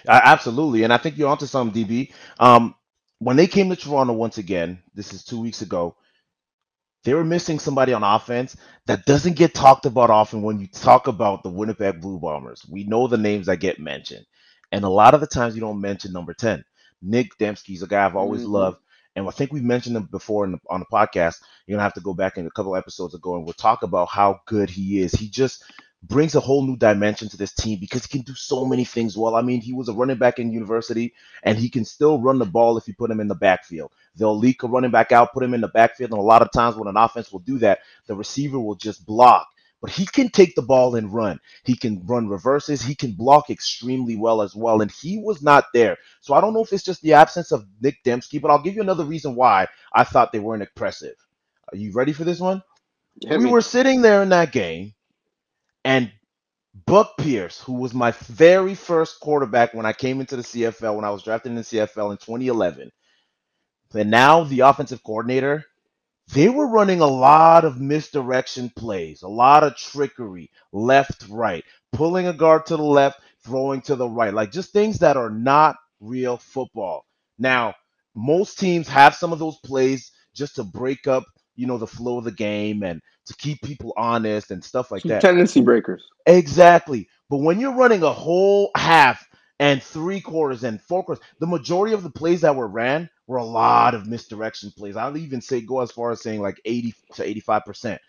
Uh, 0.09 0.21
absolutely, 0.25 0.83
and 0.83 0.93
I 0.93 0.99
think 0.99 1.17
you're 1.19 1.29
onto 1.29 1.47
something, 1.47 1.85
DB. 1.85 2.13
Um, 2.41 2.75
when 3.19 3.37
they 3.37 3.47
came 3.47 3.71
to 3.71 3.77
Toronto 3.77 4.13
once 4.13 4.39
again, 4.39 4.83
this 4.95 5.13
is 5.13 5.25
two 5.25 5.41
weeks 5.41 5.63
ago, 5.63 5.97
they 7.05 7.15
were 7.15 7.25
missing 7.25 7.59
somebody 7.59 7.93
on 7.93 8.03
offense 8.03 8.57
that 8.87 9.07
doesn't 9.07 9.37
get 9.37 9.55
talked 9.55 9.87
about 9.87 10.11
often 10.11 10.43
when 10.43 10.59
you 10.61 10.67
talk 10.67 11.07
about 11.07 11.43
the 11.43 11.51
Winnipeg 11.51 12.01
Blue 12.01 12.19
Bombers. 12.19 12.67
We 12.69 12.85
know 12.85 13.07
the 13.07 13.19
names 13.19 13.47
that 13.47 13.59
get 13.59 13.79
mentioned, 13.79 14.27
and 14.73 14.85
a 14.85 14.89
lot 14.89 15.15
of 15.15 15.21
the 15.21 15.27
times 15.27 15.55
you 15.55 15.61
don't 15.61 15.81
mention 15.81 16.13
number 16.13 16.35
ten. 16.35 16.65
Nick 17.03 17.37
Demski's 17.39 17.83
a 17.83 17.87
guy 17.87 18.05
I've 18.05 18.17
always 18.17 18.45
Mhm. 18.45 18.51
loved, 18.51 18.79
and 19.17 19.27
I 19.27 19.31
think 19.31 19.53
we've 19.53 19.63
mentioned 19.63 19.97
him 19.97 20.05
before 20.11 20.45
in 20.45 20.53
the, 20.53 20.59
on 20.71 20.81
the 20.81 20.87
podcast. 20.87 21.41
You're 21.67 21.77
gonna 21.77 21.83
have 21.85 21.95
to 21.95 22.01
go 22.01 22.15
back 22.15 22.37
in 22.39 22.47
a 22.47 22.51
couple 22.51 22.77
episodes 22.77 23.15
ago, 23.15 23.37
and 23.37 23.45
we'll 23.45 23.53
talk 23.55 23.83
about 23.83 24.09
how 24.09 24.41
good 24.47 24.71
he 24.71 25.01
is. 25.01 25.13
He 25.13 25.29
just 25.29 25.65
brings 26.07 26.35
a 26.35 26.41
whole 26.41 26.67
new 26.67 26.77
dimension 26.77 27.29
to 27.31 27.37
this 27.37 27.53
team 27.53 27.79
because 27.81 28.05
he 28.05 28.19
can 28.19 28.23
do 28.23 28.35
so 28.35 28.65
many 28.65 28.85
things 28.85 29.17
well. 29.17 29.35
I 29.35 29.43
mean, 29.43 29.61
he 29.61 29.73
was 29.73 29.89
a 29.89 29.93
running 29.93 30.19
back 30.19 30.39
in 30.39 30.53
university, 30.53 31.15
and 31.43 31.59
he 31.59 31.69
can 31.69 31.85
still 31.85 32.21
run 32.21 32.39
the 32.39 32.47
ball 32.47 32.77
if 32.77 32.87
you 32.89 32.95
put 32.95 33.11
him 33.11 33.21
in 33.21 33.29
the 33.29 33.35
backfield. 33.35 33.93
They'll 34.17 34.39
leak 34.39 34.63
a 34.63 34.69
running 34.69 34.91
back 34.91 35.13
out, 35.13 35.33
put 35.33 35.43
him 35.43 35.55
in 35.55 35.61
the 35.61 35.69
backfield, 35.69 36.11
and 36.11 36.19
a 36.19 36.23
lot 36.23 36.43
of 36.43 36.53
times 36.53 36.77
when 36.77 36.89
an 36.89 36.97
offense 36.97 37.33
will 37.33 37.41
do 37.41 37.59
that, 37.59 37.81
the 38.07 38.15
receiver 38.15 38.61
will 38.61 38.77
just 38.77 39.07
block. 39.07 39.49
But 39.81 39.91
he 39.91 40.07
can 40.07 40.31
take 40.31 40.55
the 40.55 40.63
ball 40.63 40.95
and 40.95 41.13
run. 41.13 41.41
He 41.65 41.77
can 41.77 42.07
run 42.07 42.27
reverses. 42.27 42.81
He 42.81 42.95
can 42.95 43.13
block 43.13 43.51
extremely 43.51 44.17
well 44.17 44.41
as 44.41 44.55
well. 44.55 44.81
And 44.81 44.91
he 44.91 45.19
was 45.19 45.43
not 45.43 45.67
there. 45.75 45.99
So 46.23 46.33
I 46.33 46.41
don't 46.41 46.55
know 46.55 46.63
if 46.63 46.73
it's 46.73 46.83
just 46.83 47.03
the 47.03 47.13
absence 47.13 47.53
of 47.53 47.67
Nick 47.83 48.03
Demski, 48.03 48.41
but 48.41 48.51
I'll 48.51 48.63
give 48.63 48.77
you 48.77 48.81
another 48.81 49.05
reason 49.05 49.35
why 49.35 49.69
I 49.93 50.05
thought 50.05 50.33
they 50.33 50.39
weren't 50.39 50.63
impressive. 50.63 51.17
Are 51.71 51.77
you 51.77 51.93
ready 51.93 52.15
for 52.15 52.25
this 52.25 52.41
one? 52.41 52.63
Hit 53.23 53.39
we 53.39 53.45
me. 53.45 53.51
were 53.51 53.61
sitting 53.61 54.01
there 54.01 54.23
in 54.23 54.31
that 54.31 54.53
game, 54.53 54.95
and 55.85 56.13
Buck 56.87 57.17
Pierce, 57.19 57.61
who 57.61 57.75
was 57.75 57.95
my 57.95 58.11
very 58.13 58.75
first 58.75 59.21
quarterback 59.21 59.75
when 59.75 59.87
I 59.87 59.93
came 59.93 60.21
into 60.21 60.37
the 60.37 60.43
CFL, 60.43 60.97
when 60.97 61.05
I 61.05 61.11
was 61.11 61.23
drafted 61.23 61.51
in 61.51 61.57
the 61.57 61.63
CFL 61.63 62.11
in 62.13 62.17
2011, 62.19 62.91
and 63.95 64.11
now 64.11 64.45
the 64.45 64.61
offensive 64.61 65.03
coordinator, 65.05 65.65
they 66.33 66.49
were 66.49 66.67
running 66.67 67.01
a 67.01 67.07
lot 67.07 67.65
of 67.65 67.81
misdirection 67.81 68.71
plays, 68.77 69.23
a 69.23 69.29
lot 69.29 69.63
of 69.63 69.77
trickery, 69.77 70.51
left, 70.73 71.27
right, 71.29 71.65
pulling 71.93 72.27
a 72.27 72.33
guard 72.33 72.67
to 72.67 72.77
the 72.77 72.83
left, 72.83 73.21
throwing 73.45 73.83
to 73.83 73.95
the 73.95 74.09
right, 74.09 74.35
like 74.35 74.51
just 74.51 74.73
things 74.73 74.99
that 74.99 75.17
are 75.17 75.31
not 75.31 75.77
real 76.01 76.39
football. 76.39 77.05
Now, 77.39 77.75
most 78.15 78.59
teams 78.59 78.89
have 78.89 79.15
some 79.15 79.33
of 79.33 79.39
those 79.39 79.59
plays 79.65 80.13
just 80.35 80.57
to 80.57 80.65
break 80.65 81.07
up, 81.07 81.25
you 81.57 81.67
know, 81.67 81.79
the 81.79 81.87
flow 81.87 82.19
of 82.19 82.25
the 82.25 82.33
game 82.33 82.83
and 82.83 83.01
to 83.27 83.35
keep 83.37 83.63
people 83.63 83.95
honest 83.97 84.51
and 84.51 84.65
stuff 84.65 84.91
like 84.93 85.07
Some 85.07 85.09
that. 85.09 85.19
tendency 85.19 85.61
breakers. 85.63 86.05
Exactly. 86.27 87.09
But 87.31 87.39
when 87.39 87.61
you're 87.61 87.75
running 87.77 88.03
a 88.03 88.13
whole 88.13 88.71
half 88.77 89.27
and 89.61 89.83
three 89.83 90.21
quarters 90.21 90.65
and 90.65 90.81
four 90.83 91.05
quarters. 91.05 91.25
The 91.41 91.47
majority 91.47 91.95
of 91.95 92.03
the 92.03 92.11
plays 92.11 92.43
that 92.43 92.57
were 92.57 92.69
ran 92.69 93.11
were 93.27 93.39
a 93.39 93.45
lot 93.45 93.95
of 93.95 94.07
misdirection 94.07 94.73
plays. 94.77 94.97
I'll 94.97 95.17
even 95.17 95.41
say 95.41 95.61
go 95.61 95.81
as 95.81 95.93
far 95.93 96.11
as 96.13 96.23
saying 96.23 96.43
like 96.43 96.61
80 96.65 96.95
to 97.15 97.25
85 97.29 97.65
percent 97.65 98.01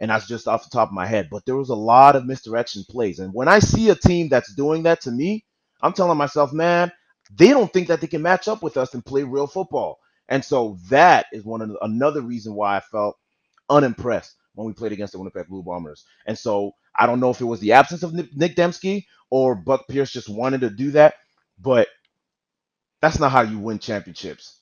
and 0.00 0.10
that's 0.12 0.28
just 0.28 0.48
off 0.48 0.64
the 0.64 0.70
top 0.70 0.90
of 0.90 0.94
my 0.94 1.06
head. 1.06 1.28
But 1.30 1.46
there 1.46 1.56
was 1.56 1.70
a 1.70 1.76
lot 1.76 2.16
of 2.16 2.26
misdirection 2.26 2.84
plays, 2.90 3.20
and 3.20 3.34
when 3.34 3.48
I 3.48 3.60
see 3.60 3.90
a 3.90 3.96
team 3.96 4.30
that's 4.30 4.54
doing 4.54 4.84
that 4.84 5.02
to 5.02 5.12
me, 5.12 5.46
I'm 5.82 5.94
telling 5.94 6.18
myself, 6.18 6.52
man, 6.52 6.92
they 7.36 7.50
don't 7.50 7.72
think 7.72 7.88
that 7.88 8.02
they 8.02 8.08
can 8.08 8.22
match 8.22 8.48
up 8.48 8.62
with 8.62 8.78
us 8.78 8.94
and 8.94 9.06
play 9.06 9.24
real 9.24 9.48
football. 9.48 10.00
And 10.28 10.44
so 10.44 10.78
that 10.90 11.26
is 11.32 11.44
one 11.44 11.62
of 11.62 11.70
the, 11.70 11.78
another 11.84 12.22
reason 12.22 12.54
why 12.54 12.78
I 12.78 12.80
felt 12.80 13.16
unimpressed 13.70 14.36
when 14.54 14.66
we 14.66 14.72
played 14.72 14.92
against 14.92 15.12
the 15.12 15.18
Winnipeg 15.18 15.48
Blue 15.48 15.62
Bombers. 15.62 16.04
And 16.26 16.38
so 16.38 16.72
I 16.98 17.06
don't 17.06 17.20
know 17.20 17.30
if 17.30 17.40
it 17.40 17.44
was 17.44 17.60
the 17.60 17.72
absence 17.72 18.02
of 18.02 18.12
Nick 18.14 18.56
Demski 18.56 19.06
or 19.30 19.54
Buck 19.54 19.86
Pierce 19.88 20.10
just 20.10 20.28
wanted 20.28 20.60
to 20.62 20.70
do 20.70 20.90
that, 20.92 21.14
but 21.60 21.88
that's 23.00 23.18
not 23.18 23.32
how 23.32 23.42
you 23.42 23.58
win 23.58 23.78
championships. 23.78 24.58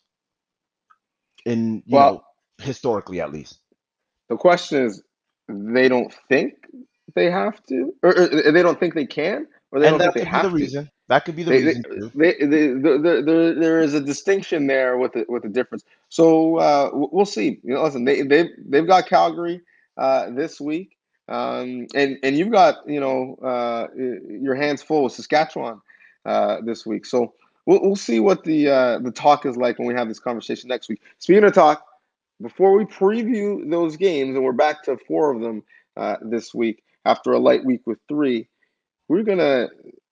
In 1.45 1.83
you 1.87 1.97
well, 1.97 2.13
know, 2.13 2.65
historically 2.65 3.21
at 3.21 3.33
least. 3.33 3.59
The 4.29 4.37
question 4.37 4.85
is, 4.85 5.03
they 5.49 5.89
don't 5.89 6.13
think 6.29 6.55
they 7.15 7.31
have 7.31 7.65
to, 7.67 7.95
or, 8.03 8.19
or 8.19 8.53
they 8.53 8.63
don't 8.63 8.79
think 8.79 8.95
they 8.95 9.07
can, 9.07 9.47
or 9.73 9.81
they 9.81 9.89
and 9.89 9.99
don't 9.99 10.13
think 10.13 10.25
they 10.25 10.31
have 10.31 10.43
the 10.45 10.51
to. 10.51 10.55
reason. 10.55 10.91
That 11.09 11.25
could 11.25 11.37
be 11.37 11.43
the 11.43 11.51
they, 11.51 11.65
reason. 11.65 12.13
They, 12.15 12.35
they, 12.35 12.67
the, 12.69 13.23
the, 13.25 13.57
there 13.59 13.81
is 13.81 13.95
a 13.95 14.01
distinction 14.01 14.67
there 14.67 14.99
with 14.99 15.15
the, 15.15 15.25
with 15.27 15.43
the 15.43 15.49
difference. 15.49 15.85
So 16.11 16.59
uh, 16.59 16.91
we'll 16.93 17.25
see. 17.25 17.61
You 17.63 17.75
know, 17.75 17.85
listen, 17.85 18.05
they 18.05 18.23
they've 18.23 18.51
they've 18.59 18.87
got 18.87 19.09
Calgary 19.09 19.63
uh, 19.99 20.31
this 20.31 20.61
week, 20.61 20.97
um, 21.29 21.87
and 21.95 22.19
and 22.23 22.39
you've 22.39 22.53
got 22.53 22.77
you 22.87 23.01
know 23.01 23.37
uh, 23.43 23.89
your 23.97 24.55
hands 24.55 24.83
full 24.83 25.05
with 25.05 25.13
Saskatchewan 25.13 25.81
uh, 26.25 26.59
this 26.63 26.87
week. 26.87 27.05
So 27.05 27.35
we'll, 27.67 27.83
we'll 27.83 27.97
see 27.97 28.21
what 28.21 28.45
the 28.45 28.69
uh, 28.69 28.99
the 29.01 29.11
talk 29.11 29.45
is 29.45 29.57
like 29.57 29.79
when 29.79 29.89
we 29.89 29.95
have 29.95 30.09
this 30.09 30.21
conversation 30.21 30.69
next 30.69 30.89
week. 30.89 31.03
Speaking 31.19 31.45
of 31.45 31.53
talk, 31.53 31.85
before 32.41 32.77
we 32.77 32.85
preview 32.85 33.69
those 33.69 33.97
games, 33.97 34.37
and 34.37 34.45
we're 34.45 34.53
back 34.53 34.83
to 34.85 34.97
four 34.97 35.35
of 35.35 35.41
them 35.41 35.63
uh, 35.97 36.17
this 36.23 36.55
week 36.55 36.83
after 37.05 37.33
a 37.33 37.39
light 37.39 37.65
week 37.65 37.87
with 37.87 37.99
three, 38.09 38.49
we're 39.09 39.23
to 39.25 39.69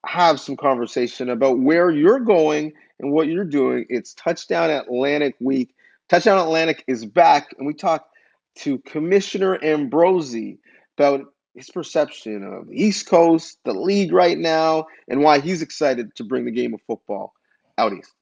have 0.07 0.41
some 0.41 0.57
conversation 0.57 1.31
about 1.31 1.59
where 1.59 1.91
you're 1.91 2.21
going 2.21 2.73
and 3.01 3.13
what 3.13 3.29
you're 3.29 3.45
doing. 3.45 3.87
It's 3.89 4.15
Touchdown 4.15 4.71
Atlantic 4.71 5.35
week. 5.41 5.75
Touchdown 6.09 6.39
Atlantic 6.39 6.85
is 6.87 7.05
back, 7.05 7.55
and 7.59 7.67
we 7.67 7.75
talk 7.75 8.09
to 8.57 8.79
Commissioner 8.81 9.63
Ambrosie 9.63 10.59
about 10.99 11.27
his 11.55 11.71
perception 11.71 12.45
of 12.45 12.69
the 12.69 12.75
East 12.75 13.07
Coast, 13.07 13.59
the 13.65 13.73
league 13.73 14.13
right 14.13 14.39
now, 14.39 14.87
and 15.09 15.23
why 15.23 15.41
he's 15.41 15.63
excited 15.63 16.15
to 16.17 16.25
bring 16.25 16.45
the 16.45 16.51
game 16.51 16.75
of 16.75 16.81
football 16.87 17.33
out 17.79 17.93
east. 17.93 18.13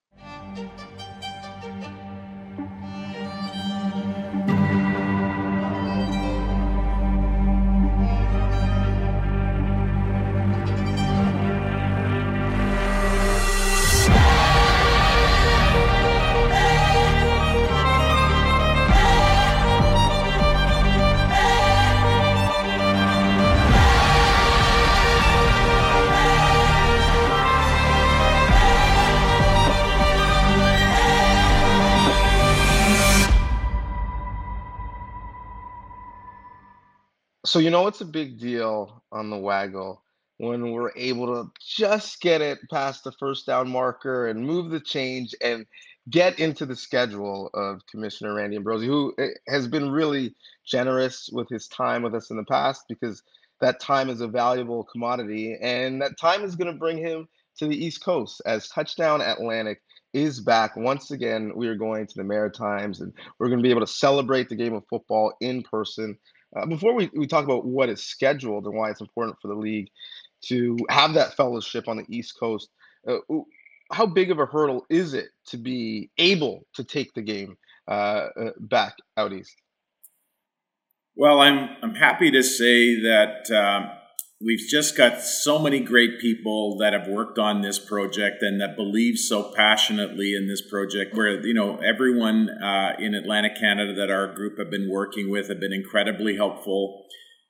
So 37.54 37.60
you 37.60 37.70
know 37.70 37.86
it's 37.86 38.00
a 38.00 38.04
big 38.04 38.40
deal 38.40 39.04
on 39.12 39.30
the 39.30 39.38
waggle 39.38 40.02
when 40.38 40.72
we're 40.72 40.90
able 40.96 41.28
to 41.28 41.52
just 41.64 42.20
get 42.20 42.40
it 42.40 42.58
past 42.68 43.04
the 43.04 43.12
first 43.12 43.46
down 43.46 43.70
marker 43.70 44.26
and 44.26 44.44
move 44.44 44.70
the 44.70 44.80
change 44.80 45.36
and 45.40 45.64
get 46.10 46.40
into 46.40 46.66
the 46.66 46.74
schedule 46.74 47.50
of 47.54 47.86
Commissioner 47.86 48.34
Randy 48.34 48.56
Ambrosie, 48.56 48.88
who 48.88 49.14
eh, 49.20 49.28
has 49.46 49.68
been 49.68 49.92
really 49.92 50.34
generous 50.66 51.30
with 51.32 51.48
his 51.48 51.68
time 51.68 52.02
with 52.02 52.16
us 52.16 52.30
in 52.30 52.36
the 52.36 52.42
past 52.42 52.86
because 52.88 53.22
that 53.60 53.78
time 53.78 54.10
is 54.10 54.20
a 54.20 54.26
valuable 54.26 54.82
commodity 54.82 55.56
and 55.62 56.02
that 56.02 56.18
time 56.18 56.42
is 56.42 56.56
going 56.56 56.72
to 56.72 56.76
bring 56.76 56.98
him 56.98 57.28
to 57.58 57.68
the 57.68 57.84
East 57.84 58.02
Coast 58.02 58.42
as 58.46 58.68
Touchdown 58.68 59.20
Atlantic 59.20 59.80
is 60.12 60.40
back 60.40 60.74
once 60.74 61.12
again. 61.12 61.52
We 61.54 61.68
are 61.68 61.76
going 61.76 62.08
to 62.08 62.14
the 62.16 62.24
Maritimes 62.24 63.00
and 63.00 63.12
we're 63.38 63.46
going 63.46 63.60
to 63.60 63.62
be 63.62 63.70
able 63.70 63.86
to 63.86 63.86
celebrate 63.86 64.48
the 64.48 64.56
game 64.56 64.74
of 64.74 64.82
football 64.88 65.34
in 65.40 65.62
person 65.62 66.18
uh, 66.56 66.66
before 66.66 66.94
we, 66.94 67.10
we 67.14 67.26
talk 67.26 67.44
about 67.44 67.64
what 67.64 67.88
is 67.88 68.04
scheduled 68.04 68.66
and 68.66 68.74
why 68.74 68.90
it's 68.90 69.00
important 69.00 69.36
for 69.40 69.48
the 69.48 69.54
league 69.54 69.88
to 70.42 70.76
have 70.88 71.14
that 71.14 71.34
fellowship 71.34 71.88
on 71.88 71.96
the 71.96 72.04
East 72.08 72.38
Coast, 72.38 72.68
uh, 73.08 73.18
how 73.92 74.06
big 74.06 74.30
of 74.30 74.38
a 74.38 74.46
hurdle 74.46 74.86
is 74.88 75.14
it 75.14 75.28
to 75.46 75.56
be 75.56 76.10
able 76.18 76.66
to 76.74 76.84
take 76.84 77.12
the 77.14 77.22
game 77.22 77.56
uh, 77.86 78.28
uh 78.40 78.50
back 78.60 78.94
out 79.16 79.32
east? 79.32 79.56
Well, 81.16 81.40
I'm 81.40 81.68
I'm 81.82 81.94
happy 81.94 82.30
to 82.30 82.42
say 82.42 83.00
that 83.02 83.50
um, 83.50 83.90
we've 84.44 84.66
just 84.68 84.96
got 84.96 85.20
so 85.22 85.58
many 85.58 85.80
great 85.80 86.20
people 86.20 86.76
that 86.78 86.92
have 86.92 87.08
worked 87.08 87.38
on 87.38 87.62
this 87.62 87.78
project 87.78 88.42
and 88.42 88.60
that 88.60 88.76
believe 88.76 89.18
so 89.18 89.52
passionately 89.56 90.34
in 90.34 90.46
this 90.48 90.60
project 90.60 91.14
where 91.14 91.44
you 91.46 91.54
know 91.54 91.78
everyone 91.78 92.50
uh, 92.62 92.94
in 92.98 93.14
atlantic 93.14 93.56
canada 93.58 93.94
that 93.94 94.10
our 94.10 94.32
group 94.32 94.58
have 94.58 94.70
been 94.70 94.88
working 94.90 95.30
with 95.30 95.48
have 95.48 95.60
been 95.60 95.72
incredibly 95.72 96.36
helpful. 96.36 97.06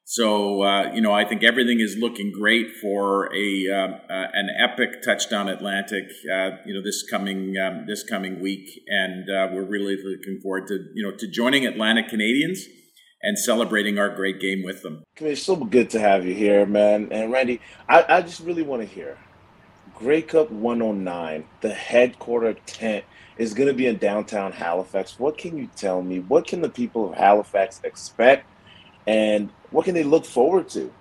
So 0.06 0.62
uh, 0.62 0.92
you 0.92 1.00
know 1.00 1.12
i 1.12 1.24
think 1.24 1.42
everything 1.42 1.80
is 1.80 1.96
looking 1.96 2.30
great 2.30 2.76
for 2.76 3.34
a 3.34 3.66
uh, 3.72 4.12
uh 4.12 4.28
an 4.34 4.50
epic 4.62 5.02
touchdown 5.02 5.48
atlantic 5.48 6.04
uh, 6.32 6.50
you 6.66 6.74
know 6.74 6.82
this 6.82 7.02
coming 7.10 7.54
um, 7.56 7.86
this 7.86 8.04
coming 8.04 8.40
week. 8.40 8.68
And 8.86 9.30
uh, 9.30 9.48
we're 9.52 9.64
really 9.64 9.96
looking 9.96 10.40
forward 10.42 10.66
to 10.68 10.74
you 10.94 11.02
know 11.02 11.16
to 11.16 11.26
joining 11.26 11.66
atlantic 11.66 12.08
canadians 12.08 12.66
and 13.24 13.38
celebrating 13.38 13.98
our 13.98 14.10
great 14.10 14.38
game 14.38 14.62
with 14.62 14.82
them. 14.82 15.02
It's 15.16 15.42
so 15.42 15.56
good 15.56 15.90
to 15.90 16.00
have 16.00 16.26
you 16.26 16.34
here, 16.34 16.66
man. 16.66 17.08
And 17.10 17.32
Randy, 17.32 17.60
I, 17.88 18.04
I 18.08 18.20
just 18.20 18.40
really 18.40 18.62
want 18.62 18.82
to 18.82 18.86
hear 18.88 19.16
Grey 19.94 20.22
Cup 20.22 20.50
109, 20.50 21.44
the 21.60 21.72
headquarter 21.72 22.54
tent 22.66 23.04
is 23.38 23.54
going 23.54 23.68
to 23.68 23.74
be 23.74 23.86
in 23.86 23.96
downtown 23.96 24.52
Halifax. 24.52 25.18
What 25.18 25.38
can 25.38 25.56
you 25.56 25.68
tell 25.74 26.02
me? 26.02 26.20
What 26.20 26.46
can 26.46 26.60
the 26.60 26.68
people 26.68 27.10
of 27.10 27.16
Halifax 27.16 27.80
expect? 27.82 28.46
And 29.06 29.50
what 29.70 29.84
can 29.84 29.94
they 29.94 30.04
look 30.04 30.24
forward 30.24 30.68
to? 30.70 30.92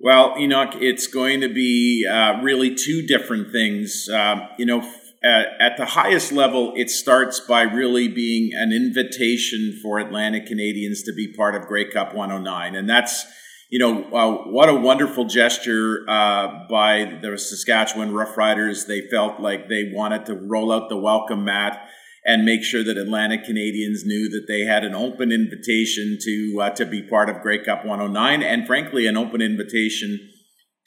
Well, 0.00 0.34
Enoch, 0.36 0.74
it's 0.80 1.06
going 1.06 1.40
to 1.42 1.48
be 1.48 2.06
uh, 2.10 2.40
really 2.42 2.74
two 2.74 3.06
different 3.06 3.52
things. 3.52 4.08
Uh, 4.12 4.48
you 4.58 4.66
know, 4.66 4.80
at, 5.24 5.46
at, 5.60 5.76
the 5.76 5.86
highest 5.86 6.32
level, 6.32 6.72
it 6.76 6.90
starts 6.90 7.40
by 7.40 7.62
really 7.62 8.08
being 8.08 8.52
an 8.54 8.72
invitation 8.72 9.78
for 9.82 9.98
Atlantic 9.98 10.46
Canadians 10.46 11.02
to 11.04 11.12
be 11.12 11.32
part 11.32 11.54
of 11.54 11.66
Grey 11.66 11.90
Cup 11.90 12.14
109. 12.14 12.74
And 12.74 12.88
that's, 12.88 13.24
you 13.70 13.78
know, 13.78 14.04
uh, 14.12 14.50
what 14.50 14.68
a 14.68 14.74
wonderful 14.74 15.24
gesture 15.24 16.04
uh, 16.08 16.66
by 16.68 17.18
the 17.22 17.38
Saskatchewan 17.38 18.12
Roughriders. 18.12 18.86
They 18.86 19.08
felt 19.08 19.40
like 19.40 19.68
they 19.68 19.92
wanted 19.94 20.26
to 20.26 20.34
roll 20.34 20.72
out 20.72 20.88
the 20.88 20.96
welcome 20.96 21.44
mat 21.44 21.88
and 22.24 22.44
make 22.44 22.62
sure 22.62 22.84
that 22.84 22.96
Atlantic 22.96 23.44
Canadians 23.44 24.04
knew 24.04 24.28
that 24.28 24.46
they 24.46 24.60
had 24.60 24.84
an 24.84 24.94
open 24.94 25.32
invitation 25.32 26.18
to 26.20 26.60
uh, 26.62 26.70
to 26.70 26.86
be 26.86 27.02
part 27.02 27.28
of 27.28 27.42
Grey 27.42 27.64
Cup 27.64 27.84
109, 27.84 28.42
and 28.42 28.66
frankly, 28.66 29.06
an 29.06 29.16
open 29.16 29.42
invitation 29.42 30.31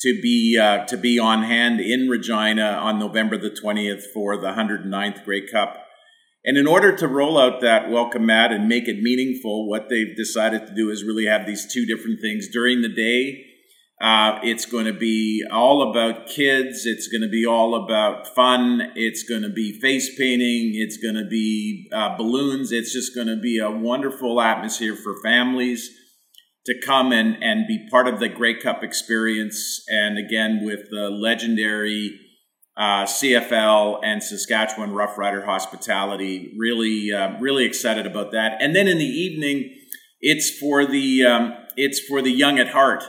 to 0.02 0.20
be 0.22 0.58
uh, 0.62 0.86
to 0.86 0.98
be 0.98 1.18
on 1.20 1.43
hand 1.43 1.80
in 1.80 2.08
Regina 2.10 2.64
on 2.64 3.00
November 3.00 3.38
the 3.38 3.50
20th 3.50 4.04
for 4.14 4.38
the 4.38 4.54
109th 4.54 5.24
Grey 5.24 5.48
Cup. 5.48 5.82
And 6.43 6.58
in 6.58 6.68
order 6.68 6.96
to 6.96 7.08
roll 7.08 7.39
out 7.39 7.62
that 7.62 7.89
welcome 7.89 8.28
mat 8.28 8.52
and 8.52 8.68
make 8.68 8.88
it 8.88 9.02
meaningful, 9.02 9.68
what 9.68 9.89
they've 9.89 10.16
decided 10.16 10.68
to 10.68 10.76
do 10.76 10.91
is 10.91 11.04
really 11.04 11.26
have 11.26 11.48
these 11.48 11.72
two 11.72 11.86
different 11.88 12.22
things 12.22 12.48
during 12.50 12.82
the 12.82 12.93
day. 12.93 13.46
Uh, 14.00 14.39
it's 14.43 14.66
going 14.66 14.86
to 14.86 14.93
be 14.93 15.43
all 15.52 15.89
about 15.89 16.28
kids. 16.28 16.86
It's 16.86 17.08
going 17.08 17.22
to 17.22 17.30
be 17.30 17.46
all 17.46 17.84
about 17.84 18.28
fun. 18.28 18.91
It's 18.96 19.24
going 19.24 19.41
to 19.41 19.50
be 19.50 19.80
face 19.80 20.16
painting. 20.20 20.74
It's 20.76 20.98
going 20.98 21.16
to 21.16 21.26
be 21.26 21.89
uh, 21.91 22.16
balloons. 22.18 22.72
It's 22.72 22.93
just 22.93 23.16
going 23.16 23.28
to 23.28 23.38
be 23.38 23.58
a 23.58 23.72
wonderful 23.72 24.39
atmosphere 24.39 24.96
for 24.96 25.16
families 25.24 25.89
to 26.66 26.74
come 26.86 27.11
and, 27.11 27.38
and 27.43 27.68
be 27.68 27.88
part 27.89 28.07
of 28.07 28.20
the 28.20 28.30
Grey 28.30 28.59
Cup 28.59 28.84
experience. 28.84 29.84
And 29.88 30.18
again, 30.18 30.61
with 30.63 30.89
the 30.89 31.09
legendary 31.09 32.20
uh, 32.78 33.05
CFL 33.05 33.99
and 34.03 34.22
Saskatchewan 34.22 34.91
Roughrider 34.91 35.45
hospitality, 35.45 36.53
really, 36.57 37.11
uh, 37.13 37.39
really 37.39 37.66
excited 37.66 38.05
about 38.05 38.32
that. 38.32 38.61
And 38.61 38.76
then 38.76 38.88
in 38.88 38.97
the 38.97 39.05
evening, 39.05 39.76
it's 40.20 40.57
for 40.57 40.86
the 40.86 41.26
um, 41.26 41.53
it's 41.78 41.99
for 41.99 42.22
the 42.22 42.32
young 42.32 42.59
at 42.59 42.70
heart. 42.70 43.03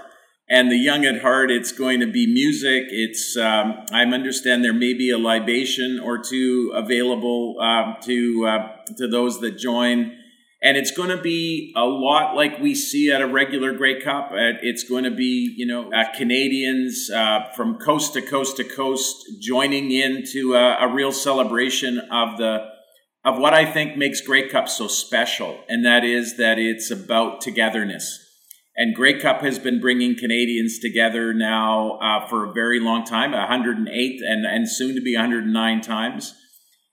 and 0.49 0.71
the 0.71 0.77
young 0.77 1.05
at 1.05 1.23
heart, 1.23 1.51
it's 1.51 1.73
going 1.73 1.99
to 2.01 2.07
be 2.07 2.27
music. 2.27 2.85
It's 2.91 3.37
um, 3.37 3.85
I 3.91 4.03
understand 4.03 4.65
there 4.65 4.73
may 4.73 4.95
be 4.95 5.11
a 5.11 5.19
libation 5.19 5.99
or 5.99 6.19
two 6.19 6.73
available 6.75 7.57
uh, 7.61 8.01
to 8.03 8.47
uh, 8.47 8.69
to 8.97 9.09
those 9.09 9.41
that 9.41 9.59
join, 9.59 10.16
and 10.67 10.77
it's 10.77 10.91
going 10.91 11.11
to 11.11 11.23
be 11.23 11.73
a 11.77 11.85
lot 11.85 12.35
like 12.35 12.59
we 12.59 12.75
see 12.75 13.13
at 13.13 13.23
a 13.23 13.27
regular 13.27 13.73
Grey 13.73 14.01
Cup. 14.01 14.31
It's 14.33 14.83
going 14.83 15.05
to 15.05 15.13
be 15.13 15.55
you 15.57 15.65
know 15.65 15.93
uh, 15.93 16.13
Canadians 16.17 17.09
uh, 17.15 17.53
from 17.55 17.79
coast 17.79 18.15
to 18.15 18.23
coast 18.23 18.57
to 18.57 18.65
coast 18.65 19.25
joining 19.41 19.93
into 19.93 20.55
a, 20.55 20.79
a 20.81 20.93
real 20.93 21.13
celebration 21.13 22.01
of 22.11 22.37
the 22.39 22.67
of 23.25 23.39
what 23.39 23.55
I 23.55 23.65
think 23.65 23.97
makes 23.97 24.21
Grey 24.21 24.49
Cup 24.49 24.69
so 24.69 24.89
special, 24.89 25.61
and 25.69 25.87
that 25.87 26.03
is 26.03 26.37
that 26.37 26.59
it's 26.59 26.91
about 26.91 27.41
togetherness 27.41 28.25
and 28.77 28.95
Grey 28.95 29.19
Cup 29.19 29.41
has 29.41 29.59
been 29.59 29.81
bringing 29.81 30.19
Canadians 30.19 30.79
together 30.79 31.33
now 31.33 31.93
uh, 31.93 32.27
for 32.27 32.45
a 32.45 32.53
very 32.53 32.79
long 32.79 33.05
time 33.05 33.33
108 33.33 34.21
and, 34.21 34.45
and 34.45 34.71
soon 34.71 34.95
to 34.97 35.01
be 35.01 35.15
109 35.15 35.81
times. 35.81 36.35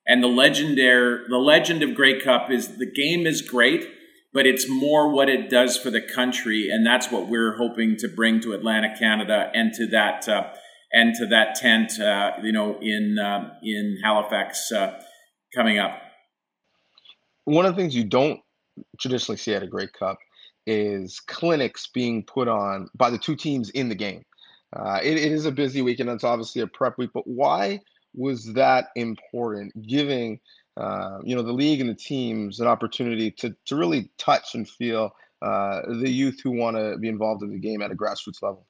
And 0.06 0.22
the 0.22 0.28
legendary, 0.28 1.26
the 1.30 1.38
legend 1.38 1.82
of 1.82 1.96
Grey 1.96 2.20
Cup 2.20 2.52
is 2.52 2.78
the 2.78 2.92
game 2.92 3.26
is 3.26 3.42
great, 3.42 3.88
but 4.34 4.46
it's 4.46 4.68
more 4.68 5.10
what 5.10 5.30
it 5.30 5.50
does 5.50 5.78
for 5.78 5.90
the 5.90 6.02
country, 6.02 6.70
and 6.70 6.86
that's 6.86 7.10
what 7.12 7.30
we're 7.30 7.56
hoping 7.56 7.96
to 7.98 8.10
bring 8.10 8.42
to 8.42 8.54
Atlantic 8.54 8.98
Canada 9.00 9.50
and 9.54 9.74
to 9.74 9.88
that 9.88 10.28
uh, 10.28 10.50
and 10.92 11.16
to 11.16 11.26
that 11.28 11.56
tent, 11.56 12.00
uh, 12.00 12.32
you 12.42 12.52
know, 12.52 12.78
in 12.82 13.18
uh, 13.18 13.54
in 13.64 14.00
Halifax 14.04 14.72
uh, 14.72 15.00
coming 15.56 15.80
up. 15.80 15.98
One 17.46 17.66
of 17.66 17.76
the 17.76 17.82
things 17.82 17.96
you 17.96 18.04
don't 18.04 18.42
traditionally 19.00 19.38
see 19.38 19.54
at 19.54 19.64
a 19.64 19.68
Grey 19.68 19.88
Cup 19.88 20.18
is 20.66 21.20
clinics 21.20 21.88
being 21.94 22.24
put 22.24 22.48
on 22.48 22.90
by 22.96 23.10
the 23.10 23.18
two 23.18 23.36
teams 23.36 23.70
in 23.72 23.90
the 23.90 23.96
game. 23.96 24.24
Uh, 24.76 25.00
it, 25.04 25.18
it 25.18 25.32
is 25.32 25.46
a 25.46 25.52
busy 25.52 25.82
week, 25.82 26.00
and 26.00 26.10
it's 26.10 26.24
obviously 26.24 26.62
a 26.62 26.68
prep 26.68 26.98
week. 26.98 27.12
But 27.14 27.28
why 27.28 27.80
was 28.14 28.54
that 28.54 28.88
important? 28.96 29.74
Giving 29.88 30.40
uh, 30.78 31.20
you 31.24 31.36
know 31.36 31.44
the 31.44 31.54
league 31.54 31.82
and 31.82 31.90
the 31.90 31.96
teams 31.96 32.60
an 32.60 32.68
opportunity 32.68 33.32
to 33.32 33.56
to 33.66 33.76
really 33.76 34.10
touch 34.18 34.56
and 34.56 34.70
feel 34.70 35.12
uh, 35.42 35.82
the 36.02 36.10
youth 36.10 36.40
who 36.44 36.52
want 36.52 36.78
to 36.78 36.98
be 36.98 37.10
involved 37.10 37.44
in 37.44 37.52
the 37.52 37.60
game 37.60 37.82
at 37.82 37.92
a 37.92 37.96
grassroots 37.96 38.42
level. 38.42 38.66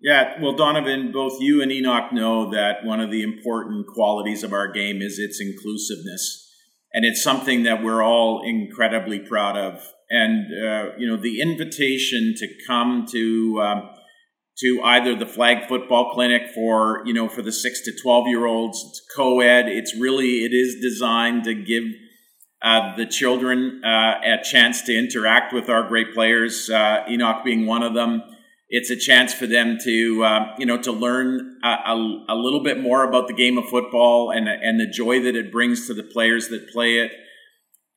Yeah, 0.00 0.40
well, 0.40 0.54
Donovan, 0.54 1.10
both 1.12 1.40
you 1.40 1.60
and 1.60 1.72
Enoch 1.72 2.12
know 2.12 2.50
that 2.50 2.84
one 2.84 3.00
of 3.00 3.10
the 3.10 3.22
important 3.22 3.86
qualities 3.88 4.44
of 4.44 4.52
our 4.52 4.70
game 4.70 5.02
is 5.02 5.18
its 5.18 5.40
inclusiveness. 5.40 6.44
And 6.92 7.04
it's 7.04 7.22
something 7.22 7.64
that 7.64 7.82
we're 7.82 8.02
all 8.02 8.42
incredibly 8.44 9.18
proud 9.18 9.56
of 9.56 9.82
and 10.10 10.46
uh, 10.46 10.96
you 10.96 11.06
know 11.06 11.16
the 11.16 11.40
invitation 11.40 12.34
to 12.36 12.48
come 12.66 13.06
to 13.10 13.60
um, 13.60 13.90
to 14.60 14.80
either 14.82 15.14
the 15.14 15.26
flag 15.26 15.68
football 15.68 16.12
clinic 16.12 16.42
for 16.54 17.02
you 17.06 17.14
know 17.14 17.28
for 17.28 17.42
the 17.42 17.52
six 17.52 17.80
to 17.82 17.92
twelve 18.02 18.26
year 18.26 18.46
olds 18.46 18.84
it's 18.88 19.02
co-ed 19.14 19.68
it's 19.68 19.94
really 19.96 20.44
it 20.44 20.52
is 20.52 20.76
designed 20.80 21.44
to 21.44 21.54
give 21.54 21.84
uh, 22.60 22.96
the 22.96 23.06
children 23.06 23.80
uh, 23.84 24.14
a 24.24 24.42
chance 24.42 24.82
to 24.82 24.96
interact 24.96 25.52
with 25.52 25.68
our 25.68 25.86
great 25.86 26.12
players 26.12 26.68
uh, 26.70 27.04
enoch 27.08 27.44
being 27.44 27.66
one 27.66 27.82
of 27.82 27.94
them. 27.94 28.22
It's 28.68 28.90
a 28.90 28.96
chance 28.96 29.32
for 29.32 29.46
them 29.46 29.78
to 29.84 30.24
uh, 30.24 30.54
you 30.58 30.66
know 30.66 30.76
to 30.82 30.92
learn 30.92 31.58
a, 31.62 31.68
a, 31.68 32.24
a 32.30 32.34
little 32.34 32.62
bit 32.62 32.80
more 32.80 33.04
about 33.04 33.28
the 33.28 33.34
game 33.34 33.58
of 33.58 33.66
football 33.66 34.30
and 34.30 34.48
and 34.48 34.80
the 34.80 34.86
joy 34.86 35.22
that 35.22 35.36
it 35.36 35.52
brings 35.52 35.86
to 35.86 35.94
the 35.94 36.02
players 36.02 36.48
that 36.48 36.68
play 36.70 36.98
it 36.98 37.12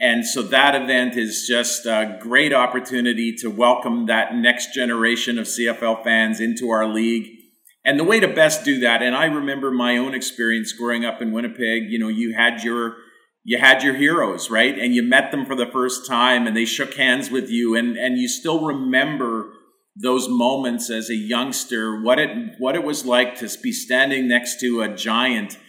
and 0.01 0.25
so 0.25 0.41
that 0.41 0.73
event 0.73 1.15
is 1.15 1.45
just 1.47 1.85
a 1.85 2.17
great 2.19 2.51
opportunity 2.51 3.35
to 3.35 3.51
welcome 3.51 4.07
that 4.07 4.33
next 4.33 4.73
generation 4.73 5.37
of 5.37 5.45
CFL 5.45 6.03
fans 6.03 6.39
into 6.39 6.71
our 6.71 6.87
league. 6.87 7.37
And 7.85 7.99
the 7.99 8.03
way 8.03 8.19
to 8.19 8.27
best 8.27 8.65
do 8.65 8.79
that, 8.79 9.03
and 9.03 9.15
I 9.15 9.25
remember 9.25 9.69
my 9.69 9.97
own 9.97 10.15
experience 10.15 10.73
growing 10.73 11.05
up 11.05 11.21
in 11.21 11.31
Winnipeg, 11.31 11.91
you 11.91 11.99
know, 11.99 12.07
you 12.07 12.33
had 12.33 12.63
your 12.63 12.95
you 13.43 13.59
had 13.59 13.83
your 13.83 13.95
heroes, 13.95 14.49
right? 14.49 14.77
And 14.77 14.93
you 14.93 15.03
met 15.03 15.31
them 15.31 15.45
for 15.45 15.55
the 15.55 15.65
first 15.65 16.07
time 16.07 16.45
and 16.45 16.57
they 16.57 16.65
shook 16.65 16.95
hands 16.95 17.31
with 17.31 17.49
you 17.49 17.75
and, 17.75 17.97
and 17.97 18.17
you 18.17 18.27
still 18.27 18.63
remember 18.63 19.53
those 19.95 20.29
moments 20.29 20.91
as 20.91 21.09
a 21.09 21.15
youngster, 21.15 22.01
what 22.01 22.17
it 22.17 22.55
what 22.57 22.75
it 22.75 22.83
was 22.83 23.05
like 23.05 23.35
to 23.37 23.49
be 23.61 23.71
standing 23.71 24.27
next 24.27 24.59
to 24.61 24.81
a 24.81 24.89
giant 24.89 25.59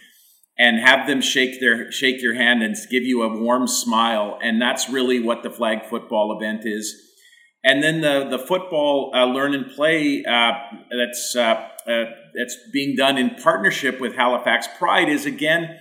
and 0.57 0.79
have 0.79 1.07
them 1.07 1.21
shake 1.21 1.59
their 1.59 1.91
shake 1.91 2.21
your 2.21 2.35
hand 2.35 2.61
and 2.61 2.75
give 2.89 3.03
you 3.03 3.23
a 3.23 3.41
warm 3.41 3.67
smile. 3.67 4.37
And 4.41 4.61
that's 4.61 4.89
really 4.89 5.19
what 5.19 5.43
the 5.43 5.49
flag 5.49 5.85
football 5.85 6.37
event 6.37 6.61
is. 6.65 6.95
And 7.63 7.81
then 7.81 8.01
the 8.01 8.27
the 8.29 8.39
football 8.39 9.11
uh, 9.15 9.25
learn 9.25 9.53
and 9.53 9.71
play 9.71 10.23
uh, 10.25 10.51
that's 10.91 11.35
uh, 11.35 11.67
uh 11.87 12.05
that's 12.35 12.57
being 12.71 12.95
done 12.95 13.17
in 13.17 13.31
partnership 13.31 13.99
with 13.99 14.15
Halifax 14.15 14.67
Pride 14.77 15.09
is 15.09 15.25
again 15.25 15.79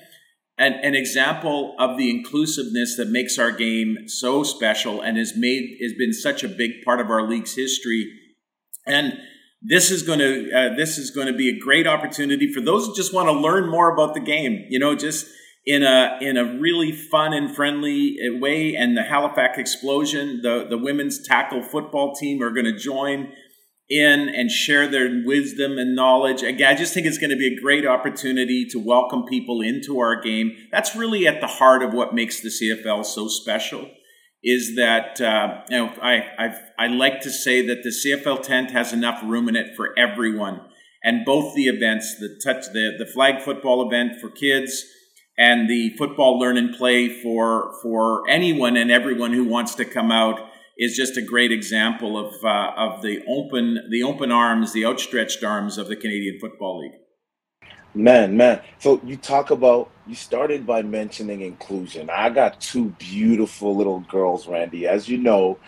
an, 0.59 0.75
an 0.83 0.95
example 0.95 1.75
of 1.79 1.97
the 1.97 2.11
inclusiveness 2.11 2.97
that 2.97 3.09
makes 3.09 3.39
our 3.39 3.51
game 3.51 3.97
so 4.07 4.43
special 4.43 5.01
and 5.01 5.17
has 5.17 5.35
made 5.37 5.79
has 5.83 5.93
been 5.99 6.13
such 6.13 6.45
a 6.45 6.49
big 6.49 6.83
part 6.85 7.01
of 7.01 7.11
our 7.11 7.27
league's 7.29 7.57
history. 7.57 8.11
And 8.87 9.19
this 9.65 9.91
is 9.91 10.03
going 10.03 10.19
to 10.19 10.51
uh, 10.53 10.77
this 10.77 10.99
is 10.99 11.11
going 11.11 11.29
to 11.29 11.33
be 11.33 11.49
a 11.49 11.59
great 11.59 11.87
opportunity 11.87 12.53
for 12.53 12.61
those 12.61 12.87
who 12.87 12.95
just 12.95 13.15
want 13.15 13.29
to 13.29 13.33
learn 13.33 13.69
more 13.69 13.93
about 13.93 14.15
the 14.15 14.21
game. 14.21 14.67
You 14.69 14.79
know, 14.79 14.95
just 14.95 15.27
in 15.65 15.83
a 15.83 16.19
in 16.21 16.37
a 16.37 16.45
really 16.59 16.93
fun 16.93 17.33
and 17.33 17.55
friendly 17.55 18.17
uh, 18.19 18.39
way. 18.39 18.75
And 18.75 18.97
the 18.97 19.03
Halifax 19.03 19.59
Explosion, 19.59 20.41
the 20.43 20.67
the 20.69 20.79
women's 20.79 21.27
tackle 21.27 21.63
football 21.63 22.15
team, 22.15 22.43
are 22.43 22.51
going 22.51 22.67
to 22.67 22.77
join 22.77 23.33
in 23.89 24.29
and 24.29 24.51
share 24.51 24.89
their 24.89 25.23
wisdom 25.25 25.79
and 25.79 25.95
knowledge. 25.95 26.43
Again, 26.43 26.73
I 26.73 26.75
just 26.75 26.95
think 26.95 27.07
it's 27.07 27.19
going 27.19 27.31
to 27.31 27.37
be 27.37 27.55
a 27.55 27.61
great 27.61 27.87
opportunity 27.87 28.67
to 28.71 28.79
welcome 28.79 29.25
people 29.25 29.61
into 29.61 30.01
our 30.01 30.21
game. 30.21 30.53
That's 30.71 30.97
really 30.97 31.27
at 31.27 31.41
the 31.41 31.47
heart 31.47 31.83
of 31.83 31.93
what 31.93 32.15
makes 32.15 32.41
the 32.41 32.49
CFL 32.49 33.05
so 33.05 33.29
special 33.29 33.91
is 34.43 34.75
that 34.77 35.21
uh, 35.21 35.63
you 35.69 35.77
know 35.77 35.93
I 36.03 36.23
I've, 36.39 36.61
I 36.79 36.87
like 36.89 37.21
to 37.21 37.31
say 37.31 37.67
that 37.67 37.83
the 37.83 37.91
CFL 37.91 38.43
tent 38.43 38.71
has 38.73 38.93
enough 38.93 39.23
room 39.25 39.49
in 39.49 39.57
it 39.57 39.77
for 39.77 39.97
everyone, 39.99 40.61
and 41.03 41.25
both 41.25 41.55
the 41.55 41.67
events, 41.67 42.17
the 42.19 42.41
touch 42.43 42.67
the 42.73 42.97
the 42.99 43.07
flag 43.07 43.43
football 43.43 43.87
event 43.87 44.21
for 44.21 44.29
kids, 44.29 44.85
and 45.39 45.69
the 45.69 45.91
football 45.97 46.39
learn 46.39 46.57
and 46.57 46.75
play 46.75 47.09
for 47.09 47.75
for 47.83 48.29
anyone 48.29 48.77
and 48.77 48.91
everyone 48.91 49.33
who 49.33 49.45
wants 49.45 49.75
to 49.77 49.85
come 49.85 50.11
out 50.11 50.41
is 50.79 50.97
just 50.97 51.17
a 51.17 51.23
great 51.23 51.53
example 51.53 52.19
of 52.19 52.35
uh, 52.45 52.73
of 52.77 53.03
the 53.03 53.23
open 53.29 53.89
the 53.91 54.03
open 54.03 54.33
arms, 54.33 54.73
the 54.73 54.85
outstretched 54.85 55.45
arms 55.45 55.79
of 55.79 55.89
the 55.89 55.97
Canadian 55.97 56.39
Football 56.41 56.81
League. 56.81 57.02
Man, 57.95 58.37
man. 58.37 58.63
So 58.79 59.01
you 59.05 59.17
talk 59.17 59.51
about 59.51 59.91
you 60.07 60.15
started 60.15 60.67
by 60.67 60.83
mentioning 60.83 61.43
inclusion. 61.43 62.09
I 62.09 62.31
got 62.31 62.61
two 62.61 62.87
beautiful 62.99 63.77
little 63.77 64.01
girls, 64.01 64.47
Randy, 64.47 64.87
as 64.87 65.09
you 65.09 65.19
know, 65.19 65.59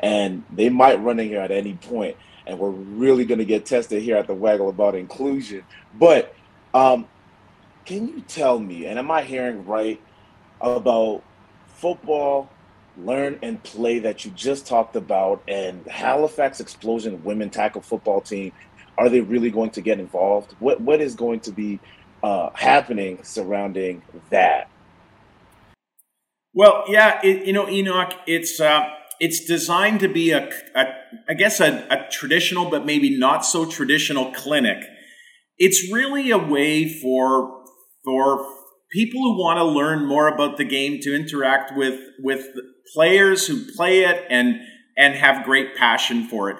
and 0.00 0.44
they 0.50 0.70
might 0.70 1.02
run 1.02 1.20
in 1.20 1.28
here 1.28 1.40
at 1.40 1.50
any 1.50 1.74
point, 1.74 2.16
and 2.46 2.58
we're 2.58 2.70
really 2.70 3.26
going 3.26 3.38
to 3.38 3.44
get 3.44 3.66
tested 3.66 4.02
here 4.02 4.16
at 4.16 4.26
the 4.26 4.34
Waggle 4.34 4.70
about 4.70 4.94
inclusion. 4.94 5.62
But 5.98 6.34
um, 6.72 7.06
can 7.84 8.08
you 8.08 8.22
tell 8.22 8.58
me, 8.58 8.86
and 8.86 8.98
am 8.98 9.10
I 9.10 9.22
hearing 9.22 9.66
right 9.66 10.00
about 10.62 11.22
football, 11.66 12.48
learn 12.96 13.38
and 13.42 13.62
play 13.62 13.98
that 14.00 14.24
you 14.24 14.30
just 14.30 14.66
talked 14.66 14.96
about, 14.96 15.42
and 15.46 15.86
Halifax 15.86 16.60
Explosion 16.60 17.22
women 17.24 17.50
tackle 17.50 17.82
football 17.82 18.22
team 18.22 18.52
are 18.96 19.08
they 19.08 19.20
really 19.20 19.50
going 19.50 19.70
to 19.70 19.80
get 19.80 19.98
involved? 19.98 20.54
What 20.58 20.80
what 20.80 21.00
is 21.00 21.14
going 21.14 21.40
to 21.40 21.52
be 21.52 21.80
uh, 22.22 22.50
happening 22.54 23.22
surrounding 23.22 24.02
that? 24.30 24.68
Well, 26.54 26.84
yeah, 26.86 27.20
it, 27.22 27.46
you 27.46 27.52
know, 27.52 27.68
Enoch, 27.68 28.14
it's 28.26 28.60
uh, 28.60 28.88
it's 29.20 29.44
designed 29.44 30.00
to 30.00 30.08
be 30.08 30.30
a, 30.30 30.48
a 30.74 30.84
I 31.28 31.34
guess 31.34 31.60
a, 31.60 31.86
a 31.90 32.08
traditional, 32.10 32.70
but 32.70 32.86
maybe 32.86 33.16
not 33.16 33.44
so 33.44 33.66
traditional 33.66 34.32
clinic. 34.32 34.84
It's 35.58 35.92
really 35.92 36.30
a 36.30 36.38
way 36.38 36.88
for 36.88 37.64
for 38.04 38.46
people 38.92 39.20
who 39.22 39.38
want 39.42 39.58
to 39.58 39.64
learn 39.64 40.06
more 40.06 40.28
about 40.28 40.56
the 40.56 40.64
game 40.64 41.00
to 41.00 41.14
interact 41.14 41.76
with 41.76 42.00
with 42.20 42.46
players 42.94 43.46
who 43.46 43.64
play 43.76 44.04
it 44.04 44.24
and 44.30 44.60
and 44.96 45.14
have 45.14 45.44
great 45.44 45.74
passion 45.76 46.28
for 46.28 46.50
it. 46.50 46.56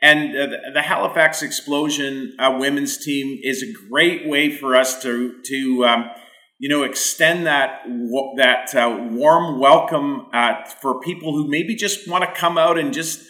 And 0.00 0.32
the 0.74 0.82
Halifax 0.82 1.42
Explosion 1.42 2.36
uh, 2.38 2.56
women's 2.58 2.98
team 2.98 3.40
is 3.42 3.62
a 3.62 3.72
great 3.90 4.28
way 4.28 4.56
for 4.56 4.76
us 4.76 5.02
to 5.02 5.40
to 5.42 5.84
um, 5.84 6.10
you 6.58 6.68
know 6.68 6.84
extend 6.84 7.46
that 7.46 7.82
that 8.36 8.74
uh, 8.76 9.08
warm 9.10 9.58
welcome 9.58 10.26
uh, 10.32 10.64
for 10.80 11.00
people 11.00 11.32
who 11.32 11.48
maybe 11.48 11.74
just 11.74 12.08
want 12.08 12.22
to 12.22 12.40
come 12.40 12.56
out 12.56 12.78
and 12.78 12.94
just 12.94 13.24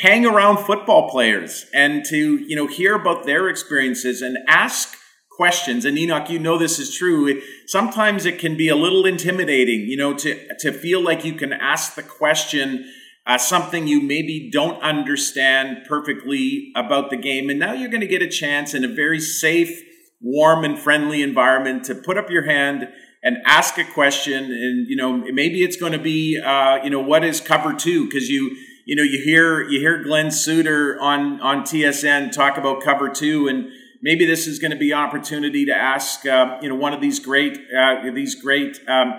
hang 0.00 0.24
around 0.24 0.58
football 0.58 1.10
players 1.10 1.66
and 1.74 2.04
to 2.06 2.38
you 2.38 2.56
know 2.56 2.66
hear 2.66 2.94
about 2.94 3.26
their 3.26 3.48
experiences 3.48 4.22
and 4.22 4.38
ask 4.48 4.96
questions. 5.36 5.84
And 5.84 5.98
Enoch, 5.98 6.30
you 6.30 6.38
know 6.38 6.56
this 6.56 6.78
is 6.78 6.94
true. 6.94 7.26
It, 7.26 7.42
sometimes 7.66 8.26
it 8.26 8.38
can 8.38 8.56
be 8.56 8.68
a 8.68 8.76
little 8.76 9.04
intimidating, 9.04 9.80
you 9.80 9.96
know, 9.96 10.14
to 10.14 10.56
to 10.60 10.72
feel 10.72 11.02
like 11.02 11.24
you 11.24 11.34
can 11.34 11.52
ask 11.52 11.94
the 11.94 12.02
question 12.02 12.90
uh, 13.26 13.38
something 13.38 13.86
you 13.86 14.00
maybe 14.00 14.50
don't 14.50 14.82
understand 14.82 15.84
perfectly 15.86 16.72
about 16.74 17.10
the 17.10 17.16
game. 17.16 17.50
And 17.50 17.58
now 17.58 17.72
you're 17.72 17.90
going 17.90 18.00
to 18.00 18.06
get 18.06 18.22
a 18.22 18.28
chance 18.28 18.74
in 18.74 18.84
a 18.84 18.88
very 18.88 19.20
safe, 19.20 19.82
warm, 20.20 20.64
and 20.64 20.78
friendly 20.78 21.22
environment 21.22 21.84
to 21.84 21.94
put 21.94 22.18
up 22.18 22.30
your 22.30 22.44
hand 22.44 22.88
and 23.22 23.36
ask 23.46 23.78
a 23.78 23.84
question. 23.84 24.44
And, 24.44 24.88
you 24.88 24.96
know, 24.96 25.18
maybe 25.32 25.62
it's 25.62 25.76
going 25.76 25.92
to 25.92 25.98
be, 25.98 26.40
uh, 26.44 26.80
you 26.82 26.90
know, 26.90 27.00
what 27.00 27.24
is 27.24 27.40
cover 27.40 27.72
two? 27.72 28.06
Because 28.06 28.28
you, 28.28 28.56
you 28.84 28.96
know, 28.96 29.04
you 29.04 29.22
hear 29.22 29.62
you 29.68 29.78
hear 29.78 30.02
Glen 30.02 30.32
Suitor 30.32 31.00
on 31.00 31.40
on 31.40 31.62
TSN 31.62 32.32
talk 32.32 32.56
about 32.56 32.82
cover 32.82 33.08
two, 33.08 33.46
and 33.46 33.68
maybe 34.02 34.26
this 34.26 34.48
is 34.48 34.58
going 34.58 34.72
to 34.72 34.76
be 34.76 34.92
opportunity 34.92 35.64
to 35.66 35.72
ask, 35.72 36.26
uh, 36.26 36.58
you 36.60 36.68
know, 36.68 36.74
one 36.74 36.92
of 36.92 37.00
these 37.00 37.20
great 37.20 37.58
uh, 37.78 38.10
these 38.12 38.34
great 38.34 38.80
um, 38.88 39.14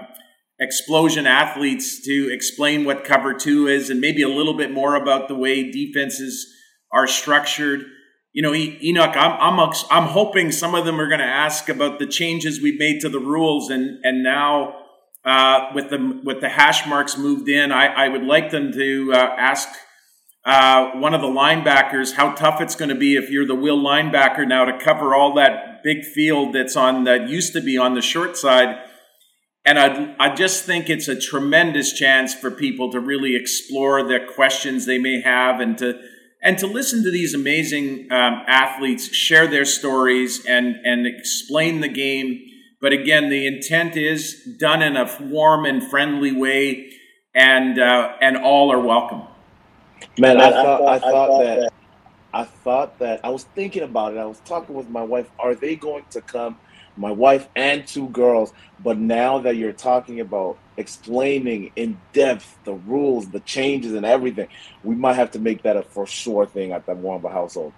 explosion 0.64 1.28
athletes 1.28 2.02
to 2.06 2.34
explain 2.34 2.86
what 2.86 3.04
cover 3.04 3.34
two 3.34 3.68
is 3.68 3.90
and 3.90 4.00
maybe 4.00 4.24
a 4.24 4.30
little 4.30 4.56
bit 4.56 4.72
more 4.72 4.96
about 4.96 5.28
the 5.28 5.36
way 5.36 5.70
defenses 5.70 6.48
are 6.92 7.06
structured. 7.06 7.86
You 8.32 8.42
know, 8.42 8.56
Enoch, 8.56 9.16
I'm, 9.16 9.60
I'm, 9.60 9.74
I'm 9.92 10.08
hoping 10.08 10.52
some 10.52 10.74
of 10.74 10.86
them 10.86 11.00
are 11.00 11.08
going 11.08 11.20
to 11.20 11.26
ask 11.26 11.70
about 11.70 12.00
the 12.00 12.08
changes 12.08 12.62
we've 12.62 12.80
made 12.80 13.02
to 13.02 13.10
the 13.10 13.20
rules 13.20 13.70
and, 13.70 14.00
and 14.04 14.24
now 14.24 14.76
uh, 15.26 15.70
with 15.76 15.90
the, 15.90 16.22
with 16.24 16.42
the 16.42 16.50
hash 16.50 16.88
marks 16.88 17.18
moved 17.18 17.48
in, 17.50 17.72
I, 17.72 17.88
I 17.88 18.08
would 18.08 18.24
like 18.24 18.50
them 18.50 18.72
to 18.72 19.12
uh, 19.14 19.18
ask 19.38 19.70
uh, 20.46 20.92
one 20.96 21.14
of 21.14 21.22
the 21.22 21.28
linebackers 21.28 22.14
how 22.14 22.34
tough 22.34 22.60
it's 22.60 22.76
going 22.76 22.90
to 22.90 22.96
be 22.96 23.16
if 23.16 23.30
you're 23.30 23.46
the 23.46 23.56
will 23.56 23.82
linebacker 23.82 24.48
now 24.48 24.66
to 24.66 24.78
cover 24.78 25.16
all 25.16 25.36
that 25.36 25.82
big 25.84 26.04
field 26.04 26.54
that's 26.54 26.76
on 26.76 27.04
that 27.06 27.30
used 27.30 27.54
to 27.54 27.62
be 27.62 27.78
on 27.78 27.94
the 27.94 28.02
short 28.02 28.36
side 28.36 28.78
and 29.66 29.80
I, 29.80 30.16
I 30.20 30.36
just 30.36 30.66
think 30.66 30.90
it's 30.90 31.08
a 31.08 31.20
tremendous 31.20 31.94
chance 31.94 32.34
for 32.34 32.52
people 32.52 32.92
to 32.92 33.00
really 33.00 33.36
explore 33.36 34.04
the 34.04 34.20
questions 34.36 34.86
they 34.86 35.00
may 35.00 35.22
have 35.22 35.60
and 35.60 35.78
to 35.78 36.00
and 36.42 36.58
to 36.58 36.68
listen 36.68 37.04
to 37.04 37.12
these 37.12 37.34
amazing 37.34 38.12
um, 38.12 38.44
athletes 38.48 39.08
share 39.16 39.48
their 39.48 39.66
stories 39.66 40.46
and 40.46 40.76
and 40.84 41.08
explain 41.08 41.80
the 41.80 41.88
game. 41.88 42.42
But 42.82 42.92
again, 42.92 43.30
the 43.30 43.48
intent 43.48 43.96
is 43.96 44.44
done 44.60 44.82
in 44.82 44.98
a 44.98 45.10
warm 45.22 45.66
and 45.66 45.82
friendly 45.90 46.34
way, 46.34 46.92
and 47.34 47.80
uh, 47.80 48.16
and 48.20 48.36
all 48.36 48.72
are 48.74 48.82
welcome. 48.82 49.22
Man, 50.18 50.42
I, 50.42 50.48
I 50.48 50.52
thought 50.52 50.86
I 50.86 51.00
thought 51.00 51.40
that 51.40 51.74
I 52.34 52.44
thought 52.44 53.00
that 53.00 53.22
I 53.24 53.30
was 53.30 53.46
thinking 53.56 53.84
about 53.84 54.14
it. 54.14 54.18
I 54.18 54.26
was 54.26 54.42
talking 54.42 54.76
with 54.76 54.90
my 54.90 55.04
wife. 55.04 55.32
Are 55.40 55.56
they 55.56 55.78
going 55.78 56.04
to 56.10 56.20
come? 56.20 56.58
My 56.98 57.12
wife 57.12 57.48
and 57.56 57.86
two 57.88 58.10
girls. 58.10 58.54
But 58.84 58.98
now 58.98 59.40
that 59.40 59.56
you're 59.56 59.74
talking 59.74 60.20
about 60.20 60.58
explaining 60.78 61.72
in 61.76 62.00
depth 62.12 62.58
the 62.66 62.74
rules, 62.74 63.30
the 63.30 63.40
changes, 63.40 63.94
and 63.94 64.06
everything, 64.06 64.48
we 64.84 64.96
might 64.96 65.14
have 65.14 65.32
to 65.32 65.40
make 65.40 65.64
that 65.64 65.78
a 65.78 65.84
for 65.84 66.06
sure 66.06 66.46
thing 66.46 66.72
at 66.72 66.86
the 66.86 66.94
Muamba 66.94 67.32
household. 67.32 67.74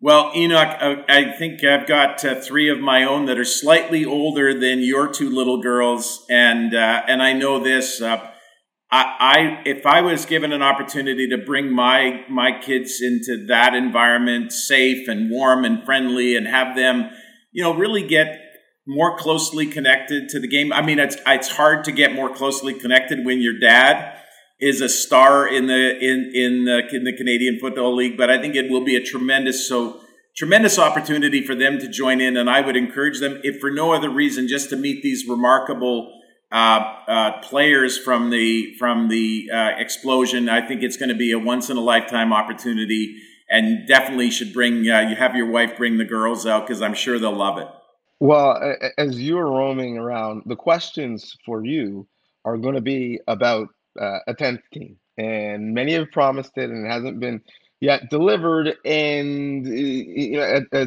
Well, 0.00 0.32
Enoch, 0.34 1.04
I 1.08 1.30
think 1.38 1.62
I've 1.62 1.86
got 1.86 2.24
uh, 2.24 2.40
three 2.40 2.68
of 2.68 2.80
my 2.80 3.04
own 3.04 3.26
that 3.26 3.38
are 3.38 3.44
slightly 3.44 4.04
older 4.04 4.52
than 4.52 4.80
your 4.80 5.06
two 5.06 5.30
little 5.30 5.62
girls, 5.62 6.26
and 6.28 6.74
uh, 6.74 7.02
and 7.06 7.22
I 7.22 7.32
know 7.34 7.62
this. 7.62 8.02
Uh, 8.02 8.30
I, 8.90 9.16
I, 9.20 9.62
if 9.64 9.86
I 9.86 10.00
was 10.00 10.26
given 10.26 10.52
an 10.52 10.60
opportunity 10.60 11.28
to 11.28 11.38
bring 11.38 11.72
my 11.72 12.24
my 12.28 12.50
kids 12.60 13.00
into 13.00 13.46
that 13.46 13.74
environment, 13.74 14.52
safe 14.52 15.06
and 15.06 15.30
warm 15.30 15.64
and 15.64 15.84
friendly, 15.84 16.34
and 16.34 16.48
have 16.48 16.74
them 16.74 17.10
you 17.52 17.62
know, 17.62 17.74
really 17.74 18.06
get 18.06 18.38
more 18.86 19.16
closely 19.16 19.66
connected 19.66 20.28
to 20.30 20.40
the 20.40 20.48
game. 20.48 20.72
I 20.72 20.82
mean, 20.82 20.98
it's 20.98 21.16
it's 21.26 21.48
hard 21.48 21.84
to 21.84 21.92
get 21.92 22.14
more 22.14 22.34
closely 22.34 22.74
connected 22.74 23.24
when 23.24 23.40
your 23.40 23.58
dad 23.58 24.18
is 24.60 24.80
a 24.80 24.88
star 24.88 25.46
in 25.46 25.66
the 25.66 25.98
in 25.98 26.30
in 26.34 26.64
the, 26.64 26.88
in 26.92 27.04
the 27.04 27.16
Canadian 27.16 27.58
Football 27.60 27.94
League, 27.94 28.16
but 28.16 28.30
I 28.30 28.40
think 28.40 28.54
it 28.54 28.70
will 28.70 28.84
be 28.84 28.96
a 28.96 29.02
tremendous 29.02 29.68
so 29.68 30.00
tremendous 30.36 30.78
opportunity 30.78 31.44
for 31.44 31.54
them 31.54 31.78
to 31.78 31.88
join 31.88 32.20
in, 32.20 32.36
and 32.36 32.48
I 32.48 32.62
would 32.62 32.76
encourage 32.76 33.20
them, 33.20 33.40
if 33.44 33.60
for 33.60 33.70
no 33.70 33.92
other 33.92 34.08
reason, 34.08 34.48
just 34.48 34.70
to 34.70 34.76
meet 34.76 35.02
these 35.02 35.28
remarkable. 35.28 36.18
Uh, 36.54 36.96
uh, 37.08 37.40
players 37.40 37.96
from 37.96 38.28
the 38.28 38.74
from 38.78 39.08
the 39.08 39.48
uh, 39.50 39.70
explosion. 39.78 40.50
I 40.50 40.60
think 40.60 40.82
it's 40.82 40.98
going 40.98 41.08
to 41.08 41.14
be 41.14 41.32
a 41.32 41.38
once 41.38 41.70
in 41.70 41.78
a 41.78 41.80
lifetime 41.80 42.30
opportunity 42.30 43.16
and 43.52 43.86
definitely 43.86 44.30
should 44.30 44.52
bring 44.52 44.88
uh, 44.90 45.00
you 45.00 45.14
have 45.14 45.36
your 45.36 45.50
wife 45.50 45.76
bring 45.76 45.98
the 45.98 46.04
girls 46.04 46.46
out 46.46 46.66
because 46.66 46.82
I'm 46.82 46.94
sure 46.94 47.18
they'll 47.18 47.36
love 47.36 47.58
it. 47.58 47.68
Well, 48.18 48.76
as 48.98 49.20
you 49.20 49.36
are 49.38 49.50
roaming 49.50 49.98
around, 49.98 50.42
the 50.46 50.56
questions 50.56 51.36
for 51.44 51.64
you 51.64 52.06
are 52.44 52.56
going 52.56 52.76
to 52.76 52.80
be 52.80 53.20
about 53.26 53.68
uh, 54.00 54.18
a 54.26 54.34
tenth 54.34 54.60
team, 54.72 54.96
and 55.18 55.74
many 55.74 55.92
have 55.92 56.10
promised 56.12 56.56
it, 56.56 56.70
and 56.70 56.86
it 56.86 56.88
hasn't 56.88 57.20
been 57.20 57.42
yet 57.80 58.10
delivered. 58.10 58.76
And 58.84 59.66
you 59.66 60.38
know, 60.38 60.86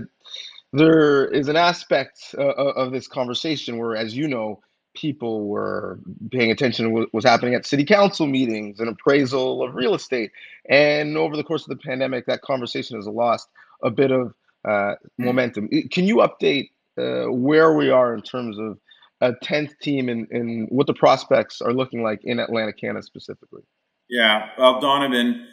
there 0.73 1.25
is 1.25 1.47
an 1.47 1.55
aspect 1.55 2.35
uh, 2.37 2.41
of 2.41 2.91
this 2.91 3.07
conversation 3.07 3.77
where, 3.77 3.95
as 3.95 4.15
you 4.15 4.27
know, 4.27 4.61
people 4.95 5.47
were 5.47 5.99
paying 6.31 6.51
attention 6.51 6.85
to 6.85 6.91
what 6.91 7.13
was 7.13 7.23
happening 7.23 7.53
at 7.53 7.65
city 7.65 7.85
council 7.85 8.25
meetings 8.25 8.79
and 8.79 8.89
appraisal 8.89 9.63
of 9.63 9.75
real 9.75 9.93
estate. 9.93 10.31
And 10.69 11.17
over 11.17 11.35
the 11.35 11.43
course 11.43 11.63
of 11.63 11.69
the 11.69 11.83
pandemic, 11.83 12.25
that 12.25 12.41
conversation 12.41 12.95
has 12.97 13.07
lost 13.07 13.49
a 13.83 13.91
bit 13.91 14.11
of 14.11 14.33
uh, 14.67 14.95
hmm. 15.17 15.25
momentum. 15.25 15.69
Can 15.91 16.05
you 16.05 16.17
update 16.17 16.69
uh, 16.97 17.31
where 17.31 17.73
we 17.73 17.89
are 17.89 18.13
in 18.13 18.21
terms 18.21 18.57
of 18.57 18.79
a 19.21 19.33
10th 19.33 19.77
team 19.79 20.09
and, 20.09 20.27
and 20.31 20.67
what 20.69 20.87
the 20.87 20.93
prospects 20.93 21.61
are 21.61 21.73
looking 21.73 22.03
like 22.03 22.19
in 22.23 22.39
Atlantic 22.39 22.77
Canada 22.77 23.03
specifically? 23.03 23.61
Yeah, 24.09 24.49
well, 24.57 24.79
Donovan, 24.79 25.47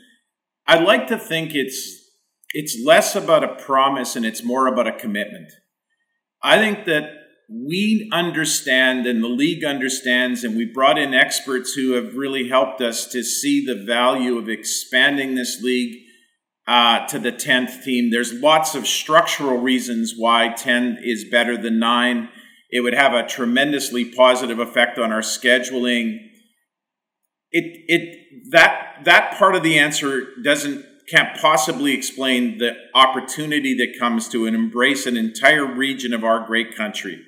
I'd 0.66 0.84
like 0.84 1.06
to 1.08 1.18
think 1.18 1.54
it's 1.54 2.00
it's 2.54 2.78
less 2.84 3.16
about 3.16 3.44
a 3.44 3.54
promise 3.54 4.14
and 4.14 4.26
it's 4.26 4.44
more 4.44 4.66
about 4.66 4.86
a 4.86 4.92
commitment. 4.92 5.52
I 6.42 6.58
think 6.58 6.84
that 6.84 7.04
we 7.54 8.08
understand 8.12 9.06
and 9.06 9.22
the 9.22 9.28
league 9.28 9.64
understands, 9.64 10.42
and 10.42 10.56
we 10.56 10.64
brought 10.64 10.98
in 10.98 11.12
experts 11.12 11.74
who 11.74 11.92
have 11.92 12.14
really 12.14 12.48
helped 12.48 12.80
us 12.80 13.06
to 13.06 13.22
see 13.22 13.64
the 13.64 13.84
value 13.84 14.38
of 14.38 14.48
expanding 14.48 15.34
this 15.34 15.60
league 15.62 15.98
uh, 16.66 17.06
to 17.08 17.18
the 17.18 17.32
10th 17.32 17.82
team. 17.84 18.10
There's 18.10 18.32
lots 18.32 18.74
of 18.74 18.86
structural 18.86 19.58
reasons 19.58 20.14
why 20.16 20.54
10 20.56 21.00
is 21.02 21.24
better 21.30 21.56
than 21.56 21.78
9. 21.78 22.28
It 22.70 22.80
would 22.80 22.94
have 22.94 23.12
a 23.12 23.26
tremendously 23.26 24.06
positive 24.06 24.58
effect 24.58 24.98
on 24.98 25.12
our 25.12 25.20
scheduling. 25.20 26.18
It, 27.50 27.84
it, 27.86 28.50
that, 28.52 29.04
that 29.04 29.36
part 29.38 29.56
of 29.56 29.62
the 29.62 29.78
answer 29.78 30.28
doesn't 30.42 30.86
can't 31.10 31.36
possibly 31.36 31.92
explain 31.92 32.58
the 32.58 32.70
opportunity 32.94 33.74
that 33.74 33.98
comes 33.98 34.28
to 34.28 34.46
and 34.46 34.54
embrace 34.54 35.04
an 35.04 35.16
entire 35.16 35.66
region 35.66 36.14
of 36.14 36.22
our 36.22 36.46
great 36.46 36.76
country 36.76 37.20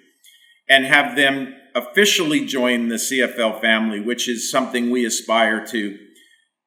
and 0.68 0.84
have 0.86 1.16
them 1.16 1.54
officially 1.74 2.44
join 2.46 2.88
the 2.88 2.96
CFL 2.96 3.60
family, 3.60 4.00
which 4.00 4.28
is 4.28 4.50
something 4.50 4.90
we 4.90 5.04
aspire 5.04 5.64
to. 5.66 5.98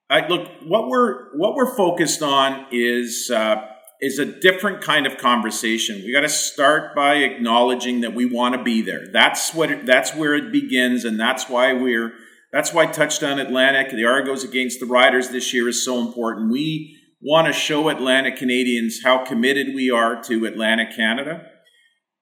I, 0.10 0.28
look, 0.28 0.48
what 0.64 0.88
we're 0.88 1.38
what 1.38 1.56
we're 1.56 1.76
focused 1.76 2.22
on 2.22 2.68
is 2.72 3.30
uh, 3.34 3.66
is 4.00 4.20
a 4.20 4.26
different 4.26 4.82
kind 4.82 5.06
of 5.06 5.18
conversation. 5.18 6.02
We 6.06 6.14
got 6.14 6.22
to 6.22 6.30
start 6.30 6.96
by 6.96 7.16
acknowledging 7.16 8.02
that 8.02 8.14
we 8.14 8.26
want 8.26 8.56
to 8.56 8.64
be 8.64 8.82
there. 8.82 9.08
That's 9.12 9.54
what 9.54 9.72
it, 9.72 9.86
that's 9.86 10.14
where 10.16 10.36
it 10.36 10.52
begins, 10.52 11.04
and 11.04 11.20
that's 11.20 11.50
why 11.50 11.74
we're 11.74 12.14
that's 12.54 12.74
why 12.74 12.86
touchdown 12.86 13.40
Atlantic, 13.40 13.92
the 13.92 14.06
Argos 14.06 14.44
against 14.44 14.80
the 14.80 14.86
Riders 14.86 15.30
this 15.30 15.54
year 15.54 15.68
is 15.68 15.84
so 15.84 16.00
important. 16.00 16.52
We 16.52 16.98
want 17.22 17.48
to 17.48 17.54
show 17.54 17.90
Atlantic 17.90 18.38
Canadians 18.38 19.02
how 19.04 19.26
committed 19.26 19.76
we 19.76 19.92
are 19.92 20.22
to 20.24 20.46
Atlantic 20.46 20.96
Canada 20.96 21.50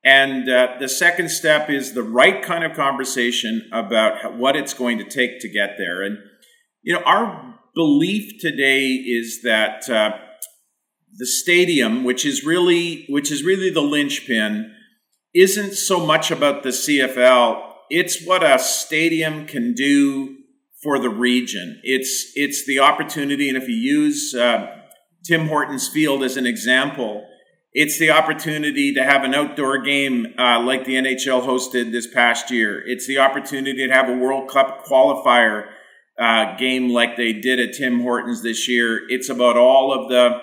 and 0.06 0.48
uh, 0.48 0.76
the 0.80 0.88
second 0.88 1.30
step 1.30 1.68
is 1.68 1.94
the 1.94 2.04
right 2.04 2.44
kind 2.44 2.64
of 2.64 2.74
conversation 2.74 3.68
about 3.74 4.38
what 4.38 4.56
it's 4.56 4.76
going 4.76 5.00
to 5.00 5.04
take 5.04 5.40
to 5.40 5.50
get 5.50 5.78
there. 5.80 6.04
And, 6.04 6.20
you 6.84 6.94
know, 6.94 7.02
our 7.02 7.56
belief 7.74 8.40
today 8.40 8.86
is 8.86 9.42
that 9.42 9.90
uh, 9.90 10.12
the 11.18 11.26
stadium, 11.26 12.04
which 12.04 12.24
is 12.24 12.46
really, 12.46 13.08
which 13.10 13.32
is 13.32 13.44
really 13.44 13.72
the 13.72 13.82
linchpin, 13.82 14.76
isn't 15.34 15.74
so 15.74 16.06
much 16.06 16.30
about 16.30 16.62
the 16.62 16.70
CFL. 16.70 17.64
It's 17.90 18.24
what 18.24 18.44
a 18.44 18.60
stadium 18.60 19.48
can 19.48 19.74
do 19.74 20.38
for 20.84 21.00
the 21.00 21.10
region. 21.10 21.82
It's, 21.82 22.32
it's 22.36 22.64
the 22.68 22.78
opportunity. 22.78 23.50
And 23.50 23.58
if 23.58 23.68
you 23.68 23.76
use 23.76 24.36
uh, 24.36 24.68
Tim 25.26 25.48
Hortons 25.48 25.90
Field 25.90 26.22
as 26.22 26.38
an 26.38 26.46
example, 26.46 27.26
it's 27.78 28.00
the 28.00 28.10
opportunity 28.10 28.94
to 28.94 29.04
have 29.04 29.26
an 29.26 29.36
outdoor 29.36 29.82
game 29.82 30.28
uh, 30.40 30.62
like 30.62 30.86
the 30.86 30.96
NHL 30.96 31.46
hosted 31.46 31.92
this 31.92 32.08
past 32.08 32.50
year. 32.50 32.82
It's 32.88 33.06
the 33.06 33.18
opportunity 33.18 33.86
to 33.86 33.94
have 33.94 34.08
a 34.08 34.14
World 34.14 34.50
Cup 34.50 34.86
qualifier 34.86 35.68
uh, 36.18 36.56
game 36.56 36.90
like 36.90 37.18
they 37.18 37.34
did 37.34 37.60
at 37.60 37.74
Tim 37.74 38.00
Hortons 38.00 38.42
this 38.42 38.70
year. 38.70 39.02
It's 39.10 39.28
about 39.28 39.58
all 39.58 39.94
of 39.94 40.10
the 40.10 40.40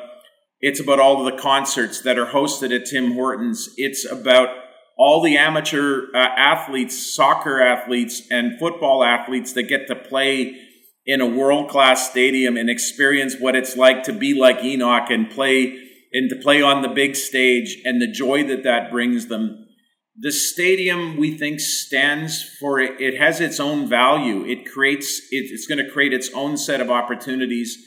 it's 0.60 0.78
about 0.78 1.00
all 1.00 1.26
of 1.26 1.34
the 1.34 1.40
concerts 1.40 2.02
that 2.02 2.18
are 2.18 2.26
hosted 2.26 2.70
at 2.70 2.84
Tim 2.84 3.12
Hortons. 3.14 3.70
It's 3.78 4.08
about 4.08 4.50
all 4.98 5.22
the 5.22 5.38
amateur 5.38 6.08
uh, 6.14 6.18
athletes, 6.18 7.14
soccer 7.14 7.62
athletes, 7.62 8.22
and 8.30 8.58
football 8.58 9.02
athletes 9.02 9.54
that 9.54 9.64
get 9.64 9.88
to 9.88 9.96
play 9.96 10.54
in 11.06 11.22
a 11.22 11.26
world 11.26 11.70
class 11.70 12.10
stadium 12.10 12.58
and 12.58 12.68
experience 12.68 13.36
what 13.40 13.56
it's 13.56 13.74
like 13.74 14.02
to 14.02 14.12
be 14.12 14.38
like 14.38 14.62
Enoch 14.62 15.10
and 15.10 15.30
play 15.30 15.91
and 16.12 16.28
to 16.30 16.36
play 16.36 16.60
on 16.60 16.82
the 16.82 16.88
big 16.88 17.16
stage 17.16 17.78
and 17.84 18.00
the 18.00 18.10
joy 18.10 18.44
that 18.44 18.64
that 18.64 18.90
brings 18.90 19.26
them. 19.26 19.66
The 20.18 20.32
stadium, 20.32 21.16
we 21.16 21.38
think, 21.38 21.58
stands 21.58 22.42
for 22.60 22.78
it. 22.78 23.00
It 23.00 23.18
has 23.18 23.40
its 23.40 23.58
own 23.58 23.88
value. 23.88 24.44
It 24.44 24.70
creates, 24.70 25.22
it's 25.30 25.66
going 25.66 25.82
to 25.82 25.90
create 25.90 26.12
its 26.12 26.30
own 26.34 26.58
set 26.58 26.82
of 26.82 26.90
opportunities. 26.90 27.78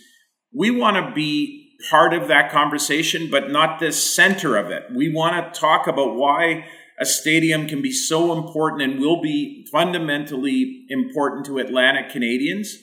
We 0.51 0.71
want 0.71 0.97
to 0.97 1.13
be 1.13 1.77
part 1.89 2.13
of 2.13 2.27
that 2.27 2.51
conversation, 2.51 3.29
but 3.29 3.51
not 3.51 3.79
the 3.79 3.91
center 3.91 4.57
of 4.57 4.71
it. 4.71 4.85
We 4.95 5.13
want 5.13 5.53
to 5.53 5.59
talk 5.59 5.85
about 5.85 6.15
why 6.15 6.65
a 6.99 7.05
stadium 7.05 7.67
can 7.67 7.81
be 7.81 7.91
so 7.91 8.35
important 8.37 8.81
and 8.81 8.99
will 8.99 9.21
be 9.21 9.67
fundamentally 9.71 10.85
important 10.89 11.45
to 11.45 11.59
Atlantic 11.59 12.09
Canadians, 12.09 12.75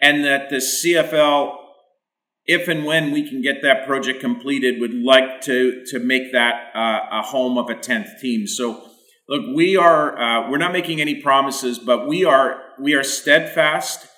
and 0.00 0.24
that 0.24 0.50
the 0.50 0.56
CFL 0.56 1.65
if 2.46 2.68
and 2.68 2.84
when 2.84 3.10
we 3.10 3.28
can 3.28 3.42
get 3.42 3.62
that 3.62 3.86
project 3.86 4.20
completed, 4.20 4.80
would 4.80 4.94
like 4.94 5.40
to 5.42 5.84
to 5.86 5.98
make 5.98 6.32
that 6.32 6.70
uh, 6.74 7.18
a 7.20 7.22
home 7.22 7.58
of 7.58 7.68
a 7.68 7.74
tenth 7.74 8.20
team. 8.20 8.46
So, 8.46 8.88
look, 9.28 9.54
we 9.54 9.76
are 9.76 10.18
uh, 10.18 10.50
we're 10.50 10.58
not 10.58 10.72
making 10.72 11.00
any 11.00 11.20
promises, 11.20 11.78
but 11.78 12.06
we 12.06 12.24
are 12.24 12.62
we 12.80 12.94
are 12.94 13.02
steadfast 13.02 14.08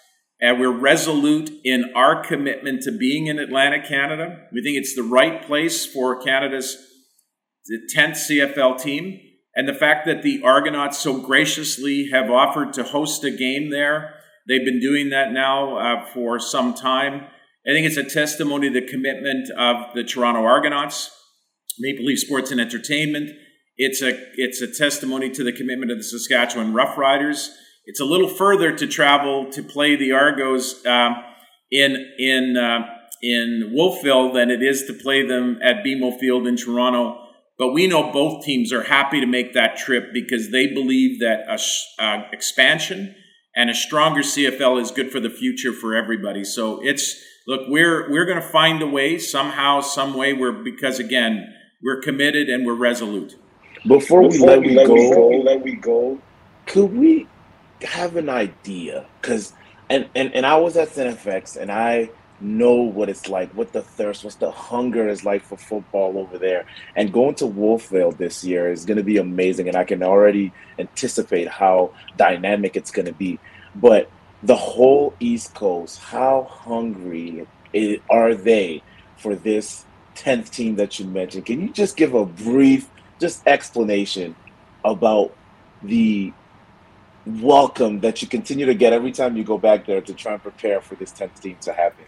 and 0.40 0.60
we're 0.60 0.70
resolute 0.70 1.50
in 1.64 1.92
our 1.96 2.22
commitment 2.22 2.82
to 2.82 2.96
being 2.96 3.26
in 3.26 3.40
Atlantic 3.40 3.84
Canada. 3.86 4.46
We 4.52 4.62
think 4.62 4.76
it's 4.76 4.94
the 4.94 5.02
right 5.02 5.44
place 5.44 5.84
for 5.84 6.22
Canada's 6.22 6.76
tenth 7.88 8.16
CFL 8.16 8.80
team, 8.80 9.20
and 9.56 9.66
the 9.66 9.74
fact 9.74 10.06
that 10.06 10.22
the 10.22 10.42
Argonauts 10.42 10.98
so 10.98 11.20
graciously 11.20 12.10
have 12.10 12.30
offered 12.30 12.72
to 12.74 12.84
host 12.84 13.24
a 13.24 13.30
game 13.30 13.70
there. 13.70 14.14
They've 14.46 14.64
been 14.64 14.80
doing 14.80 15.10
that 15.10 15.32
now 15.32 15.76
uh, 15.76 16.06
for 16.12 16.38
some 16.38 16.72
time 16.72 17.26
I 17.66 17.72
think 17.72 17.86
it's 17.86 17.96
a 17.96 18.04
testimony 18.04 18.68
to 18.70 18.80
the 18.80 18.86
commitment 18.86 19.50
of 19.58 19.94
the 19.94 20.04
Toronto 20.04 20.42
Argonauts, 20.44 21.10
Maple 21.78 22.04
Leaf 22.06 22.20
Sports 22.20 22.50
and 22.50 22.60
Entertainment. 22.60 23.30
It's 23.76 24.02
a 24.02 24.18
it's 24.36 24.60
a 24.60 24.72
testimony 24.72 25.30
to 25.30 25.44
the 25.44 25.52
commitment 25.52 25.90
of 25.92 25.98
the 25.98 26.04
Saskatchewan 26.04 26.72
Roughriders. 26.72 27.48
It's 27.86 28.00
a 28.00 28.04
little 28.04 28.28
further 28.28 28.74
to 28.76 28.86
travel 28.86 29.50
to 29.52 29.62
play 29.62 29.96
the 29.96 30.12
Argos 30.12 30.84
um, 30.86 31.16
in 31.70 32.12
in 32.18 32.56
uh, 32.56 32.80
in 33.22 33.70
Wolfville 33.72 34.32
than 34.32 34.50
it 34.50 34.62
is 34.62 34.84
to 34.84 34.94
play 34.94 35.26
them 35.26 35.58
at 35.62 35.84
BMO 35.84 36.18
Field 36.18 36.46
in 36.46 36.56
Toronto. 36.56 37.24
But 37.58 37.72
we 37.72 37.88
know 37.88 38.12
both 38.12 38.44
teams 38.44 38.72
are 38.72 38.84
happy 38.84 39.20
to 39.20 39.26
make 39.26 39.52
that 39.54 39.76
trip 39.76 40.12
because 40.12 40.52
they 40.52 40.68
believe 40.68 41.18
that 41.20 41.40
a, 41.48 42.02
uh, 42.02 42.22
expansion 42.32 43.16
and 43.56 43.68
a 43.68 43.74
stronger 43.74 44.20
CFL 44.20 44.80
is 44.80 44.92
good 44.92 45.10
for 45.10 45.18
the 45.18 45.30
future 45.30 45.72
for 45.72 45.96
everybody. 45.96 46.44
So 46.44 46.80
it's 46.80 47.20
look, 47.48 47.62
we're 47.66 48.08
we're 48.08 48.26
going 48.26 48.40
to 48.40 48.48
find 48.48 48.80
a 48.80 48.86
way 48.86 49.18
somehow, 49.18 49.80
some 49.80 50.14
way. 50.14 50.32
We're 50.32 50.52
because 50.52 51.00
again, 51.00 51.52
we're 51.82 52.00
committed 52.00 52.48
and 52.48 52.64
we're 52.64 52.74
resolute. 52.74 53.36
Before, 53.86 54.28
we, 54.28 54.38
let, 54.38 54.60
we, 54.60 54.74
let 54.74 54.86
go, 54.86 54.94
we 54.94 55.10
go, 55.10 55.28
let 55.28 55.62
we 55.62 55.72
go, 55.72 56.20
could 56.66 56.96
we 56.96 57.26
have 57.82 58.16
an 58.16 58.28
idea? 58.28 59.06
Because 59.20 59.52
and, 59.88 60.08
and 60.14 60.32
and 60.34 60.46
I 60.46 60.56
was 60.56 60.76
at 60.76 60.90
St. 60.90 61.18
FX 61.18 61.56
and 61.56 61.72
I 61.72 62.10
know 62.40 62.74
what 62.74 63.08
it's 63.08 63.28
like, 63.28 63.50
what 63.54 63.72
the 63.72 63.82
thirst, 63.82 64.24
what 64.24 64.38
the 64.38 64.50
hunger 64.50 65.08
is 65.08 65.24
like 65.24 65.42
for 65.42 65.56
football 65.56 66.18
over 66.18 66.38
there. 66.38 66.66
And 66.94 67.12
going 67.12 67.34
to 67.36 67.46
Wolfville 67.46 68.12
this 68.12 68.44
year 68.44 68.70
is 68.70 68.84
going 68.84 68.98
to 68.98 69.02
be 69.02 69.16
amazing, 69.16 69.66
and 69.68 69.76
I 69.76 69.84
can 69.84 70.02
already 70.02 70.52
anticipate 70.78 71.48
how 71.48 71.92
dynamic 72.16 72.76
it's 72.76 72.90
going 72.90 73.06
to 73.06 73.12
be. 73.12 73.40
But 73.74 74.10
the 74.42 74.56
whole 74.56 75.14
East 75.20 75.54
Coast, 75.54 75.98
how 75.98 76.46
hungry 76.50 77.46
are 78.08 78.34
they 78.34 78.82
for 79.16 79.34
this 79.34 79.84
10th 80.14 80.50
team 80.50 80.76
that 80.76 80.98
you 80.98 81.06
mentioned? 81.06 81.46
Can 81.46 81.60
you 81.60 81.72
just 81.72 81.96
give 81.96 82.14
a 82.14 82.24
brief 82.24 82.88
just 83.20 83.46
explanation 83.46 84.36
about 84.84 85.36
the 85.82 86.32
welcome 87.26 88.00
that 88.00 88.22
you 88.22 88.28
continue 88.28 88.64
to 88.66 88.74
get 88.74 88.92
every 88.92 89.12
time 89.12 89.36
you 89.36 89.44
go 89.44 89.58
back 89.58 89.86
there 89.86 90.00
to 90.00 90.14
try 90.14 90.32
and 90.32 90.42
prepare 90.42 90.80
for 90.80 90.94
this 90.94 91.12
10th 91.12 91.40
team 91.40 91.56
to 91.60 91.72
happen? 91.72 92.04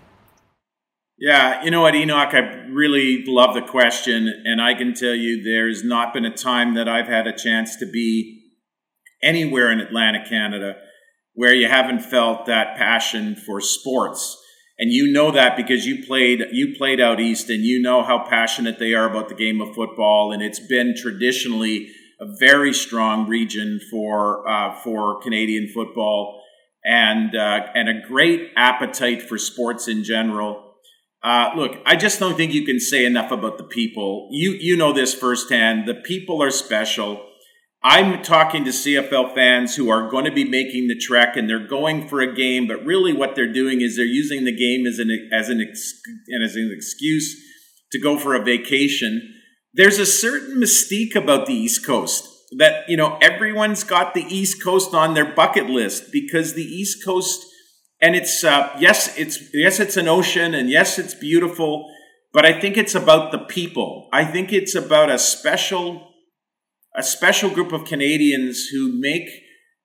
Yeah, 1.19 1.63
you 1.63 1.71
know 1.71 1.83
what, 1.83 1.95
Enoch, 1.95 2.33
I 2.33 2.39
really 2.71 3.25
love 3.27 3.55
the 3.55 3.61
question. 3.61 4.43
And 4.47 4.63
I 4.63 4.73
can 4.75 4.95
tell 4.95 5.15
you 5.15 5.43
there's 5.43 5.85
not 5.85 6.15
been 6.15 6.25
a 6.25 6.35
time 6.35 6.75
that 6.75 6.89
I've 6.89 7.09
had 7.09 7.27
a 7.27 7.37
chance 7.37 7.77
to 7.77 7.87
be 7.87 8.41
anywhere 9.23 9.71
in 9.71 9.81
Atlantic 9.81 10.27
Canada 10.27 10.77
where 11.35 11.55
you 11.55 11.69
haven't 11.69 12.01
felt 12.01 12.47
that 12.47 12.77
passion 12.77 13.35
for 13.35 13.61
sports. 13.61 14.37
And 14.79 14.91
you 14.91 15.13
know 15.13 15.31
that 15.31 15.57
because 15.57 15.87
you 15.87 16.05
played 16.07 16.43
you 16.53 16.75
played 16.77 17.01
out 17.01 17.21
east 17.21 17.51
and 17.51 17.63
you 17.63 17.83
know 17.83 18.03
how 18.03 18.25
passionate 18.27 18.79
they 18.79 18.95
are 18.95 19.09
about 19.09 19.29
the 19.29 19.35
game 19.35 19.61
of 19.61 19.75
football 19.75 20.33
and 20.33 20.43
it's 20.43 20.59
been 20.59 20.95
traditionally 20.97 21.91
a 22.19 22.27
very 22.39 22.73
strong 22.73 23.29
region 23.29 23.81
for 23.91 24.49
uh, 24.49 24.75
for 24.83 25.21
Canadian 25.21 25.69
football 25.69 26.43
and 26.85 27.35
uh, 27.35 27.67
and 27.75 27.89
a 27.89 28.07
great 28.07 28.51
appetite 28.57 29.23
for 29.23 29.39
sports 29.39 29.89
in 29.89 30.05
general. 30.05 30.75
Uh, 31.23 31.51
look, 31.55 31.77
I 31.85 31.97
just 31.97 32.19
don't 32.19 32.37
think 32.37 32.55
you 32.55 32.65
can 32.65 32.81
say 32.81 33.05
enough 33.05 33.31
about 33.31 33.59
the 33.59 33.65
people. 33.65 34.29
You 34.31 34.53
you 34.53 34.77
know 34.77 34.93
this 34.93 35.15
firsthand. 35.15 35.87
The 35.87 35.95
people 35.95 36.43
are 36.43 36.51
special. 36.51 37.27
I'm 37.83 38.23
talking 38.23 38.65
to 38.65 38.71
CFL 38.71 39.35
fans 39.35 39.77
who 39.77 39.89
are 39.89 40.11
going 40.11 40.27
to 40.27 40.31
be 40.31 40.45
making 40.45 40.89
the 40.89 40.99
trek 40.99 41.37
and 41.37 41.49
they're 41.49 41.67
going 41.67 42.09
for 42.09 42.21
a 42.21 42.35
game, 42.35 42.67
but 42.69 42.85
really 42.85 43.15
what 43.15 43.35
they're 43.35 43.53
doing 43.53 43.81
is 43.81 43.97
they're 43.97 44.05
using 44.05 44.45
the 44.45 44.55
game 44.55 44.87
as 44.87 44.99
an 44.99 45.31
as 45.33 45.49
an 45.49 45.61
and 46.29 46.45
as 46.45 46.57
an 46.57 46.71
excuse 46.75 47.41
to 47.93 47.99
go 47.99 48.19
for 48.19 48.35
a 48.35 48.45
vacation. 48.45 49.35
There's 49.73 49.99
a 49.99 50.05
certain 50.05 50.61
mystique 50.61 51.15
about 51.15 51.47
the 51.47 51.55
East 51.55 51.87
Coast 51.87 52.29
that 52.59 52.87
you 52.87 52.99
know 52.99 53.17
everyone's 53.23 53.83
got 53.83 54.13
the 54.13 54.25
East 54.25 54.63
Coast 54.63 54.93
on 54.93 55.15
their 55.15 55.33
bucket 55.33 55.71
list 55.71 56.13
because 56.13 56.53
the 56.53 56.65
East 56.65 57.03
Coast 57.03 57.47
and 58.03 58.15
it's 58.15 58.45
uh, 58.45 58.77
yes 58.79 59.17
it's 59.17 59.39
yes 59.55 59.81
it's 59.81 59.97
an 59.97 60.07
ocean 60.07 60.55
and 60.55 60.69
yes 60.69 60.99
it's 60.99 61.15
beautiful, 61.15 61.91
but 62.35 62.45
I 62.45 62.61
think 62.61 62.77
it's 62.77 62.95
about 62.95 63.33
the 63.33 63.39
people. 63.39 64.11
I 64.13 64.27
think 64.27 64.53
it's 64.53 64.75
about 64.75 65.11
a 65.11 65.19
special 65.19 66.10
a 67.01 67.03
special 67.03 67.49
group 67.49 67.73
of 67.73 67.87
Canadians 67.87 68.67
who 68.67 69.01
make 69.01 69.27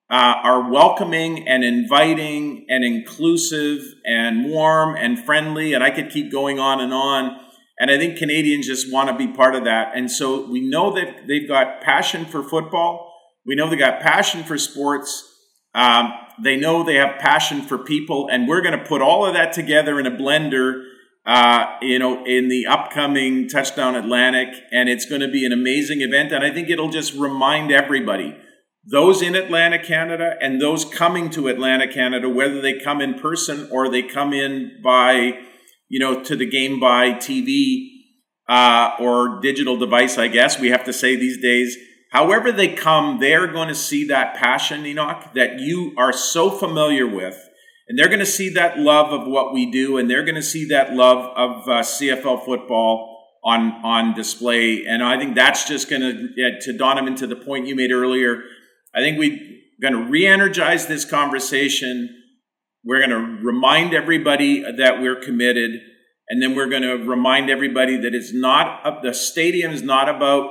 uh, 0.10 0.36
are 0.44 0.70
welcoming 0.70 1.48
and 1.48 1.64
inviting 1.64 2.66
and 2.68 2.84
inclusive 2.84 3.82
and 4.04 4.44
warm 4.50 4.98
and 4.98 5.18
friendly. 5.18 5.74
And 5.74 5.82
I 5.82 5.92
could 5.92 6.10
keep 6.10 6.30
going 6.30 6.60
on 6.60 6.82
and 6.82 6.94
on. 6.94 7.40
And 7.80 7.90
I 7.90 7.98
think 7.98 8.18
Canadians 8.18 8.68
just 8.68 8.92
want 8.92 9.08
to 9.08 9.16
be 9.16 9.32
part 9.32 9.56
of 9.56 9.64
that. 9.64 9.96
And 9.96 10.12
so 10.12 10.46
we 10.52 10.60
know 10.60 10.94
that 10.94 11.26
they've 11.26 11.48
got 11.48 11.82
passion 11.82 12.26
for 12.26 12.44
football. 12.44 13.14
We 13.46 13.56
know 13.56 13.70
they 13.70 13.78
got 13.78 14.02
passion 14.02 14.44
for 14.44 14.58
sports. 14.58 15.24
Um, 15.74 16.12
they 16.44 16.58
know 16.58 16.84
they 16.84 16.96
have 16.96 17.18
passion 17.20 17.62
for 17.62 17.78
people. 17.78 18.28
And 18.30 18.46
we're 18.46 18.62
going 18.62 18.78
to 18.78 18.86
put 18.86 19.02
all 19.02 19.26
of 19.26 19.36
that 19.36 19.54
together 19.54 20.02
in 20.02 20.06
a 20.06 20.12
blender 20.12 20.84
uh, 21.26 21.78
you 21.82 21.98
know, 21.98 22.24
in 22.26 22.50
the 22.50 22.68
upcoming 22.68 23.50
Touchdown 23.50 23.96
Atlantic, 23.96 24.50
and 24.72 24.88
it's 24.88 25.06
going 25.06 25.22
to 25.22 25.28
be 25.28 25.46
an 25.46 25.52
amazing 25.52 26.02
event. 26.02 26.32
And 26.32 26.44
I 26.44 26.52
think 26.52 26.70
it'll 26.70 26.92
just 26.92 27.14
remind 27.16 27.72
everybody, 27.72 28.38
those 28.86 29.24
in 29.24 29.36
Atlantic 29.36 29.84
Canada 29.84 30.36
and 30.40 30.62
those 30.62 30.86
coming 30.86 31.32
to 31.32 31.48
Atlantic 31.48 31.92
Canada, 31.92 32.30
whether 32.30 32.62
they 32.62 32.80
come 32.80 33.02
in 33.02 33.16
person 33.16 33.68
or 33.72 33.90
they 33.90 34.04
come 34.04 34.34
in 34.34 34.80
by, 34.84 35.40
you 35.90 36.00
know, 36.00 36.24
to 36.24 36.36
the 36.36 36.46
game 36.46 36.80
by 36.80 37.14
TV 37.14 37.88
uh, 38.48 38.92
or 39.00 39.40
digital 39.42 39.78
device, 39.78 40.20
I 40.20 40.28
guess 40.28 40.60
we 40.60 40.70
have 40.70 40.84
to 40.84 40.94
say 40.94 41.16
these 41.16 41.42
days. 41.42 41.76
However, 42.12 42.52
they 42.52 42.76
come, 42.76 43.20
they're 43.20 43.48
going 43.48 43.68
to 43.70 43.76
see 43.76 44.06
that 44.08 44.36
passion, 44.36 44.86
Enoch, 44.86 45.34
that 45.34 45.60
you 45.60 45.94
are 45.98 46.14
so 46.14 46.52
familiar 46.52 47.08
with 47.08 47.50
and 47.88 47.98
they're 47.98 48.08
going 48.08 48.20
to 48.20 48.26
see 48.26 48.50
that 48.50 48.80
love 48.80 49.12
of 49.12 49.28
what 49.28 49.54
we 49.54 49.70
do, 49.70 49.98
and 49.98 50.10
they're 50.10 50.26
going 50.26 50.36
to 50.36 50.44
see 50.44 50.66
that 50.70 50.94
love 50.94 51.32
of 51.36 51.68
uh, 51.68 51.82
CFL 51.82 52.44
football 52.44 53.16
on 53.44 53.74
on 53.84 54.14
display. 54.14 54.86
And 54.86 55.04
I 55.04 55.18
think 55.18 55.36
that's 55.36 55.68
just 55.68 55.90
going 55.90 56.02
to 56.02 56.60
to 56.62 56.78
Donovan 56.78 57.16
to 57.18 57.28
the 57.28 57.36
point 57.36 57.68
you 57.68 57.76
made 57.76 57.92
earlier. 57.92 58.44
I 58.94 59.00
think 59.00 59.20
we're 59.20 59.40
going 59.82 59.94
to 59.94 60.10
re-energize 60.10 60.88
this 60.88 61.06
conversation. 61.06 62.24
We're 62.84 63.06
going 63.06 63.10
to 63.10 63.46
remind 63.46 63.94
everybody 63.94 64.62
that 64.62 65.02
we're 65.02 65.20
committed, 65.20 65.82
and 66.30 66.42
then 66.42 66.56
we're 66.56 66.70
going 66.70 66.84
to 66.84 66.96
remind 66.96 67.50
everybody 67.50 67.98
that 67.98 68.16
it's 68.16 68.34
not 68.34 69.04
the 69.04 69.14
stadium 69.14 69.72
is 69.72 69.82
not 69.82 70.10
about 70.10 70.50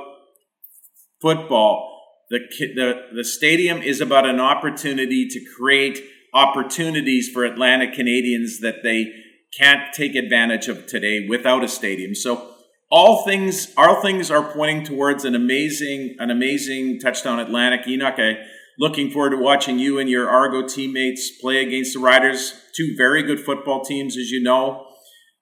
football. 1.21 1.91
The, 2.29 2.39
the, 2.75 3.01
the 3.17 3.23
stadium 3.23 3.81
is 3.81 4.01
about 4.01 4.25
an 4.25 4.39
opportunity 4.39 5.27
to 5.27 5.39
create 5.55 5.99
opportunities 6.35 7.29
for 7.29 7.43
Atlantic 7.43 7.93
Canadians 7.93 8.59
that 8.59 8.83
they 8.83 9.11
can't 9.57 9.93
take 9.93 10.15
advantage 10.15 10.67
of 10.67 10.85
today 10.85 11.25
without 11.27 11.63
a 11.63 11.67
stadium. 11.67 12.13
So 12.13 12.51
all 12.91 13.23
things, 13.23 13.73
all 13.75 14.01
things 14.01 14.29
are 14.29 14.51
pointing 14.51 14.83
towards 14.83 15.25
an 15.25 15.33
amazing, 15.33 16.17
an 16.19 16.29
amazing 16.29 16.99
touchdown 16.99 17.39
Atlantic. 17.39 17.87
Enoch, 17.87 18.15
I 18.17 18.45
Looking 18.77 19.09
forward 19.09 19.29
to 19.29 19.37
watching 19.37 19.79
you 19.79 19.99
and 19.99 20.09
your 20.09 20.29
Argo 20.29 20.67
teammates 20.67 21.31
play 21.39 21.61
against 21.61 21.93
the 21.93 21.99
Riders, 21.99 22.61
two 22.75 22.93
very 22.97 23.23
good 23.23 23.39
football 23.39 23.85
teams, 23.85 24.17
as 24.17 24.31
you 24.31 24.43
know. 24.43 24.87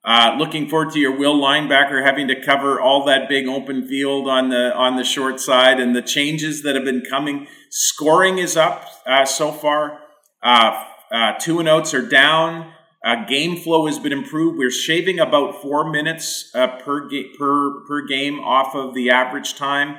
Uh, 0.06 0.36
looking 0.38 0.70
forward 0.70 0.92
to 0.92 1.00
your 1.00 1.18
will 1.18 1.40
linebacker 1.40 2.06
having 2.06 2.28
to 2.28 2.40
cover 2.44 2.80
all 2.80 3.06
that 3.06 3.30
big 3.30 3.48
open 3.48 3.88
field 3.88 4.28
on 4.28 4.50
the 4.50 4.76
on 4.76 4.98
the 4.98 5.04
short 5.04 5.40
side 5.40 5.80
and 5.80 5.96
the 5.96 6.02
changes 6.02 6.62
that 6.62 6.76
have 6.76 6.84
been 6.84 7.02
coming. 7.10 7.48
Scoring 7.72 8.38
is 8.38 8.56
up 8.58 8.86
uh, 9.08 9.26
so 9.26 9.52
far. 9.52 10.00
Uh, 10.44 10.86
uh 11.12 11.34
two 11.40 11.60
and 11.60 11.70
outs 11.70 11.94
are 11.94 12.08
down. 12.08 12.74
Uh, 13.06 13.26
game 13.26 13.58
flow 13.58 13.86
has 13.86 14.00
been 14.00 14.14
improved. 14.14 14.58
We're 14.58 14.72
shaving 14.72 15.20
about 15.20 15.62
four 15.62 15.90
minutes 15.90 16.50
uh, 16.56 16.68
per 16.80 17.08
ga- 17.10 17.36
per 17.38 17.82
per 17.86 18.06
game 18.06 18.40
off 18.40 18.76
of 18.76 18.94
the 18.94 19.10
average 19.10 19.56
time. 19.56 19.98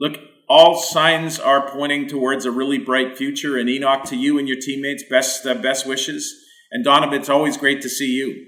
Look, 0.00 0.18
all 0.48 0.76
signs 0.76 1.38
are 1.38 1.70
pointing 1.70 2.08
towards 2.08 2.44
a 2.44 2.50
really 2.50 2.78
bright 2.78 3.16
future. 3.16 3.56
And 3.56 3.68
Enoch, 3.70 4.02
to 4.06 4.16
you 4.16 4.36
and 4.36 4.48
your 4.48 4.58
teammates, 4.60 5.04
best 5.08 5.44
best 5.44 5.86
wishes. 5.86 6.34
And 6.72 6.84
Donovan, 6.84 7.20
it's 7.20 7.28
always 7.28 7.56
great 7.56 7.80
to 7.82 7.88
see 7.88 8.10
you. 8.10 8.46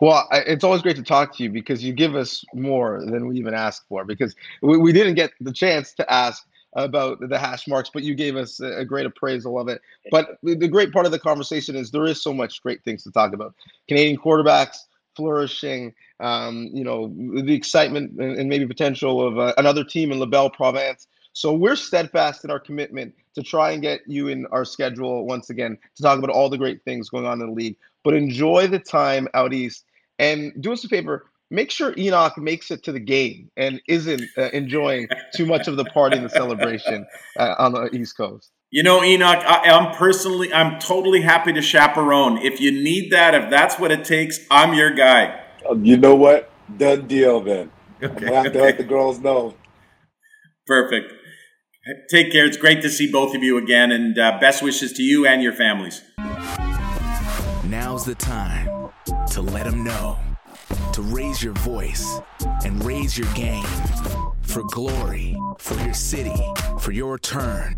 Well, 0.00 0.28
it's 0.30 0.62
always 0.62 0.82
great 0.82 0.96
to 0.96 1.02
talk 1.02 1.36
to 1.36 1.42
you 1.42 1.50
because 1.50 1.82
you 1.82 1.92
give 1.92 2.14
us 2.14 2.44
more 2.54 3.00
than 3.04 3.26
we 3.26 3.36
even 3.38 3.54
asked 3.54 3.82
for. 3.88 4.04
Because 4.04 4.36
we, 4.62 4.76
we 4.76 4.92
didn't 4.92 5.14
get 5.14 5.32
the 5.40 5.52
chance 5.52 5.92
to 5.94 6.12
ask 6.12 6.46
about 6.84 7.20
the 7.20 7.38
hash 7.38 7.66
marks, 7.66 7.90
but 7.92 8.02
you 8.02 8.14
gave 8.14 8.36
us 8.36 8.60
a 8.60 8.84
great 8.84 9.06
appraisal 9.06 9.58
of 9.58 9.68
it. 9.68 9.80
But 10.10 10.38
the 10.42 10.68
great 10.68 10.92
part 10.92 11.06
of 11.06 11.12
the 11.12 11.18
conversation 11.18 11.76
is 11.76 11.90
there 11.90 12.06
is 12.06 12.22
so 12.22 12.32
much 12.32 12.62
great 12.62 12.82
things 12.84 13.02
to 13.04 13.10
talk 13.10 13.32
about. 13.32 13.54
Canadian 13.88 14.16
quarterbacks 14.16 14.78
flourishing, 15.14 15.92
um, 16.20 16.70
you 16.72 16.84
know, 16.84 17.12
the 17.42 17.52
excitement 17.54 18.12
and, 18.20 18.48
maybe 18.48 18.66
potential 18.66 19.26
of 19.26 19.38
uh, 19.38 19.52
another 19.58 19.82
team 19.82 20.12
in 20.12 20.20
La 20.20 20.26
Belle 20.26 20.50
Province. 20.50 21.08
So 21.32 21.52
we're 21.52 21.76
steadfast 21.76 22.44
in 22.44 22.50
our 22.50 22.60
commitment 22.60 23.14
to 23.34 23.42
try 23.42 23.72
and 23.72 23.82
get 23.82 24.00
you 24.06 24.28
in 24.28 24.46
our 24.46 24.64
schedule 24.64 25.26
once 25.26 25.50
again 25.50 25.76
to 25.96 26.02
talk 26.02 26.18
about 26.18 26.30
all 26.30 26.48
the 26.48 26.58
great 26.58 26.84
things 26.84 27.08
going 27.08 27.26
on 27.26 27.40
in 27.40 27.48
the 27.48 27.52
league. 27.52 27.76
But 28.04 28.14
enjoy 28.14 28.68
the 28.68 28.78
time 28.78 29.28
out 29.34 29.52
east 29.52 29.84
and 30.18 30.52
do 30.60 30.72
us 30.72 30.84
a 30.84 30.88
favor, 30.88 31.26
make 31.50 31.70
sure 31.70 31.94
Enoch 31.96 32.36
makes 32.38 32.70
it 32.70 32.82
to 32.84 32.92
the 32.92 33.00
game 33.00 33.50
and 33.56 33.80
isn't 33.88 34.22
uh, 34.36 34.50
enjoying 34.52 35.08
too 35.34 35.46
much 35.46 35.68
of 35.68 35.76
the 35.76 35.84
party 35.84 36.16
and 36.16 36.24
the 36.24 36.30
celebration 36.30 37.06
uh, 37.38 37.54
on 37.58 37.72
the 37.72 37.88
East 37.94 38.16
Coast. 38.16 38.50
You 38.70 38.82
know, 38.82 39.02
Enoch, 39.02 39.42
I, 39.46 39.62
am 39.68 39.96
personally, 39.96 40.52
I'm 40.52 40.78
totally 40.78 41.22
happy 41.22 41.54
to 41.54 41.62
chaperone. 41.62 42.36
If 42.38 42.60
you 42.60 42.70
need 42.70 43.10
that, 43.12 43.34
if 43.34 43.48
that's 43.48 43.78
what 43.78 43.90
it 43.90 44.04
takes, 44.04 44.40
I'm 44.50 44.74
your 44.74 44.90
guy. 44.90 45.40
Um, 45.68 45.84
you 45.84 45.96
know 45.96 46.14
what? 46.14 46.50
Done 46.76 47.06
deal 47.06 47.40
then. 47.40 47.70
Okay, 48.00 48.28
I'm 48.28 48.44
have 48.44 48.52
to 48.52 48.60
let 48.60 48.78
the 48.78 48.84
girls 48.84 49.18
know. 49.18 49.56
Perfect. 50.68 51.12
Take 52.10 52.30
care. 52.30 52.46
It's 52.46 52.56
great 52.56 52.80
to 52.82 52.88
see 52.88 53.10
both 53.10 53.34
of 53.34 53.42
you 53.42 53.58
again, 53.58 53.90
and 53.90 54.16
uh, 54.16 54.38
best 54.38 54.62
wishes 54.62 54.92
to 54.92 55.02
you 55.02 55.26
and 55.26 55.42
your 55.42 55.52
families. 55.52 56.02
Now's 57.64 58.04
the 58.04 58.14
time 58.14 58.90
to 59.30 59.42
let 59.42 59.64
them 59.64 59.82
know, 59.82 60.16
to 60.98 61.02
raise 61.14 61.44
your 61.44 61.52
voice 61.52 62.20
and 62.64 62.84
raise 62.84 63.16
your 63.16 63.32
game 63.34 63.64
for 64.42 64.64
glory, 64.64 65.36
for 65.58 65.74
your 65.84 65.94
city, 65.94 66.34
for 66.80 66.90
your 66.90 67.16
turn. 67.20 67.76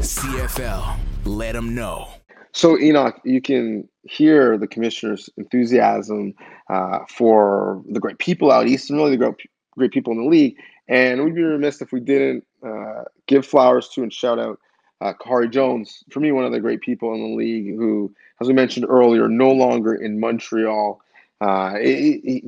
CFL, 0.00 0.98
let 1.24 1.52
them 1.52 1.74
know. 1.74 2.10
So, 2.52 2.78
Enoch, 2.78 3.18
you 3.24 3.40
can 3.40 3.88
hear 4.02 4.58
the 4.58 4.66
commissioner's 4.66 5.30
enthusiasm 5.38 6.34
uh, 6.68 6.98
for 7.08 7.82
the 7.88 7.98
great 7.98 8.18
people 8.18 8.52
out 8.52 8.66
east 8.66 8.90
and 8.90 8.98
really 8.98 9.12
the 9.12 9.16
great, 9.16 9.34
great 9.70 9.90
people 9.90 10.12
in 10.12 10.22
the 10.22 10.28
league. 10.28 10.56
And 10.88 11.24
we'd 11.24 11.34
be 11.34 11.42
remiss 11.42 11.80
if 11.80 11.90
we 11.90 12.00
didn't 12.00 12.44
uh, 12.62 13.04
give 13.28 13.46
flowers 13.46 13.88
to 13.94 14.02
and 14.02 14.12
shout 14.12 14.38
out 14.38 14.60
uh, 15.00 15.14
Khari 15.14 15.50
Jones, 15.50 16.04
for 16.10 16.20
me, 16.20 16.32
one 16.32 16.44
of 16.44 16.52
the 16.52 16.60
great 16.60 16.82
people 16.82 17.14
in 17.14 17.22
the 17.22 17.34
league 17.34 17.74
who, 17.76 18.14
as 18.42 18.46
we 18.46 18.52
mentioned 18.52 18.84
earlier, 18.90 19.26
no 19.26 19.50
longer 19.50 19.94
in 19.94 20.20
Montreal. 20.20 21.00
Uh, 21.42 21.72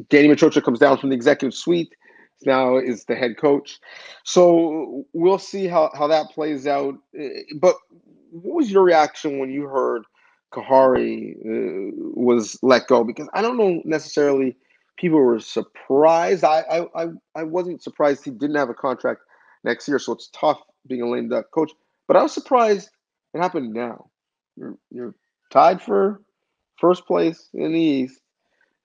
Danny 0.08 0.28
Maciocia 0.28 0.62
comes 0.62 0.78
down 0.78 0.98
from 0.98 1.10
the 1.10 1.16
executive 1.16 1.54
suite, 1.54 1.94
now 2.46 2.76
is 2.76 3.04
the 3.06 3.16
head 3.16 3.36
coach. 3.36 3.80
So 4.22 5.04
we'll 5.12 5.38
see 5.38 5.66
how, 5.66 5.90
how 5.94 6.06
that 6.06 6.30
plays 6.30 6.66
out. 6.66 6.94
Uh, 7.18 7.28
but 7.56 7.76
what 8.30 8.54
was 8.54 8.70
your 8.70 8.84
reaction 8.84 9.38
when 9.38 9.50
you 9.50 9.64
heard 9.64 10.04
Khari 10.52 11.34
uh, 11.38 11.90
was 12.14 12.56
let 12.62 12.86
go? 12.86 13.02
Because 13.02 13.28
I 13.34 13.42
don't 13.42 13.56
know 13.56 13.82
necessarily 13.84 14.56
people 14.96 15.18
were 15.18 15.40
surprised. 15.40 16.44
I, 16.44 16.86
I, 16.94 17.06
I 17.34 17.42
wasn't 17.42 17.82
surprised 17.82 18.24
he 18.24 18.30
didn't 18.30 18.56
have 18.56 18.70
a 18.70 18.74
contract 18.74 19.22
next 19.64 19.88
year, 19.88 19.98
so 19.98 20.12
it's 20.12 20.30
tough 20.32 20.60
being 20.86 21.02
a 21.02 21.08
lame 21.08 21.28
duck 21.28 21.50
coach. 21.50 21.72
But 22.06 22.16
I 22.16 22.22
was 22.22 22.32
surprised 22.32 22.90
it 23.32 23.40
happened 23.40 23.72
now. 23.72 24.10
You're, 24.56 24.76
you're 24.90 25.14
tied 25.50 25.82
for 25.82 26.20
first 26.78 27.06
place 27.06 27.48
in 27.54 27.72
the 27.72 27.80
East. 27.80 28.20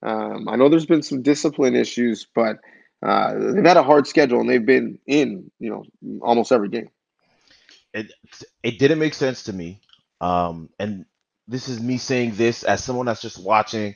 Um, 0.02 0.48
I 0.48 0.56
know 0.56 0.68
there's 0.68 0.86
been 0.86 1.02
some 1.02 1.22
discipline 1.22 1.76
issues, 1.76 2.26
but 2.34 2.58
uh, 3.02 3.34
they've 3.38 3.64
had 3.64 3.76
a 3.76 3.82
hard 3.82 4.06
schedule 4.06 4.40
and 4.40 4.48
they've 4.48 4.64
been 4.64 4.98
in, 5.06 5.50
you 5.58 5.70
know, 5.70 6.20
almost 6.22 6.52
every 6.52 6.68
game. 6.68 6.90
It 7.92 8.12
it 8.62 8.78
didn't 8.78 8.98
make 8.98 9.14
sense 9.14 9.44
to 9.44 9.52
me. 9.52 9.80
Um, 10.20 10.70
and 10.78 11.06
this 11.48 11.68
is 11.68 11.80
me 11.80 11.98
saying 11.98 12.36
this 12.36 12.62
as 12.62 12.84
someone 12.84 13.06
that's 13.06 13.22
just 13.22 13.42
watching. 13.42 13.94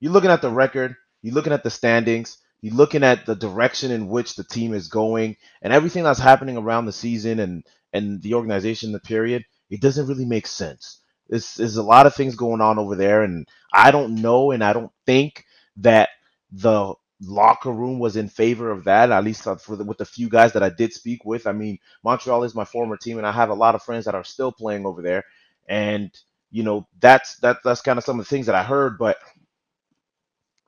You're 0.00 0.12
looking 0.12 0.30
at 0.30 0.42
the 0.42 0.50
record, 0.50 0.96
you're 1.22 1.34
looking 1.34 1.52
at 1.52 1.62
the 1.62 1.70
standings, 1.70 2.38
you're 2.60 2.74
looking 2.74 3.04
at 3.04 3.24
the 3.24 3.36
direction 3.36 3.90
in 3.92 4.08
which 4.08 4.34
the 4.34 4.44
team 4.44 4.74
is 4.74 4.88
going, 4.88 5.36
and 5.62 5.72
everything 5.72 6.02
that's 6.02 6.18
happening 6.18 6.56
around 6.56 6.86
the 6.86 6.92
season 6.92 7.38
and 7.38 7.64
and 7.92 8.20
the 8.22 8.34
organization, 8.34 8.92
the 8.92 9.00
period, 9.00 9.44
it 9.70 9.80
doesn't 9.80 10.06
really 10.06 10.26
make 10.26 10.46
sense. 10.46 11.00
There's, 11.28 11.54
there's 11.54 11.76
a 11.76 11.82
lot 11.82 12.06
of 12.06 12.14
things 12.14 12.36
going 12.36 12.60
on 12.60 12.78
over 12.78 12.94
there, 12.94 13.22
and 13.22 13.48
I 13.72 13.90
don't 13.90 14.16
know, 14.16 14.50
and 14.50 14.62
I 14.62 14.72
don't 14.72 14.92
think 15.06 15.44
that 15.78 16.10
the 16.52 16.94
locker 17.22 17.72
room 17.72 17.98
was 17.98 18.16
in 18.16 18.28
favor 18.28 18.70
of 18.70 18.84
that. 18.84 19.10
At 19.12 19.24
least 19.24 19.46
uh, 19.46 19.56
for 19.56 19.76
the, 19.76 19.84
with 19.84 19.98
the 19.98 20.06
few 20.06 20.28
guys 20.28 20.52
that 20.54 20.62
I 20.64 20.70
did 20.70 20.92
speak 20.92 21.24
with. 21.24 21.46
I 21.46 21.52
mean, 21.52 21.78
Montreal 22.04 22.44
is 22.44 22.54
my 22.54 22.64
former 22.66 22.96
team, 22.96 23.18
and 23.18 23.26
I 23.26 23.32
have 23.32 23.50
a 23.50 23.54
lot 23.54 23.74
of 23.76 23.82
friends 23.82 24.06
that 24.06 24.14
are 24.16 24.24
still 24.24 24.52
playing 24.52 24.86
over 24.86 25.02
there, 25.02 25.24
and 25.68 26.10
you 26.50 26.62
know 26.64 26.88
that's 27.00 27.38
that 27.40 27.58
that's 27.64 27.82
kind 27.82 27.98
of 27.98 28.04
some 28.04 28.20
of 28.20 28.26
the 28.26 28.30
things 28.30 28.46
that 28.46 28.54
I 28.56 28.64
heard, 28.64 28.98
but 28.98 29.16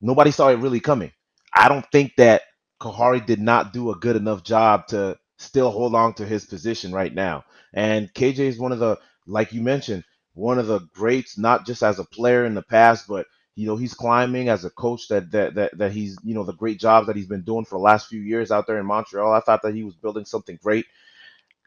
nobody 0.03 0.33
saw 0.33 0.51
it 0.51 0.57
really 0.61 0.81
coming. 0.81 1.13
I 1.55 1.69
don't 1.71 1.87
think 1.93 2.15
that 2.19 2.45
Khari 2.83 3.27
did 3.27 3.41
not 3.41 3.75
do 3.75 3.93
a 3.93 3.97
good 3.97 4.17
enough 4.17 4.45
job 4.45 4.89
to 4.89 5.19
still 5.39 5.73
hold 5.73 5.97
on 5.97 6.15
to 6.17 6.27
his 6.27 6.47
position 6.47 6.93
right 6.93 7.15
now. 7.15 7.45
And 7.75 8.15
KJ 8.15 8.41
is 8.41 8.61
one 8.61 8.73
of 8.73 8.81
the, 8.81 8.99
like 9.27 9.55
you 9.55 9.63
mentioned, 9.63 10.05
one 10.35 10.61
of 10.61 10.69
the 10.69 10.81
greats, 10.95 11.39
not 11.39 11.67
just 11.67 11.83
as 11.85 12.01
a 12.01 12.05
player 12.07 12.47
in 12.47 12.55
the 12.55 12.63
past, 12.63 13.09
but 13.09 13.27
you 13.59 13.67
know 13.67 13.77
he's 13.77 13.95
climbing 13.95 14.51
as 14.51 14.65
a 14.65 14.71
coach 14.71 15.09
that 15.09 15.33
that 15.33 15.57
that, 15.57 15.79
that 15.79 15.93
he's 15.93 16.17
you 16.25 16.35
know 16.35 16.45
the 16.45 16.55
great 16.55 16.81
jobs 16.81 17.09
that 17.09 17.17
he's 17.17 17.27
been 17.27 17.43
doing 17.43 17.67
for 17.67 17.77
the 17.79 17.83
last 17.85 18.09
few 18.09 18.23
years 18.23 18.53
out 18.53 18.69
there 18.69 18.79
in 18.79 18.87
Montreal. 18.87 19.33
I 19.35 19.41
thought 19.41 19.63
that 19.65 19.75
he 19.75 19.85
was 19.85 19.97
building 19.97 20.27
something 20.27 20.59
great. 20.63 20.87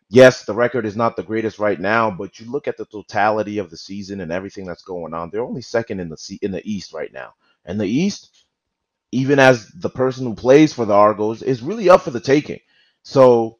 Yes, 0.09 0.45
the 0.45 0.53
record 0.55 0.85
is 0.85 0.97
not 0.97 1.15
the 1.17 1.23
greatest 1.23 1.59
right 1.59 1.79
now, 1.79 2.11
but 2.11 2.39
you 2.39 2.51
look 2.51 2.67
at 2.67 2.77
the 2.77 2.85
totality 2.85 3.59
of 3.59 3.69
the 3.69 3.77
season 3.77 4.21
and 4.21 4.31
everything 4.31 4.65
that's 4.65 4.83
going 4.83 5.13
on. 5.13 5.29
They're 5.31 5.43
only 5.43 5.61
second 5.63 5.99
in 6.01 6.09
the 6.09 6.39
in 6.41 6.51
the 6.51 6.63
East 6.69 6.93
right 6.93 7.13
now, 7.13 7.33
and 7.65 7.79
the 7.81 7.87
East, 7.87 8.45
even 9.11 9.39
as 9.39 9.67
the 9.69 9.89
person 9.89 10.25
who 10.27 10.35
plays 10.35 10.73
for 10.73 10.85
the 10.85 10.95
Argos, 10.95 11.43
is 11.43 11.61
really 11.63 11.89
up 11.89 12.03
for 12.03 12.11
the 12.11 12.21
taking. 12.21 12.61
So 13.03 13.59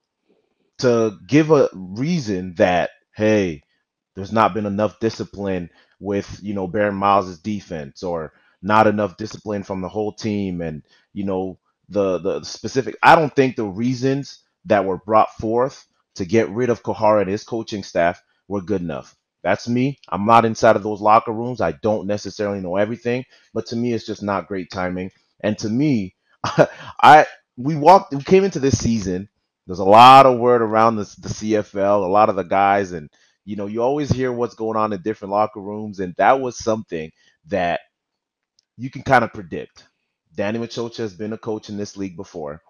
to 0.80 1.18
give 1.28 1.52
a 1.52 1.70
reason 1.74 2.56
that 2.56 2.92
hey, 3.16 3.64
there's 4.16 4.34
not 4.34 4.54
been 4.54 4.66
enough 4.68 5.00
discipline 5.00 5.70
with 6.02 6.40
you 6.44 6.54
know 6.54 6.68
Baron 6.68 6.96
Miles's 6.96 7.40
defense 7.40 8.04
or 8.04 8.34
not 8.62 8.88
enough 8.88 9.18
discipline 9.18 9.64
from 9.64 9.82
the 9.82 9.90
whole 9.90 10.14
team 10.14 10.62
and 10.62 10.84
you 11.14 11.26
know 11.26 11.60
the 11.90 12.20
the 12.20 12.44
specific 12.44 12.98
I 13.04 13.16
don't 13.16 13.36
think 13.36 13.56
the 13.56 13.66
reasons 13.66 14.44
that 14.66 14.86
were 14.86 14.98
brought 14.98 15.34
forth 15.38 15.88
to 16.16 16.26
get 16.26 16.50
rid 16.50 16.70
of 16.70 16.84
Khari 16.84 17.22
and 17.22 17.32
his 17.32 17.46
coaching 17.46 17.84
staff 17.84 18.22
were 18.50 18.62
good 18.62 18.82
enough. 18.82 19.16
That's 19.44 19.70
me. 19.70 20.00
I'm 20.10 20.26
not 20.26 20.46
inside 20.46 20.76
of 20.76 20.84
those 20.84 21.02
locker 21.02 21.34
rooms. 21.34 21.62
I 21.62 21.74
don't 21.74 22.08
necessarily 22.08 22.62
know 22.62 22.78
everything, 22.78 23.26
but 23.54 23.68
to 23.68 23.78
me 23.78 23.94
it's 23.94 24.06
just 24.06 24.24
not 24.24 24.48
great 24.48 24.72
timing. 24.72 25.12
And 25.42 25.58
to 25.60 25.70
me, 25.70 26.16
I 27.02 27.28
we 27.58 27.76
walked 27.76 28.14
we 28.14 28.24
came 28.24 28.44
into 28.44 28.60
this 28.60 28.80
season 28.80 29.30
there's 29.68 29.80
a 29.80 29.86
lot 29.86 30.26
of 30.26 30.40
word 30.40 30.62
around 30.62 30.98
the, 30.98 31.04
the 31.20 31.30
CFL, 31.30 32.04
a 32.04 32.08
lot 32.08 32.30
of 32.30 32.36
the 32.36 32.44
guys, 32.44 32.92
and 32.92 33.10
you 33.46 33.56
know, 33.56 33.68
you 33.68 33.82
always 33.84 34.10
hear 34.12 34.32
what's 34.32 34.56
going 34.56 34.78
on 34.78 34.94
in 34.94 35.02
different 35.02 35.32
locker 35.34 35.62
rooms, 35.62 36.00
and 36.00 36.16
that 36.18 36.40
was 36.42 36.58
something 36.58 37.12
that 37.48 37.82
you 38.78 38.90
can 38.90 39.04
kind 39.04 39.24
of 39.24 39.34
predict. 39.34 39.88
Danny 40.36 40.60
Maciocia 40.60 40.98
has 41.00 41.16
been 41.16 41.34
a 41.34 41.38
coach 41.38 41.70
in 41.70 41.78
this 41.78 41.98
league 41.98 42.18
before. 42.18 42.62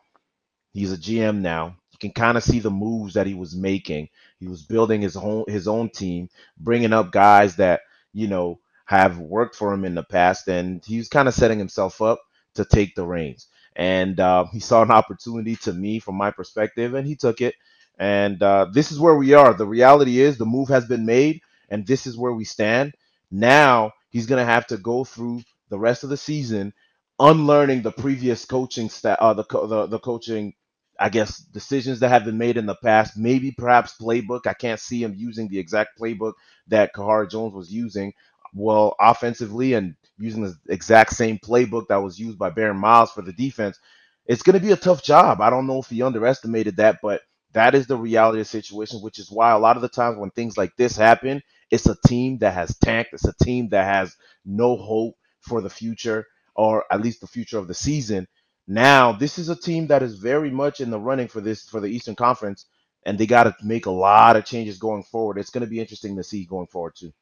He's 0.73 0.93
a 0.93 0.97
GM 0.97 1.39
now. 1.41 1.77
You 1.91 1.97
can 1.99 2.11
kind 2.11 2.37
of 2.37 2.43
see 2.43 2.59
the 2.59 2.71
moves 2.71 3.15
that 3.15 3.27
he 3.27 3.33
was 3.35 3.55
making. 3.55 4.09
He 4.39 4.47
was 4.47 4.63
building 4.63 5.01
his 5.01 5.17
own 5.17 5.45
his 5.47 5.67
own 5.67 5.89
team, 5.89 6.29
bringing 6.59 6.93
up 6.93 7.11
guys 7.11 7.57
that 7.57 7.81
you 8.13 8.27
know 8.27 8.59
have 8.85 9.19
worked 9.19 9.55
for 9.55 9.73
him 9.73 9.85
in 9.85 9.95
the 9.95 10.03
past, 10.03 10.47
and 10.49 10.83
he 10.85 10.97
was 10.97 11.09
kind 11.09 11.27
of 11.27 11.33
setting 11.35 11.59
himself 11.59 12.01
up 12.01 12.21
to 12.55 12.65
take 12.65 12.95
the 12.95 13.05
reins 13.05 13.47
and 13.77 14.19
uh, 14.21 14.45
he 14.53 14.59
saw 14.61 14.83
an 14.83 14.91
opportunity 14.91 15.55
to 15.57 15.73
me 15.73 15.99
from 15.99 16.15
my 16.15 16.31
perspective, 16.31 16.95
and 16.95 17.07
he 17.07 17.15
took 17.17 17.41
it. 17.41 17.55
And 18.01 18.43
uh, 18.43 18.67
this 18.73 18.91
is 18.91 18.99
where 18.99 19.15
we 19.15 19.35
are. 19.35 19.53
The 19.55 19.67
reality 19.67 20.21
is 20.21 20.37
the 20.39 20.47
move 20.47 20.69
has 20.69 20.87
been 20.87 21.05
made, 21.07 21.41
and 21.69 21.87
this 21.87 22.07
is 22.07 22.17
where 22.17 22.33
we 22.33 22.45
stand. 22.45 22.95
Now 23.31 23.93
he's 24.11 24.27
going 24.27 24.45
to 24.45 24.51
have 24.51 24.67
to 24.69 24.77
go 24.77 25.05
through 25.05 25.43
the 25.69 25.79
rest 25.79 26.03
of 26.05 26.11
the 26.11 26.17
season 26.17 26.73
unlearning 27.19 27.83
the 27.83 27.93
previous 27.93 28.45
coaching 28.45 28.89
staff, 28.89 29.19
uh, 29.21 29.33
the, 29.35 29.45
co- 29.45 29.67
the 29.67 29.87
the 29.87 29.99
coaching, 29.99 30.53
I 30.99 31.09
guess, 31.09 31.39
decisions 31.39 32.01
that 32.01 32.09
have 32.09 32.25
been 32.25 32.39
made 32.39 32.57
in 32.57 32.67
the 32.67 32.75
past. 32.75 33.17
Maybe 33.17 33.51
perhaps 33.51 33.95
playbook. 34.01 34.47
I 34.47 34.53
can't 34.53 34.81
see 34.81 35.03
him 35.03 35.15
using 35.17 35.49
the 35.49 35.59
exact 35.59 35.99
playbook 35.99 36.33
that 36.69 36.93
Khari 36.95 37.29
Jones 37.31 37.55
was 37.55 37.71
using. 37.73 38.13
Well, 38.55 38.95
offensively 39.01 39.73
and 39.75 39.95
using 40.19 40.43
the 40.43 40.55
exact 40.69 41.13
same 41.13 41.39
playbook 41.39 41.89
that 41.89 41.97
was 42.03 42.19
used 42.19 42.39
by 42.39 42.51
Baron 42.51 42.77
Miles 42.79 43.11
for 43.11 43.23
the 43.23 43.33
defense. 43.33 43.79
It's 44.27 44.43
going 44.43 44.59
to 44.59 44.65
be 44.65 44.73
a 44.73 44.77
tough 44.77 45.03
job. 45.03 45.41
I 45.41 45.49
don't 45.51 45.67
know 45.67 45.79
if 45.79 45.89
he 45.89 46.01
underestimated 46.03 46.77
that, 46.77 46.99
but 47.01 47.21
that 47.53 47.75
is 47.75 47.87
the 47.87 47.97
reality 47.97 48.39
of 48.39 48.45
the 48.45 48.49
situation, 48.49 49.01
which 49.01 49.19
is 49.19 49.31
why 49.31 49.51
a 49.51 49.59
lot 49.59 49.75
of 49.77 49.81
the 49.81 49.89
times 49.89 50.17
when 50.17 50.31
things 50.31 50.57
like 50.57 50.75
this 50.77 50.95
happen, 50.97 51.41
it's 51.71 51.87
a 51.87 51.97
team 52.07 52.39
that 52.39 52.53
has 52.53 52.77
tanked. 52.79 53.13
It's 53.13 53.27
a 53.27 53.33
team 53.43 53.69
that 53.69 53.85
has 53.85 54.15
no 54.45 54.77
hope 54.77 55.15
for 55.41 55.61
the 55.61 55.69
future 55.69 56.27
or 56.55 56.85
at 56.91 57.01
least 57.01 57.21
the 57.21 57.27
future 57.27 57.57
of 57.57 57.67
the 57.67 57.73
season. 57.73 58.27
Now, 58.67 59.13
this 59.13 59.39
is 59.39 59.49
a 59.49 59.55
team 59.55 59.87
that 59.87 60.03
is 60.03 60.15
very 60.15 60.51
much 60.51 60.81
in 60.81 60.91
the 60.91 60.99
running 60.99 61.27
for 61.27 61.41
this 61.41 61.63
for 61.63 61.79
the 61.81 61.87
Eastern 61.87 62.15
Conference, 62.15 62.65
and 63.05 63.17
they 63.17 63.25
got 63.27 63.45
to 63.45 63.55
make 63.63 63.87
a 63.87 63.91
lot 63.91 64.37
of 64.37 64.45
changes 64.45 64.77
going 64.77 65.03
forward. 65.03 65.37
It's 65.39 65.49
going 65.49 65.65
to 65.65 65.69
be 65.69 65.79
interesting 65.79 66.17
to 66.17 66.23
see 66.23 66.45
going 66.45 66.67
forward 66.67 66.95
too. 66.97 67.13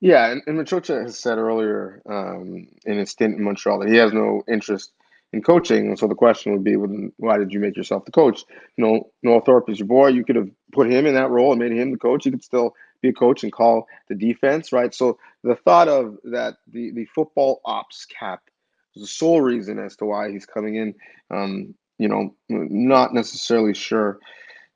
Yeah, 0.00 0.30
and, 0.32 0.42
and 0.46 0.58
Maciocia 0.60 1.02
has 1.04 1.18
said 1.18 1.38
earlier 1.38 2.02
um, 2.08 2.68
in 2.86 2.98
his 2.98 3.10
stint 3.10 3.36
in 3.36 3.44
Montreal 3.44 3.80
that 3.80 3.90
he 3.90 3.96
has 3.96 4.14
no 4.14 4.44
interest 4.48 4.92
in 5.36 5.42
coaching. 5.42 5.88
And 5.88 5.98
so 5.98 6.06
the 6.06 6.14
question 6.14 6.52
would 6.52 6.64
be, 6.64 6.74
why 6.74 7.38
did 7.38 7.52
you 7.52 7.60
make 7.60 7.76
yourself 7.76 8.04
the 8.04 8.12
coach? 8.12 8.44
You 8.76 8.84
know, 8.84 9.10
Noel 9.22 9.40
Thorpe 9.40 9.70
is 9.70 9.78
your 9.78 9.88
boy. 9.88 10.08
You 10.08 10.24
could 10.24 10.36
have 10.36 10.50
put 10.72 10.90
him 10.90 11.06
in 11.06 11.14
that 11.14 11.30
role 11.30 11.52
and 11.52 11.60
made 11.60 11.72
him 11.72 11.90
the 11.92 11.98
coach. 11.98 12.26
You 12.26 12.32
could 12.32 12.44
still 12.44 12.74
be 13.02 13.08
a 13.10 13.12
coach 13.12 13.42
and 13.42 13.52
call 13.52 13.86
the 14.08 14.14
defense, 14.14 14.72
right? 14.72 14.94
So 14.94 15.18
the 15.42 15.56
thought 15.56 15.88
of 15.88 16.16
that 16.24 16.56
the 16.66 16.90
the 16.92 17.04
football 17.14 17.60
ops 17.64 18.06
cap 18.06 18.42
is 18.94 19.02
the 19.02 19.08
sole 19.08 19.40
reason 19.40 19.78
as 19.78 19.96
to 19.96 20.06
why 20.06 20.30
he's 20.30 20.46
coming 20.46 20.76
in. 20.76 20.94
Um, 21.30 21.74
you 21.98 22.08
know, 22.08 22.34
not 22.48 23.14
necessarily 23.14 23.74
sure 23.74 24.18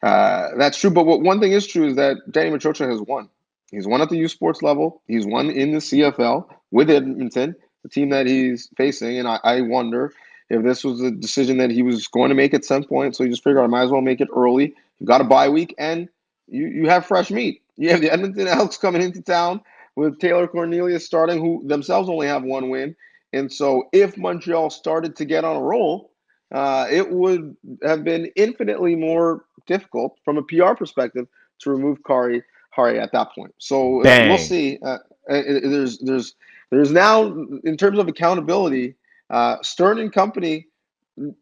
uh, 0.02 0.48
that's 0.56 0.78
true. 0.78 0.90
But 0.90 1.06
what 1.06 1.20
one 1.20 1.40
thing 1.40 1.52
is 1.52 1.66
true 1.66 1.88
is 1.88 1.96
that 1.96 2.16
Danny 2.30 2.50
Maciocia 2.50 2.88
has 2.88 3.00
won. 3.00 3.28
He's 3.70 3.86
won 3.86 4.00
at 4.00 4.08
the 4.08 4.16
U 4.16 4.28
Sports 4.28 4.62
level. 4.62 5.02
He's 5.06 5.26
won 5.26 5.50
in 5.50 5.72
the 5.72 5.78
CFL 5.78 6.48
with 6.70 6.90
Edmonton, 6.90 7.54
the 7.82 7.88
team 7.88 8.10
that 8.10 8.26
he's 8.26 8.68
facing. 8.76 9.18
And 9.18 9.28
I, 9.28 9.38
I 9.44 9.60
wonder 9.60 10.12
if 10.50 10.62
this 10.62 10.84
was 10.84 11.00
a 11.00 11.10
decision 11.10 11.58
that 11.58 11.70
he 11.70 11.82
was 11.82 12.08
going 12.08 12.28
to 12.28 12.34
make 12.34 12.52
at 12.52 12.64
some 12.64 12.84
point. 12.84 13.16
So 13.16 13.24
he 13.24 13.30
just 13.30 13.44
figured 13.44 13.62
I 13.62 13.68
might 13.68 13.84
as 13.84 13.90
well 13.90 14.00
make 14.00 14.20
it 14.20 14.28
early. 14.34 14.74
You 14.98 15.06
got 15.06 15.20
a 15.20 15.24
bye 15.24 15.48
week 15.48 15.74
and 15.78 16.08
you, 16.48 16.66
you 16.66 16.88
have 16.88 17.06
fresh 17.06 17.30
meat. 17.30 17.62
You 17.76 17.90
have 17.90 18.00
the 18.00 18.10
Edmonton 18.10 18.48
Elks 18.48 18.76
coming 18.76 19.00
into 19.00 19.22
town 19.22 19.62
with 19.96 20.18
Taylor 20.18 20.46
Cornelius 20.46 21.06
starting, 21.06 21.38
who 21.38 21.66
themselves 21.66 22.08
only 22.08 22.26
have 22.26 22.42
one 22.42 22.68
win. 22.68 22.94
And 23.32 23.50
so 23.50 23.88
if 23.92 24.18
Montreal 24.18 24.70
started 24.70 25.14
to 25.16 25.24
get 25.24 25.44
on 25.44 25.56
a 25.56 25.62
roll, 25.62 26.10
uh, 26.52 26.86
it 26.90 27.08
would 27.10 27.56
have 27.84 28.02
been 28.02 28.26
infinitely 28.34 28.96
more 28.96 29.44
difficult 29.66 30.18
from 30.24 30.36
a 30.36 30.42
PR 30.42 30.74
perspective 30.74 31.28
to 31.60 31.70
remove 31.70 32.02
Kari 32.04 32.42
Hari 32.70 32.98
at 32.98 33.12
that 33.12 33.32
point. 33.34 33.54
So 33.58 34.00
uh, 34.00 34.26
we'll 34.28 34.38
see. 34.38 34.78
Uh, 34.82 34.98
there's 35.28 35.98
there's 35.98 36.34
there's 36.70 36.90
now 36.90 37.22
in 37.64 37.76
terms 37.76 37.98
of 37.98 38.08
accountability, 38.08 38.94
uh, 39.30 39.56
Stern 39.62 39.98
and 39.98 40.12
company 40.12 40.66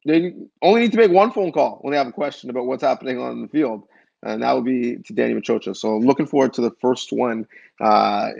they 0.04 0.34
only 0.62 0.82
need 0.82 0.92
to 0.92 0.98
make 0.98 1.10
one 1.10 1.30
phone 1.30 1.52
call 1.52 1.78
when 1.82 1.92
they 1.92 1.98
have 1.98 2.06
a 2.06 2.12
question 2.12 2.50
about 2.50 2.66
what's 2.66 2.82
happening 2.82 3.18
on 3.18 3.42
the 3.42 3.48
field, 3.48 3.84
and 4.22 4.42
that 4.42 4.52
will 4.52 4.62
be 4.62 4.96
to 4.96 5.12
Danny 5.12 5.34
Maciocia. 5.34 5.76
So 5.76 5.96
I'm 5.96 6.04
looking 6.04 6.26
forward 6.26 6.52
to 6.54 6.60
the 6.60 6.72
first 6.80 7.12
one 7.12 7.46
uh, 7.80 8.30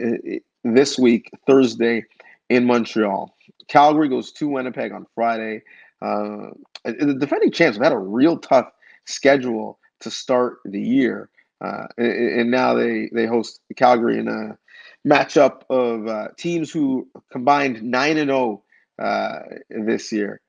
this 0.63 0.97
week, 0.97 1.31
Thursday, 1.47 2.03
in 2.49 2.65
Montreal. 2.65 3.35
Calgary 3.67 4.09
goes 4.09 4.31
to 4.33 4.47
Winnipeg 4.47 4.91
on 4.91 5.05
Friday. 5.15 5.61
Uh, 6.01 6.49
the 6.83 7.15
defending 7.19 7.51
champs 7.51 7.77
have 7.77 7.83
had 7.83 7.93
a 7.93 7.97
real 7.97 8.37
tough 8.37 8.71
schedule 9.05 9.79
to 9.99 10.09
start 10.09 10.59
the 10.65 10.81
year. 10.81 11.29
Uh, 11.61 11.87
and, 11.97 12.49
now 12.49 12.73
they, 12.73 13.09
they 13.11 13.25
host 13.25 13.59
Calgary 13.75 14.17
in 14.17 14.29
a 14.29 14.57
matchup 15.05 15.61
of 15.69 16.07
uh, 16.07 16.29
teams 16.37 16.71
who 16.71 17.07
combined 17.31 17.83
9 17.83 18.17
and 18.17 18.29
0 18.29 18.63
uh, 18.99 19.39
this 19.69 20.11
year. 20.11 20.41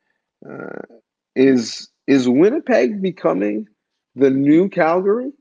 Uh, 0.49 0.97
is 1.37 1.89
is 2.07 2.29
Winnipeg 2.29 3.01
becoming 3.01 3.67
the 4.15 4.31
new 4.31 4.69
Calgary? 4.69 5.33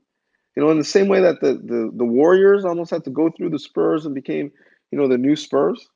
You 0.56 0.62
know, 0.62 0.70
in 0.70 0.78
the 0.78 0.84
same 0.84 1.08
way 1.08 1.20
that 1.20 1.40
the, 1.40 1.54
the, 1.54 1.90
the 1.94 2.04
Warriors 2.04 2.64
almost 2.64 2.90
had 2.90 3.04
to 3.04 3.10
go 3.10 3.30
through 3.30 3.50
the 3.50 3.58
Spurs 3.58 4.04
and 4.04 4.14
became, 4.14 4.50
you 4.90 4.98
know, 4.98 5.08
the 5.08 5.18
new 5.18 5.36
Spurs? 5.36 5.88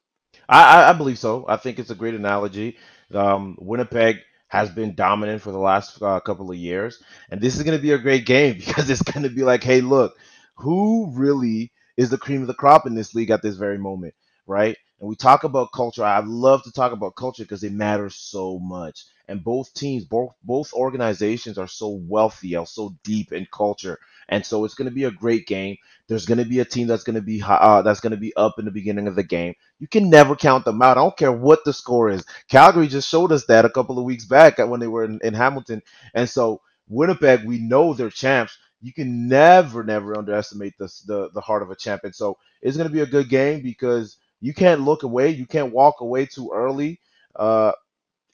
I, 0.49 0.91
I 0.91 0.93
believe 0.93 1.19
so. 1.19 1.45
I 1.49 1.57
think 1.57 1.79
it's 1.79 1.91
a 1.91 1.95
great 1.95 2.15
analogy. 2.15 2.77
Um, 3.13 3.57
Winnipeg 3.61 4.19
has 4.49 4.71
been 4.71 4.95
dominant 4.95 5.43
for 5.43 5.53
the 5.53 5.59
last 5.59 6.01
uh, 6.01 6.21
couple 6.21 6.51
of 6.51 6.57
years. 6.57 7.03
And 7.31 7.41
this 7.41 7.57
is 7.57 7.63
going 7.63 7.77
to 7.77 7.83
be 7.83 7.93
a 7.93 7.99
great 7.99 8.27
game 8.27 8.55
because 8.59 8.89
it's 8.89 9.03
going 9.03 9.25
to 9.25 9.31
be 9.31 9.43
like, 9.43 9.65
hey, 9.65 9.81
look, 9.81 10.17
who 10.55 11.13
really 11.13 11.73
is 11.97 12.11
the 12.11 12.19
cream 12.19 12.41
of 12.41 12.47
the 12.47 12.55
crop 12.55 12.87
in 12.87 12.95
this 12.95 13.15
league 13.15 13.31
at 13.31 13.43
this 13.43 13.57
very 13.57 13.79
moment, 13.79 14.15
right? 14.47 14.77
And 15.01 15.09
we 15.09 15.17
talk 15.17 15.45
about 15.45 15.73
culture. 15.73 16.05
I 16.05 16.21
love 16.21 16.63
to 16.65 16.73
talk 16.73 16.93
about 16.93 17.17
culture 17.17 17.45
because 17.45 17.65
it 17.65 17.73
matters 17.73 18.17
so 18.17 18.59
much. 18.61 19.05
And 19.29 19.45
both 19.45 19.73
teams, 19.75 20.05
both 20.05 20.33
both 20.45 20.73
organizations 20.75 21.59
are 21.59 21.69
so 21.69 21.89
wealthy, 22.09 22.57
are 22.57 22.67
so 22.67 22.97
deep 23.05 23.33
in 23.33 23.47
culture 23.53 23.93
and 24.31 24.47
so 24.47 24.67
it's 24.67 24.75
going 24.75 24.91
to 24.91 24.95
be 24.97 25.05
a 25.05 25.13
great 25.13 25.47
game. 25.49 25.79
There's 26.09 26.27
going 26.27 26.39
to 26.39 26.47
be 26.47 26.61
a 26.61 26.67
team 26.67 26.89
that's 26.89 27.05
going 27.05 27.17
to 27.17 27.23
be 27.23 27.43
uh, 27.47 27.83
that's 27.83 28.01
going 28.01 28.13
to 28.13 28.19
be 28.19 28.37
up 28.37 28.59
in 28.61 28.67
the 28.67 28.73
beginning 28.73 29.09
of 29.09 29.17
the 29.17 29.25
game. 29.25 29.55
You 29.81 29.89
can 29.89 30.11
never 30.11 30.37
count 30.37 30.67
them 30.67 30.83
out. 30.83 30.99
I 30.99 31.03
don't 31.03 31.19
care 31.19 31.33
what 31.33 31.65
the 31.67 31.75
score 31.75 32.11
is. 32.11 32.25
Calgary 32.51 32.89
just 32.89 33.11
showed 33.11 33.33
us 33.33 33.47
that 33.47 33.67
a 33.67 33.71
couple 33.71 33.99
of 33.99 34.07
weeks 34.07 34.27
back 34.27 34.59
when 34.59 34.81
they 34.81 34.89
were 34.89 35.05
in, 35.07 35.21
in 35.25 35.35
Hamilton, 35.35 35.83
and 36.15 36.31
so 36.31 36.63
Winnipeg, 36.89 37.45
we 37.47 37.61
know 37.61 37.95
they're 37.95 38.11
champs. 38.11 38.59
You 38.83 38.95
can 38.95 39.29
never, 39.29 39.85
never 39.85 40.17
underestimate 40.19 40.75
the, 40.79 40.93
the 41.07 41.31
the 41.35 41.43
heart 41.43 41.65
of 41.65 41.73
a 41.73 41.77
champion. 41.77 42.15
So 42.15 42.39
it's 42.63 42.79
going 42.79 42.89
to 42.89 42.95
be 42.95 43.03
a 43.03 43.07
good 43.07 43.31
game 43.31 43.63
because 43.63 44.19
you 44.45 44.53
can't 44.53 44.83
look 44.83 45.05
away. 45.05 45.31
You 45.31 45.47
can't 45.47 45.73
walk 45.73 46.03
away 46.03 46.27
too 46.27 46.51
early. 46.55 47.01
Uh, 47.35 47.73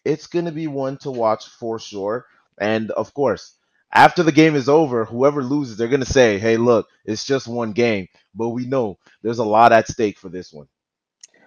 it's 0.05 0.27
going 0.27 0.47
to 0.47 0.51
be 0.51 0.67
one 0.67 0.97
to 0.99 1.11
watch 1.13 1.47
for 1.47 1.79
sure. 1.79 2.27
And 2.59 2.91
of 2.91 3.15
course, 3.15 3.55
after 3.93 4.25
the 4.25 4.33
game 4.33 4.57
is 4.57 4.69
over, 4.69 5.05
whoever 5.05 5.45
loses, 5.45 5.77
they're 5.77 5.87
going 5.87 6.01
to 6.01 6.13
say, 6.13 6.37
hey, 6.37 6.57
look, 6.57 6.89
it's 7.05 7.25
just 7.25 7.47
one 7.47 7.71
game. 7.71 8.09
But 8.35 8.49
we 8.49 8.67
know 8.67 8.99
there's 9.23 9.39
a 9.39 9.45
lot 9.45 9.71
at 9.71 9.87
stake 9.87 10.19
for 10.19 10.29
this 10.29 10.53
one. 10.53 10.67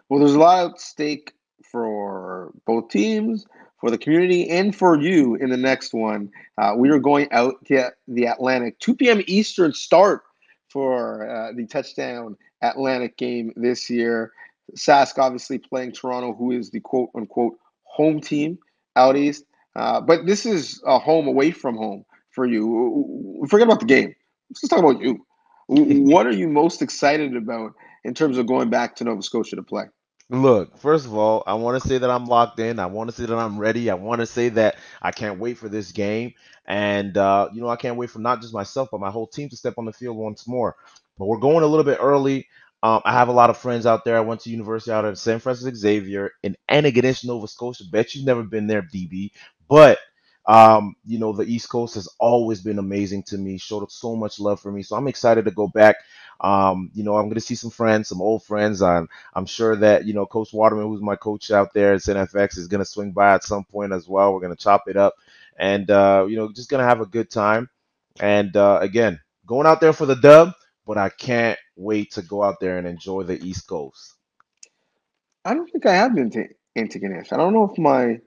Well, 0.07 0.22
there's 0.22 0.36
a 0.36 0.39
lot 0.39 0.72
at 0.72 0.80
stake 0.80 1.34
for 1.70 2.53
both 2.66 2.88
teams, 2.88 3.45
for 3.82 3.91
the 3.91 3.97
community, 3.97 4.49
and 4.49 4.74
for 4.74 4.97
you 4.97 5.36
in 5.36 5.49
the 5.49 5.57
next 5.57 5.93
one. 5.93 6.32
Uh, 6.57 6.74
we 6.78 6.89
are 6.89 6.99
going 6.99 7.30
out 7.34 7.55
to 7.66 7.91
the 8.07 8.28
Atlantic, 8.28 8.80
2 8.80 8.95
p.m. 8.95 9.22
Eastern 9.28 9.74
start 9.74 10.22
for 10.70 11.30
uh, 11.30 11.51
the 11.51 11.68
touchdown 11.68 12.38
Atlantic 12.61 13.18
game 13.18 13.51
this 13.57 13.89
year. 13.89 14.32
Sask 14.76 15.17
obviously 15.17 15.57
playing 15.57 15.91
Toronto, 15.91 16.34
who 16.34 16.51
is 16.51 16.71
the 16.71 16.80
quote 16.80 17.09
unquote 17.15 17.57
home 17.84 18.19
team 18.19 18.57
out 18.95 19.15
east. 19.15 19.45
Uh, 19.76 20.01
but 20.01 20.26
this 20.26 20.45
is 20.45 20.82
a 20.86 20.99
home 20.99 21.28
away 21.28 21.51
from 21.51 21.76
home 21.76 22.05
for 22.32 22.45
you? 22.45 23.45
Forget 23.49 23.67
about 23.67 23.80
the 23.80 23.86
game. 23.86 24.15
Let's 24.49 24.61
just 24.61 24.69
talk 24.69 24.80
about 24.80 25.01
you. 25.01 25.26
what 25.67 26.28
are 26.28 26.32
you 26.32 26.47
most 26.47 26.82
excited 26.82 27.36
about 27.36 27.74
in 28.03 28.13
terms 28.13 28.38
of 28.38 28.47
going 28.47 28.69
back 28.69 28.95
to 28.97 29.03
Nova 29.03 29.21
Scotia 29.21 29.55
to 29.55 29.63
play? 29.63 29.86
Look, 30.30 30.78
first 30.78 31.05
of 31.05 31.15
all, 31.15 31.43
I 31.45 31.53
want 31.53 31.82
to 31.82 31.88
say 31.88 31.97
that 31.97 32.09
I'm 32.09 32.26
locked 32.26 32.59
in. 32.59 32.80
I 32.80 32.86
want 32.86 33.09
to 33.09 33.15
say 33.15 33.26
that 33.26 33.38
I'm 33.38 33.57
ready. 33.57 33.89
I 33.89 33.93
want 33.93 34.21
to 34.21 34.26
say 34.26 34.49
that 34.49 34.78
I 35.01 35.11
can't 35.11 35.39
wait 35.39 35.57
for 35.57 35.69
this 35.69 35.91
game. 35.91 36.34
And, 36.65 37.17
uh, 37.17 37.49
you 37.53 37.61
know, 37.61 37.67
I 37.67 37.76
can't 37.76 37.97
wait 37.97 38.09
for 38.09 38.19
not 38.19 38.41
just 38.41 38.53
myself, 38.53 38.89
but 38.91 39.01
my 39.01 39.11
whole 39.11 39.28
team 39.28 39.49
to 39.49 39.57
step 39.57 39.76
on 39.78 39.86
the 39.86 39.93
field 39.93 40.17
once 40.17 40.47
more. 40.47 40.76
But 41.17 41.26
we're 41.26 41.38
going 41.38 41.63
a 41.63 41.67
little 41.67 41.84
bit 41.84 41.99
early. 42.01 42.47
Um, 42.84 43.02
I 43.06 43.14
have 43.14 43.30
a 43.30 43.34
lot 43.34 43.50
of 43.50 43.58
friends 43.58 43.86
out 43.86 44.04
there. 44.04 44.18
I 44.18 44.22
went 44.22 44.42
to 44.42 44.50
university 44.50 44.92
out 44.92 45.06
of 45.06 45.18
St. 45.18 45.42
Francis 45.42 45.80
Xavier 45.80 46.32
in 46.44 46.58
Antigonish, 46.70 47.26
Nova 47.26 47.48
Scotia. 47.48 47.86
Bet 47.90 48.14
you've 48.14 48.26
never 48.26 48.44
been 48.44 48.68
there, 48.68 48.82
DB. 48.82 49.32
But 49.70 50.00
um, 50.46 50.96
you 51.06 51.18
know, 51.18 51.32
the 51.32 51.44
East 51.44 51.70
Coast 51.70 51.96
has 51.96 52.10
always 52.20 52.62
been 52.62 52.80
amazing 52.80 53.24
to 53.24 53.38
me, 53.38 53.58
showed 53.58 53.90
so 53.90 54.16
much 54.18 54.38
love 54.38 54.60
for 54.60 54.70
me. 54.72 54.84
So 54.84 54.98
I'm 54.98 55.08
excited 55.08 55.46
to 55.46 55.52
go 55.52 55.70
back. 55.70 55.96
Um, 56.42 56.92
you 56.94 57.06
know, 57.06 57.16
I'm 57.16 57.26
going 57.26 57.36
to 57.36 57.42
see 57.42 57.56
some 57.56 57.70
friends, 57.70 58.10
some 58.10 58.22
old 58.22 58.44
friends. 58.44 58.82
I'm, 58.82 59.08
I'm 59.34 59.46
sure 59.46 59.78
that, 59.78 60.04
you 60.04 60.14
know, 60.14 60.26
Coach 60.26 60.52
Waterman, 60.52 60.88
who's 60.88 61.02
my 61.02 61.16
coach 61.16 61.52
out 61.52 61.74
there 61.74 61.94
at 61.94 62.02
NFX, 62.02 62.58
is 62.58 62.68
going 62.68 62.80
to 62.80 62.86
swing 62.86 63.14
by 63.14 63.34
at 63.34 63.46
some 63.46 63.64
point 63.64 63.94
as 63.94 64.10
well. 64.10 64.34
We're 64.34 64.42
going 64.42 64.56
to 64.56 64.62
chop 64.62 64.90
it 64.90 64.98
up 64.98 65.14
and, 65.58 65.90
uh, 65.90 66.26
you 66.28 66.36
know, 66.36 66.52
just 66.52 66.70
going 66.70 66.82
to 66.82 66.88
have 66.88 67.00
a 67.00 67.06
good 67.06 67.30
time. 67.30 67.70
And 68.20 68.58
uh, 68.58 68.80
again, 68.82 69.22
going 69.46 69.68
out 69.68 69.80
there 69.80 69.94
for 69.94 70.06
the 70.06 70.16
dub, 70.16 70.52
but 70.86 70.98
I 70.98 71.10
can't 71.10 71.60
wait 71.76 72.12
to 72.14 72.22
go 72.22 72.44
out 72.44 72.60
there 72.60 72.78
and 72.78 72.88
enjoy 72.88 73.24
the 73.24 73.42
East 73.46 73.68
Coast. 73.68 74.16
I 75.46 75.54
don't 75.54 75.70
think 75.72 75.86
I 75.86 75.94
have 75.94 76.16
been 76.16 76.30
to 76.32 76.48
Antigonish. 76.78 77.34
I 77.34 77.38
don't 77.38 77.54
know 77.54 77.70
if 77.70 77.78
my 77.78 78.20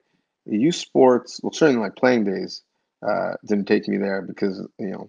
U 0.47 0.73
Sports, 0.73 1.41
well, 1.43 1.53
certainly 1.53 1.81
like 1.83 1.97
playing 1.97 2.25
days, 2.25 2.63
uh, 3.07 3.35
didn't 3.47 3.67
take 3.67 3.89
me 3.89 3.97
there 3.99 4.23
because 4.23 4.63
you 4.79 4.91
know 4.91 5.09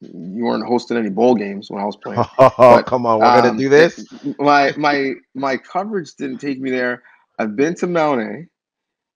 you 0.00 0.44
weren't 0.44 0.66
hosting 0.66 0.96
any 0.96 1.10
bowl 1.10 1.34
games 1.34 1.70
when 1.70 1.80
I 1.80 1.84
was 1.84 1.96
playing. 1.96 2.22
Oh, 2.38 2.52
But, 2.58 2.86
come 2.86 3.06
on, 3.06 3.18
we're 3.20 3.34
gonna 3.34 3.50
um, 3.50 3.56
do 3.56 3.68
this. 3.68 4.04
my 4.38 4.72
my 4.76 5.14
my 5.34 5.56
coverage 5.56 6.14
didn't 6.14 6.38
take 6.38 6.60
me 6.60 6.70
there. 6.70 7.02
I've 7.38 7.56
been 7.56 7.74
to 7.76 7.86
Mount 7.86 8.20
A. 8.20 8.46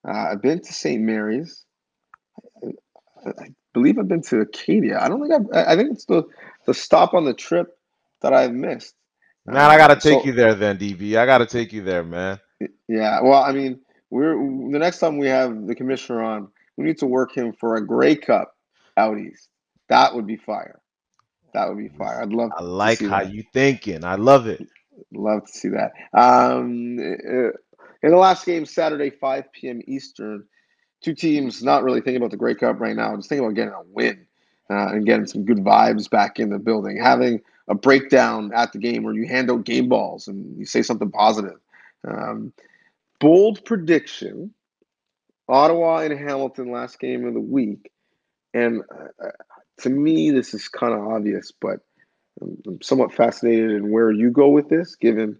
Uh, 0.06 0.30
I've 0.32 0.42
been 0.42 0.60
to 0.60 0.72
St. 0.72 1.02
Mary's. 1.02 1.64
I, 2.62 3.30
I 3.38 3.46
believe 3.72 3.98
I've 3.98 4.08
been 4.08 4.22
to 4.22 4.40
Acadia. 4.40 4.98
I 5.00 5.08
don't 5.08 5.20
think 5.20 5.32
I've. 5.32 5.66
I 5.66 5.72
I 5.72 5.76
think 5.76 5.92
it's 5.92 6.04
the 6.06 6.24
the 6.66 6.74
stop 6.74 7.14
on 7.14 7.24
the 7.24 7.34
trip 7.34 7.76
that 8.22 8.32
I've 8.32 8.52
missed. 8.52 8.94
Man, 9.46 9.56
I 9.56 9.76
gotta 9.76 9.96
take 9.96 10.20
so- 10.20 10.24
you 10.24 10.32
there 10.32 10.54
then, 10.54 10.78
DB. 10.78 11.16
I 11.16 11.26
gotta 11.26 11.46
take 11.46 11.72
you 11.72 11.82
there, 11.82 12.02
man. 12.02 12.40
Yeah, 12.88 13.20
well, 13.20 13.42
I 13.42 13.52
mean, 13.52 13.80
we're 14.10 14.34
the 14.34 14.78
next 14.78 14.98
time 14.98 15.18
we 15.18 15.26
have 15.26 15.66
the 15.66 15.74
commissioner 15.74 16.22
on, 16.22 16.48
we 16.76 16.84
need 16.84 16.98
to 16.98 17.06
work 17.06 17.36
him 17.36 17.52
for 17.52 17.76
a 17.76 17.86
Grey 17.86 18.16
Cup 18.16 18.54
out 18.96 19.18
east. 19.18 19.48
That 19.88 20.14
would 20.14 20.26
be 20.26 20.36
fire. 20.36 20.80
That 21.52 21.68
would 21.68 21.78
be 21.78 21.88
fire. 21.88 22.22
I'd 22.22 22.32
love. 22.32 22.50
I 22.56 22.62
to 22.62 22.66
like 22.66 23.00
how 23.00 23.20
that. 23.20 23.32
you 23.32 23.44
thinking. 23.52 24.04
I 24.04 24.16
love 24.16 24.46
it. 24.46 24.66
Love 25.12 25.46
to 25.46 25.52
see 25.52 25.68
that. 25.70 25.92
Um, 26.12 26.98
uh, 26.98 27.50
in 28.02 28.10
the 28.10 28.16
last 28.16 28.44
game, 28.44 28.66
Saturday, 28.66 29.10
5 29.10 29.52
p.m. 29.52 29.80
Eastern, 29.86 30.44
two 31.02 31.14
teams 31.14 31.62
not 31.62 31.84
really 31.84 32.00
thinking 32.00 32.16
about 32.16 32.30
the 32.30 32.36
Grey 32.36 32.54
Cup 32.54 32.80
right 32.80 32.96
now, 32.96 33.14
just 33.16 33.28
thinking 33.28 33.44
about 33.44 33.54
getting 33.54 33.74
a 33.74 33.82
win 33.86 34.26
uh, 34.70 34.88
and 34.88 35.06
getting 35.06 35.26
some 35.26 35.44
good 35.44 35.58
vibes 35.58 36.08
back 36.08 36.38
in 36.38 36.50
the 36.50 36.58
building. 36.58 36.98
Having 37.00 37.42
a 37.68 37.74
breakdown 37.74 38.52
at 38.54 38.72
the 38.72 38.78
game 38.78 39.02
where 39.02 39.14
you 39.14 39.26
hand 39.26 39.50
out 39.50 39.64
game 39.64 39.88
balls 39.88 40.28
and 40.28 40.58
you 40.58 40.66
say 40.66 40.82
something 40.82 41.10
positive. 41.10 41.58
Um, 42.06 42.52
bold 43.20 43.64
prediction 43.64 44.52
Ottawa 45.48 45.98
and 45.98 46.18
Hamilton 46.18 46.70
last 46.70 46.98
game 46.98 47.26
of 47.26 47.34
the 47.34 47.40
week. 47.40 47.90
And 48.52 48.82
uh, 48.90 49.28
to 49.80 49.90
me, 49.90 50.30
this 50.30 50.54
is 50.54 50.68
kind 50.68 50.94
of 50.94 51.00
obvious, 51.00 51.52
but 51.52 51.80
I'm 52.40 52.80
somewhat 52.82 53.12
fascinated 53.12 53.72
in 53.72 53.90
where 53.90 54.10
you 54.10 54.30
go 54.30 54.48
with 54.48 54.68
this, 54.68 54.96
given 54.96 55.38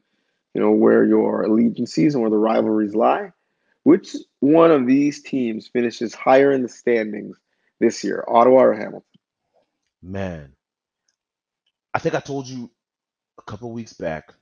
you 0.53 0.61
know 0.61 0.71
where 0.71 1.05
your 1.05 1.43
allegiances 1.43 2.15
and 2.15 2.23
where 2.23 2.31
the 2.31 2.37
rivalries 2.37 2.95
lie. 2.95 3.33
Which 3.83 4.15
one 4.41 4.71
of 4.71 4.87
these 4.87 5.23
teams 5.23 5.69
finishes 5.69 6.15
higher 6.15 6.53
in 6.53 6.63
the 6.63 6.69
standings 6.69 7.37
this 7.81 8.03
year, 8.05 8.25
Ottawa 8.29 8.63
or 8.63 8.75
Hamilton? 8.75 9.14
Man, 10.05 10.55
I 11.95 11.99
think 11.99 12.15
I 12.15 12.21
told 12.21 12.47
you 12.47 12.71
a 13.39 13.43
couple 13.43 13.73
weeks 13.73 13.95
back. 13.95 14.35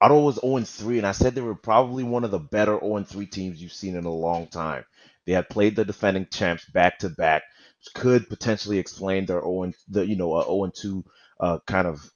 Ottawa 0.00 0.20
was 0.20 0.40
0 0.40 0.60
3, 0.62 0.98
and 0.98 1.06
I 1.06 1.12
said 1.12 1.34
they 1.36 1.40
were 1.42 1.54
probably 1.54 2.02
one 2.02 2.24
of 2.24 2.32
the 2.32 2.40
better 2.40 2.76
0 2.80 3.04
3 3.04 3.26
teams 3.26 3.62
you've 3.62 3.72
seen 3.72 3.94
in 3.94 4.04
a 4.04 4.10
long 4.12 4.48
time. 4.48 4.84
They 5.26 5.32
had 5.32 5.48
played 5.48 5.76
the 5.76 5.84
defending 5.84 6.26
champs 6.26 6.64
back 6.64 6.98
to 7.00 7.08
back, 7.08 7.44
which 7.78 7.94
could 7.94 8.28
potentially 8.28 8.78
explain 8.78 9.26
their 9.26 9.40
0 9.40 9.72
the 9.88 10.04
you 10.04 10.16
know 10.16 10.34
uh, 10.34 10.44
0 10.44 10.72
2 10.74 11.04
uh, 11.38 11.58
kind 11.66 11.86
of 11.86 12.10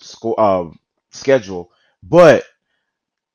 score 0.00 0.38
uh, 0.38 0.70
schedule. 1.10 1.72
But 2.04 2.44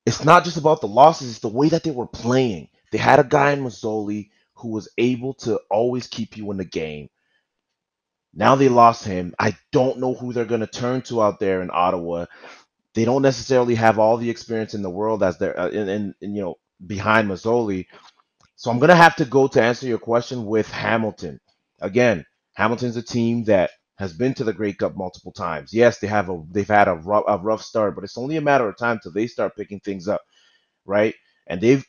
it's 0.06 0.24
not 0.24 0.46
just 0.46 0.58
about 0.58 0.82
the 0.82 0.88
losses; 0.88 1.32
it's 1.32 1.40
the 1.40 1.50
way 1.50 1.70
that 1.70 1.84
they 1.84 1.92
were 1.92 2.08
playing. 2.08 2.70
They 2.92 3.00
had 3.00 3.20
a 3.20 3.26
guy 3.26 3.52
in 3.52 3.64
Masoli 3.64 4.30
who 4.56 4.70
was 4.70 4.90
able 4.98 5.34
to 5.36 5.60
always 5.70 6.08
keep 6.08 6.38
you 6.38 6.50
in 6.52 6.58
the 6.58 6.66
game. 6.66 7.10
Now 8.38 8.56
they 8.56 8.70
lost 8.70 9.06
him. 9.06 9.36
I 9.40 9.58
don't 9.74 10.00
know 10.00 10.16
who 10.16 10.34
they're 10.34 10.46
going 10.46 10.62
to 10.62 10.68
turn 10.68 11.02
to 11.04 11.24
out 11.24 11.42
there 11.42 11.64
in 11.64 11.72
Ottawa. 11.74 12.28
They 12.96 13.06
don't 13.06 13.24
necessarily 13.24 13.76
have 13.76 14.00
all 14.00 14.18
the 14.18 14.30
experience 14.30 14.76
in 14.76 14.84
the 14.84 14.92
world 14.92 15.24
as 15.24 15.40
they're 15.40 15.60
uh, 15.60 15.70
in, 15.70 15.90
in, 15.90 16.16
in, 16.22 16.36
you 16.36 16.44
know 16.44 16.56
behind 16.86 17.30
Masoli. 17.30 17.88
So 18.56 18.72
I'm 18.72 18.80
going 18.80 18.90
to 18.90 18.96
have 18.96 19.16
to 19.18 19.26
go 19.26 19.48
to 19.48 19.62
answer 19.62 19.88
your 19.88 20.00
question 20.00 20.46
with 20.46 20.70
Hamilton. 20.72 21.40
Again, 21.82 22.26
Hamilton's 22.56 22.98
a 22.98 23.04
team 23.04 23.46
that 23.46 23.72
has 23.98 24.14
been 24.14 24.34
to 24.36 24.46
the 24.46 24.54
Grey 24.54 24.74
Cup 24.74 24.96
multiple 24.96 25.34
times. 25.34 25.74
Yes, 25.74 26.00
they 26.00 26.08
have 26.08 26.30
a 26.30 26.44
they've 26.52 26.68
had 26.68 26.88
a 26.90 26.96
rough, 26.96 27.26
a 27.28 27.38
rough 27.40 27.64
start, 27.64 27.96
but 27.96 28.04
it's 28.06 28.18
only 28.18 28.38
a 28.38 28.42
matter 28.42 28.70
of 28.70 28.78
time 28.78 29.00
till 29.02 29.14
they 29.14 29.28
start 29.28 29.56
picking 29.58 29.80
things 29.82 30.08
up, 30.08 30.22
right? 30.86 31.16
And 31.48 31.62
they've 31.62 31.86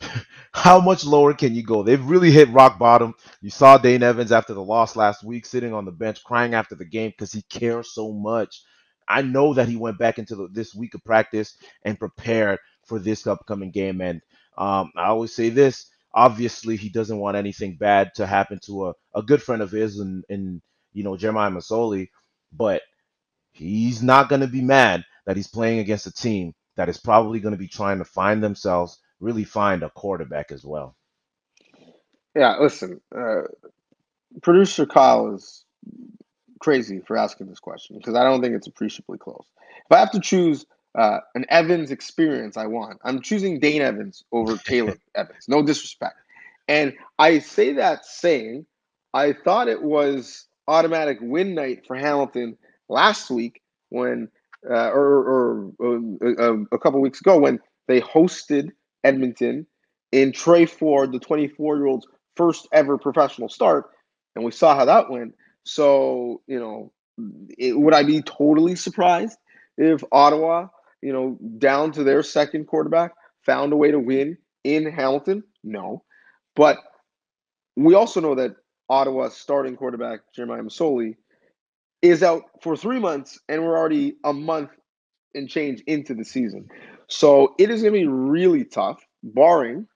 how 0.52 0.80
much 0.80 1.04
lower 1.04 1.34
can 1.34 1.54
you 1.54 1.62
go? 1.62 1.82
They've 1.82 2.04
really 2.04 2.30
hit 2.30 2.48
rock 2.50 2.78
bottom. 2.78 3.14
You 3.40 3.50
saw 3.50 3.78
Dane 3.78 4.02
Evans 4.02 4.32
after 4.32 4.54
the 4.54 4.62
loss 4.62 4.96
last 4.96 5.24
week 5.24 5.46
sitting 5.46 5.74
on 5.74 5.84
the 5.84 5.92
bench 5.92 6.22
crying 6.24 6.54
after 6.54 6.74
the 6.74 6.84
game 6.84 7.10
because 7.10 7.32
he 7.32 7.42
cares 7.42 7.92
so 7.92 8.12
much. 8.12 8.62
I 9.08 9.22
know 9.22 9.54
that 9.54 9.68
he 9.68 9.76
went 9.76 9.98
back 9.98 10.18
into 10.18 10.36
the, 10.36 10.48
this 10.52 10.74
week 10.74 10.94
of 10.94 11.04
practice 11.04 11.56
and 11.84 11.98
prepared 11.98 12.58
for 12.86 12.98
this 12.98 13.26
upcoming 13.26 13.70
game. 13.70 14.00
And 14.00 14.20
um, 14.56 14.92
I 14.96 15.06
always 15.06 15.34
say 15.34 15.48
this: 15.48 15.86
obviously, 16.14 16.76
he 16.76 16.90
doesn't 16.90 17.18
want 17.18 17.36
anything 17.36 17.76
bad 17.76 18.10
to 18.16 18.26
happen 18.26 18.58
to 18.66 18.88
a, 18.88 18.92
a 19.14 19.22
good 19.22 19.42
friend 19.42 19.62
of 19.62 19.70
his, 19.70 19.98
and, 19.98 20.24
and 20.28 20.60
you 20.92 21.04
know 21.04 21.16
Jeremiah 21.16 21.50
Masoli. 21.50 22.08
But 22.52 22.82
he's 23.52 24.02
not 24.02 24.28
going 24.28 24.40
to 24.40 24.46
be 24.46 24.62
mad 24.62 25.04
that 25.26 25.36
he's 25.36 25.48
playing 25.48 25.80
against 25.80 26.06
a 26.06 26.12
team 26.12 26.54
that 26.76 26.88
is 26.88 26.98
probably 26.98 27.40
going 27.40 27.52
to 27.52 27.58
be 27.58 27.68
trying 27.68 27.98
to 27.98 28.04
find 28.04 28.42
themselves, 28.42 28.98
really 29.20 29.44
find 29.44 29.82
a 29.82 29.90
quarterback 29.90 30.52
as 30.52 30.64
well. 30.64 30.94
Yeah, 32.34 32.56
listen, 32.60 33.00
uh, 33.16 33.42
producer 34.42 34.86
Kyle 34.86 35.34
is 35.34 35.64
crazy 36.60 37.00
for 37.06 37.16
asking 37.16 37.48
this 37.48 37.60
question 37.60 37.98
because 37.98 38.14
I 38.14 38.22
don't 38.24 38.40
think 38.40 38.54
it's 38.54 38.66
appreciably 38.66 39.18
close. 39.18 39.46
If 39.86 39.92
I 39.92 39.98
have 39.98 40.10
to 40.12 40.20
choose 40.20 40.66
uh, 40.96 41.18
an 41.34 41.46
Evans 41.48 41.90
experience, 41.90 42.56
I 42.56 42.66
want. 42.66 42.98
I'm 43.04 43.22
choosing 43.22 43.60
Dane 43.60 43.82
Evans 43.82 44.24
over 44.32 44.56
Taylor 44.64 44.96
Evans. 45.14 45.46
No 45.48 45.62
disrespect. 45.62 46.16
And 46.66 46.94
I 47.18 47.38
say 47.38 47.72
that 47.74 48.04
saying, 48.04 48.66
I 49.14 49.32
thought 49.32 49.68
it 49.68 49.82
was 49.82 50.46
automatic 50.66 51.18
win 51.20 51.54
night 51.54 51.84
for 51.86 51.96
Hamilton 51.96 52.58
last 52.88 53.30
week 53.30 53.62
when, 53.88 54.28
uh, 54.68 54.90
or, 54.90 55.72
or 55.80 56.06
uh, 56.22 56.56
a 56.72 56.78
couple 56.78 57.00
weeks 57.00 57.20
ago 57.20 57.38
when 57.38 57.58
they 57.86 58.00
hosted 58.02 58.70
Edmonton 59.04 59.66
in 60.12 60.32
Tre 60.32 60.66
Ford, 60.66 61.12
the 61.12 61.18
24 61.18 61.76
year 61.76 61.86
old's 61.86 62.06
first 62.36 62.68
ever 62.72 62.98
professional 62.98 63.48
start, 63.48 63.90
and 64.34 64.44
we 64.44 64.52
saw 64.52 64.74
how 64.74 64.84
that 64.84 65.10
went. 65.10 65.34
So, 65.64 66.42
you 66.46 66.58
know, 66.58 66.92
it, 67.58 67.78
would 67.78 67.94
I 67.94 68.02
be 68.04 68.22
totally 68.22 68.74
surprised 68.76 69.36
if 69.76 70.02
Ottawa, 70.12 70.68
you 71.02 71.12
know, 71.12 71.38
down 71.58 71.92
to 71.92 72.04
their 72.04 72.22
second 72.22 72.66
quarterback, 72.66 73.12
found 73.44 73.72
a 73.72 73.76
way 73.76 73.90
to 73.90 73.98
win 73.98 74.38
in 74.64 74.90
Hamilton? 74.90 75.42
No. 75.62 76.04
But 76.56 76.78
we 77.76 77.94
also 77.94 78.20
know 78.20 78.34
that 78.36 78.56
Ottawa's 78.88 79.36
starting 79.36 79.76
quarterback, 79.76 80.20
Jeremiah 80.34 80.62
Masoli, 80.62 81.16
is 82.02 82.22
out 82.22 82.44
for 82.62 82.76
three 82.76 82.98
months, 82.98 83.38
and 83.48 83.62
we're 83.62 83.76
already 83.76 84.16
a 84.24 84.32
month 84.32 84.70
and 85.34 85.48
change 85.48 85.82
into 85.86 86.14
the 86.14 86.24
season. 86.24 86.68
So 87.08 87.54
it 87.58 87.70
is 87.70 87.82
going 87.82 87.94
to 87.94 88.00
be 88.00 88.06
really 88.06 88.64
tough, 88.64 89.04
barring 89.22 89.86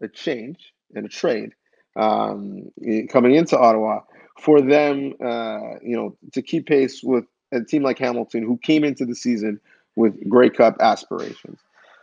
a 0.00 0.08
change 0.08 0.72
and 0.94 1.04
a 1.04 1.08
trade 1.08 1.52
um, 1.96 2.70
coming 3.10 3.34
into 3.34 3.58
Ottawa 3.58 4.00
for 4.40 4.60
them, 4.60 5.14
uh, 5.24 5.78
you 5.82 5.96
know, 5.96 6.16
to 6.32 6.42
keep 6.42 6.66
pace 6.66 7.02
with 7.02 7.24
a 7.52 7.62
team 7.62 7.82
like 7.82 7.98
Hamilton, 7.98 8.44
who 8.44 8.56
came 8.58 8.84
into 8.84 9.04
the 9.04 9.14
season 9.14 9.60
with 9.96 10.14
Grey 10.28 10.50
Cup 10.50 10.76
aspirations. 10.80 11.58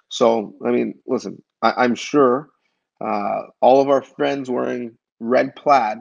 So, 0.10 0.54
I 0.66 0.72
mean, 0.72 0.96
listen, 1.08 1.42
I, 1.62 1.86
am 1.86 1.96
sure 1.96 2.50
uh, 3.02 3.44
all 3.62 3.82
of 3.82 3.90
our 3.90 4.02
friends 4.02 4.50
wearing 4.50 4.98
red 5.20 5.56
plaid 5.56 6.00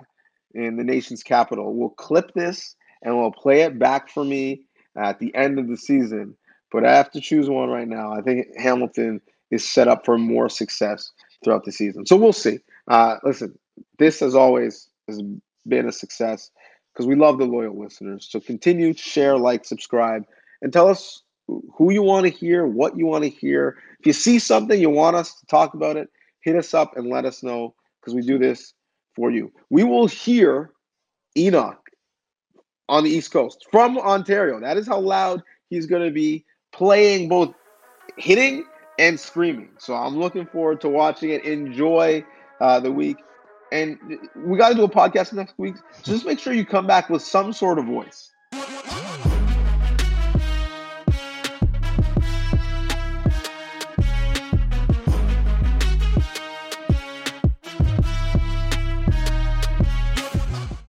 in 0.54 0.76
the 0.76 0.84
nation's 0.84 1.22
capital 1.22 1.74
will 1.74 1.90
clip 1.90 2.32
this 2.34 2.74
and 3.02 3.16
will 3.16 3.32
play 3.32 3.62
it 3.62 3.78
back 3.78 4.08
for 4.10 4.24
me 4.24 4.62
at 4.96 5.18
the 5.18 5.34
end 5.34 5.58
of 5.58 5.68
the 5.68 5.76
season. 5.76 6.36
But 6.72 6.84
I 6.84 6.94
have 6.96 7.10
to 7.12 7.20
choose 7.20 7.48
one 7.48 7.68
right 7.68 7.88
now. 7.88 8.12
I 8.12 8.20
think 8.20 8.46
Hamilton 8.58 9.20
is 9.50 9.68
set 9.68 9.88
up 9.88 10.04
for 10.04 10.18
more 10.18 10.48
success 10.48 11.12
throughout 11.42 11.64
the 11.64 11.72
season. 11.72 12.06
So 12.06 12.16
we'll 12.16 12.32
see. 12.32 12.58
Uh, 12.88 13.16
listen, 13.22 13.56
this 13.98 14.22
as 14.22 14.34
always 14.34 14.88
has 15.08 15.22
been 15.68 15.88
a 15.88 15.92
success 15.92 16.50
because 16.92 17.06
we 17.06 17.14
love 17.14 17.38
the 17.38 17.44
loyal 17.44 17.78
listeners. 17.78 18.26
So 18.30 18.40
continue 18.40 18.92
to 18.92 18.98
share, 18.98 19.36
like, 19.36 19.64
subscribe, 19.64 20.24
and 20.62 20.72
tell 20.72 20.88
us 20.88 21.22
who 21.46 21.92
you 21.92 22.02
want 22.02 22.24
to 22.24 22.30
hear, 22.30 22.66
what 22.66 22.96
you 22.96 23.06
want 23.06 23.24
to 23.24 23.30
hear. 23.30 23.76
If 24.00 24.06
you 24.06 24.12
see 24.12 24.38
something 24.38 24.80
you 24.80 24.90
want 24.90 25.16
us 25.16 25.38
to 25.40 25.46
talk 25.46 25.74
about 25.74 25.96
it, 25.96 26.08
hit 26.40 26.56
us 26.56 26.74
up 26.74 26.96
and 26.96 27.08
let 27.08 27.24
us 27.24 27.42
know 27.42 27.74
because 28.00 28.14
we 28.14 28.22
do 28.22 28.38
this 28.38 28.74
for 29.14 29.30
you. 29.30 29.52
We 29.70 29.84
will 29.84 30.06
hear 30.06 30.70
Enoch 31.36 31.80
on 32.88 33.04
the 33.04 33.10
East 33.10 33.30
Coast 33.30 33.66
from 33.70 33.98
Ontario. 33.98 34.60
That 34.60 34.76
is 34.76 34.86
how 34.86 35.00
loud 35.00 35.42
he's 35.70 35.86
going 35.86 36.06
to 36.06 36.12
be 36.12 36.44
playing 36.74 37.28
both 37.28 37.54
hitting 38.18 38.64
and 38.98 39.18
screaming. 39.18 39.70
So 39.78 39.94
I'm 39.94 40.18
looking 40.18 40.46
forward 40.46 40.80
to 40.82 40.88
watching 40.88 41.30
it. 41.30 41.44
Enjoy 41.44 42.24
uh, 42.60 42.80
the 42.80 42.92
week. 42.92 43.16
And 43.72 43.98
we 44.36 44.58
got 44.58 44.68
to 44.68 44.74
do 44.74 44.84
a 44.84 44.88
podcast 44.88 45.32
next 45.32 45.54
week. 45.58 45.76
So 46.02 46.12
just 46.12 46.26
make 46.26 46.38
sure 46.38 46.52
you 46.52 46.66
come 46.66 46.86
back 46.86 47.08
with 47.10 47.22
some 47.22 47.52
sort 47.52 47.78
of 47.78 47.86
voice. 47.86 48.33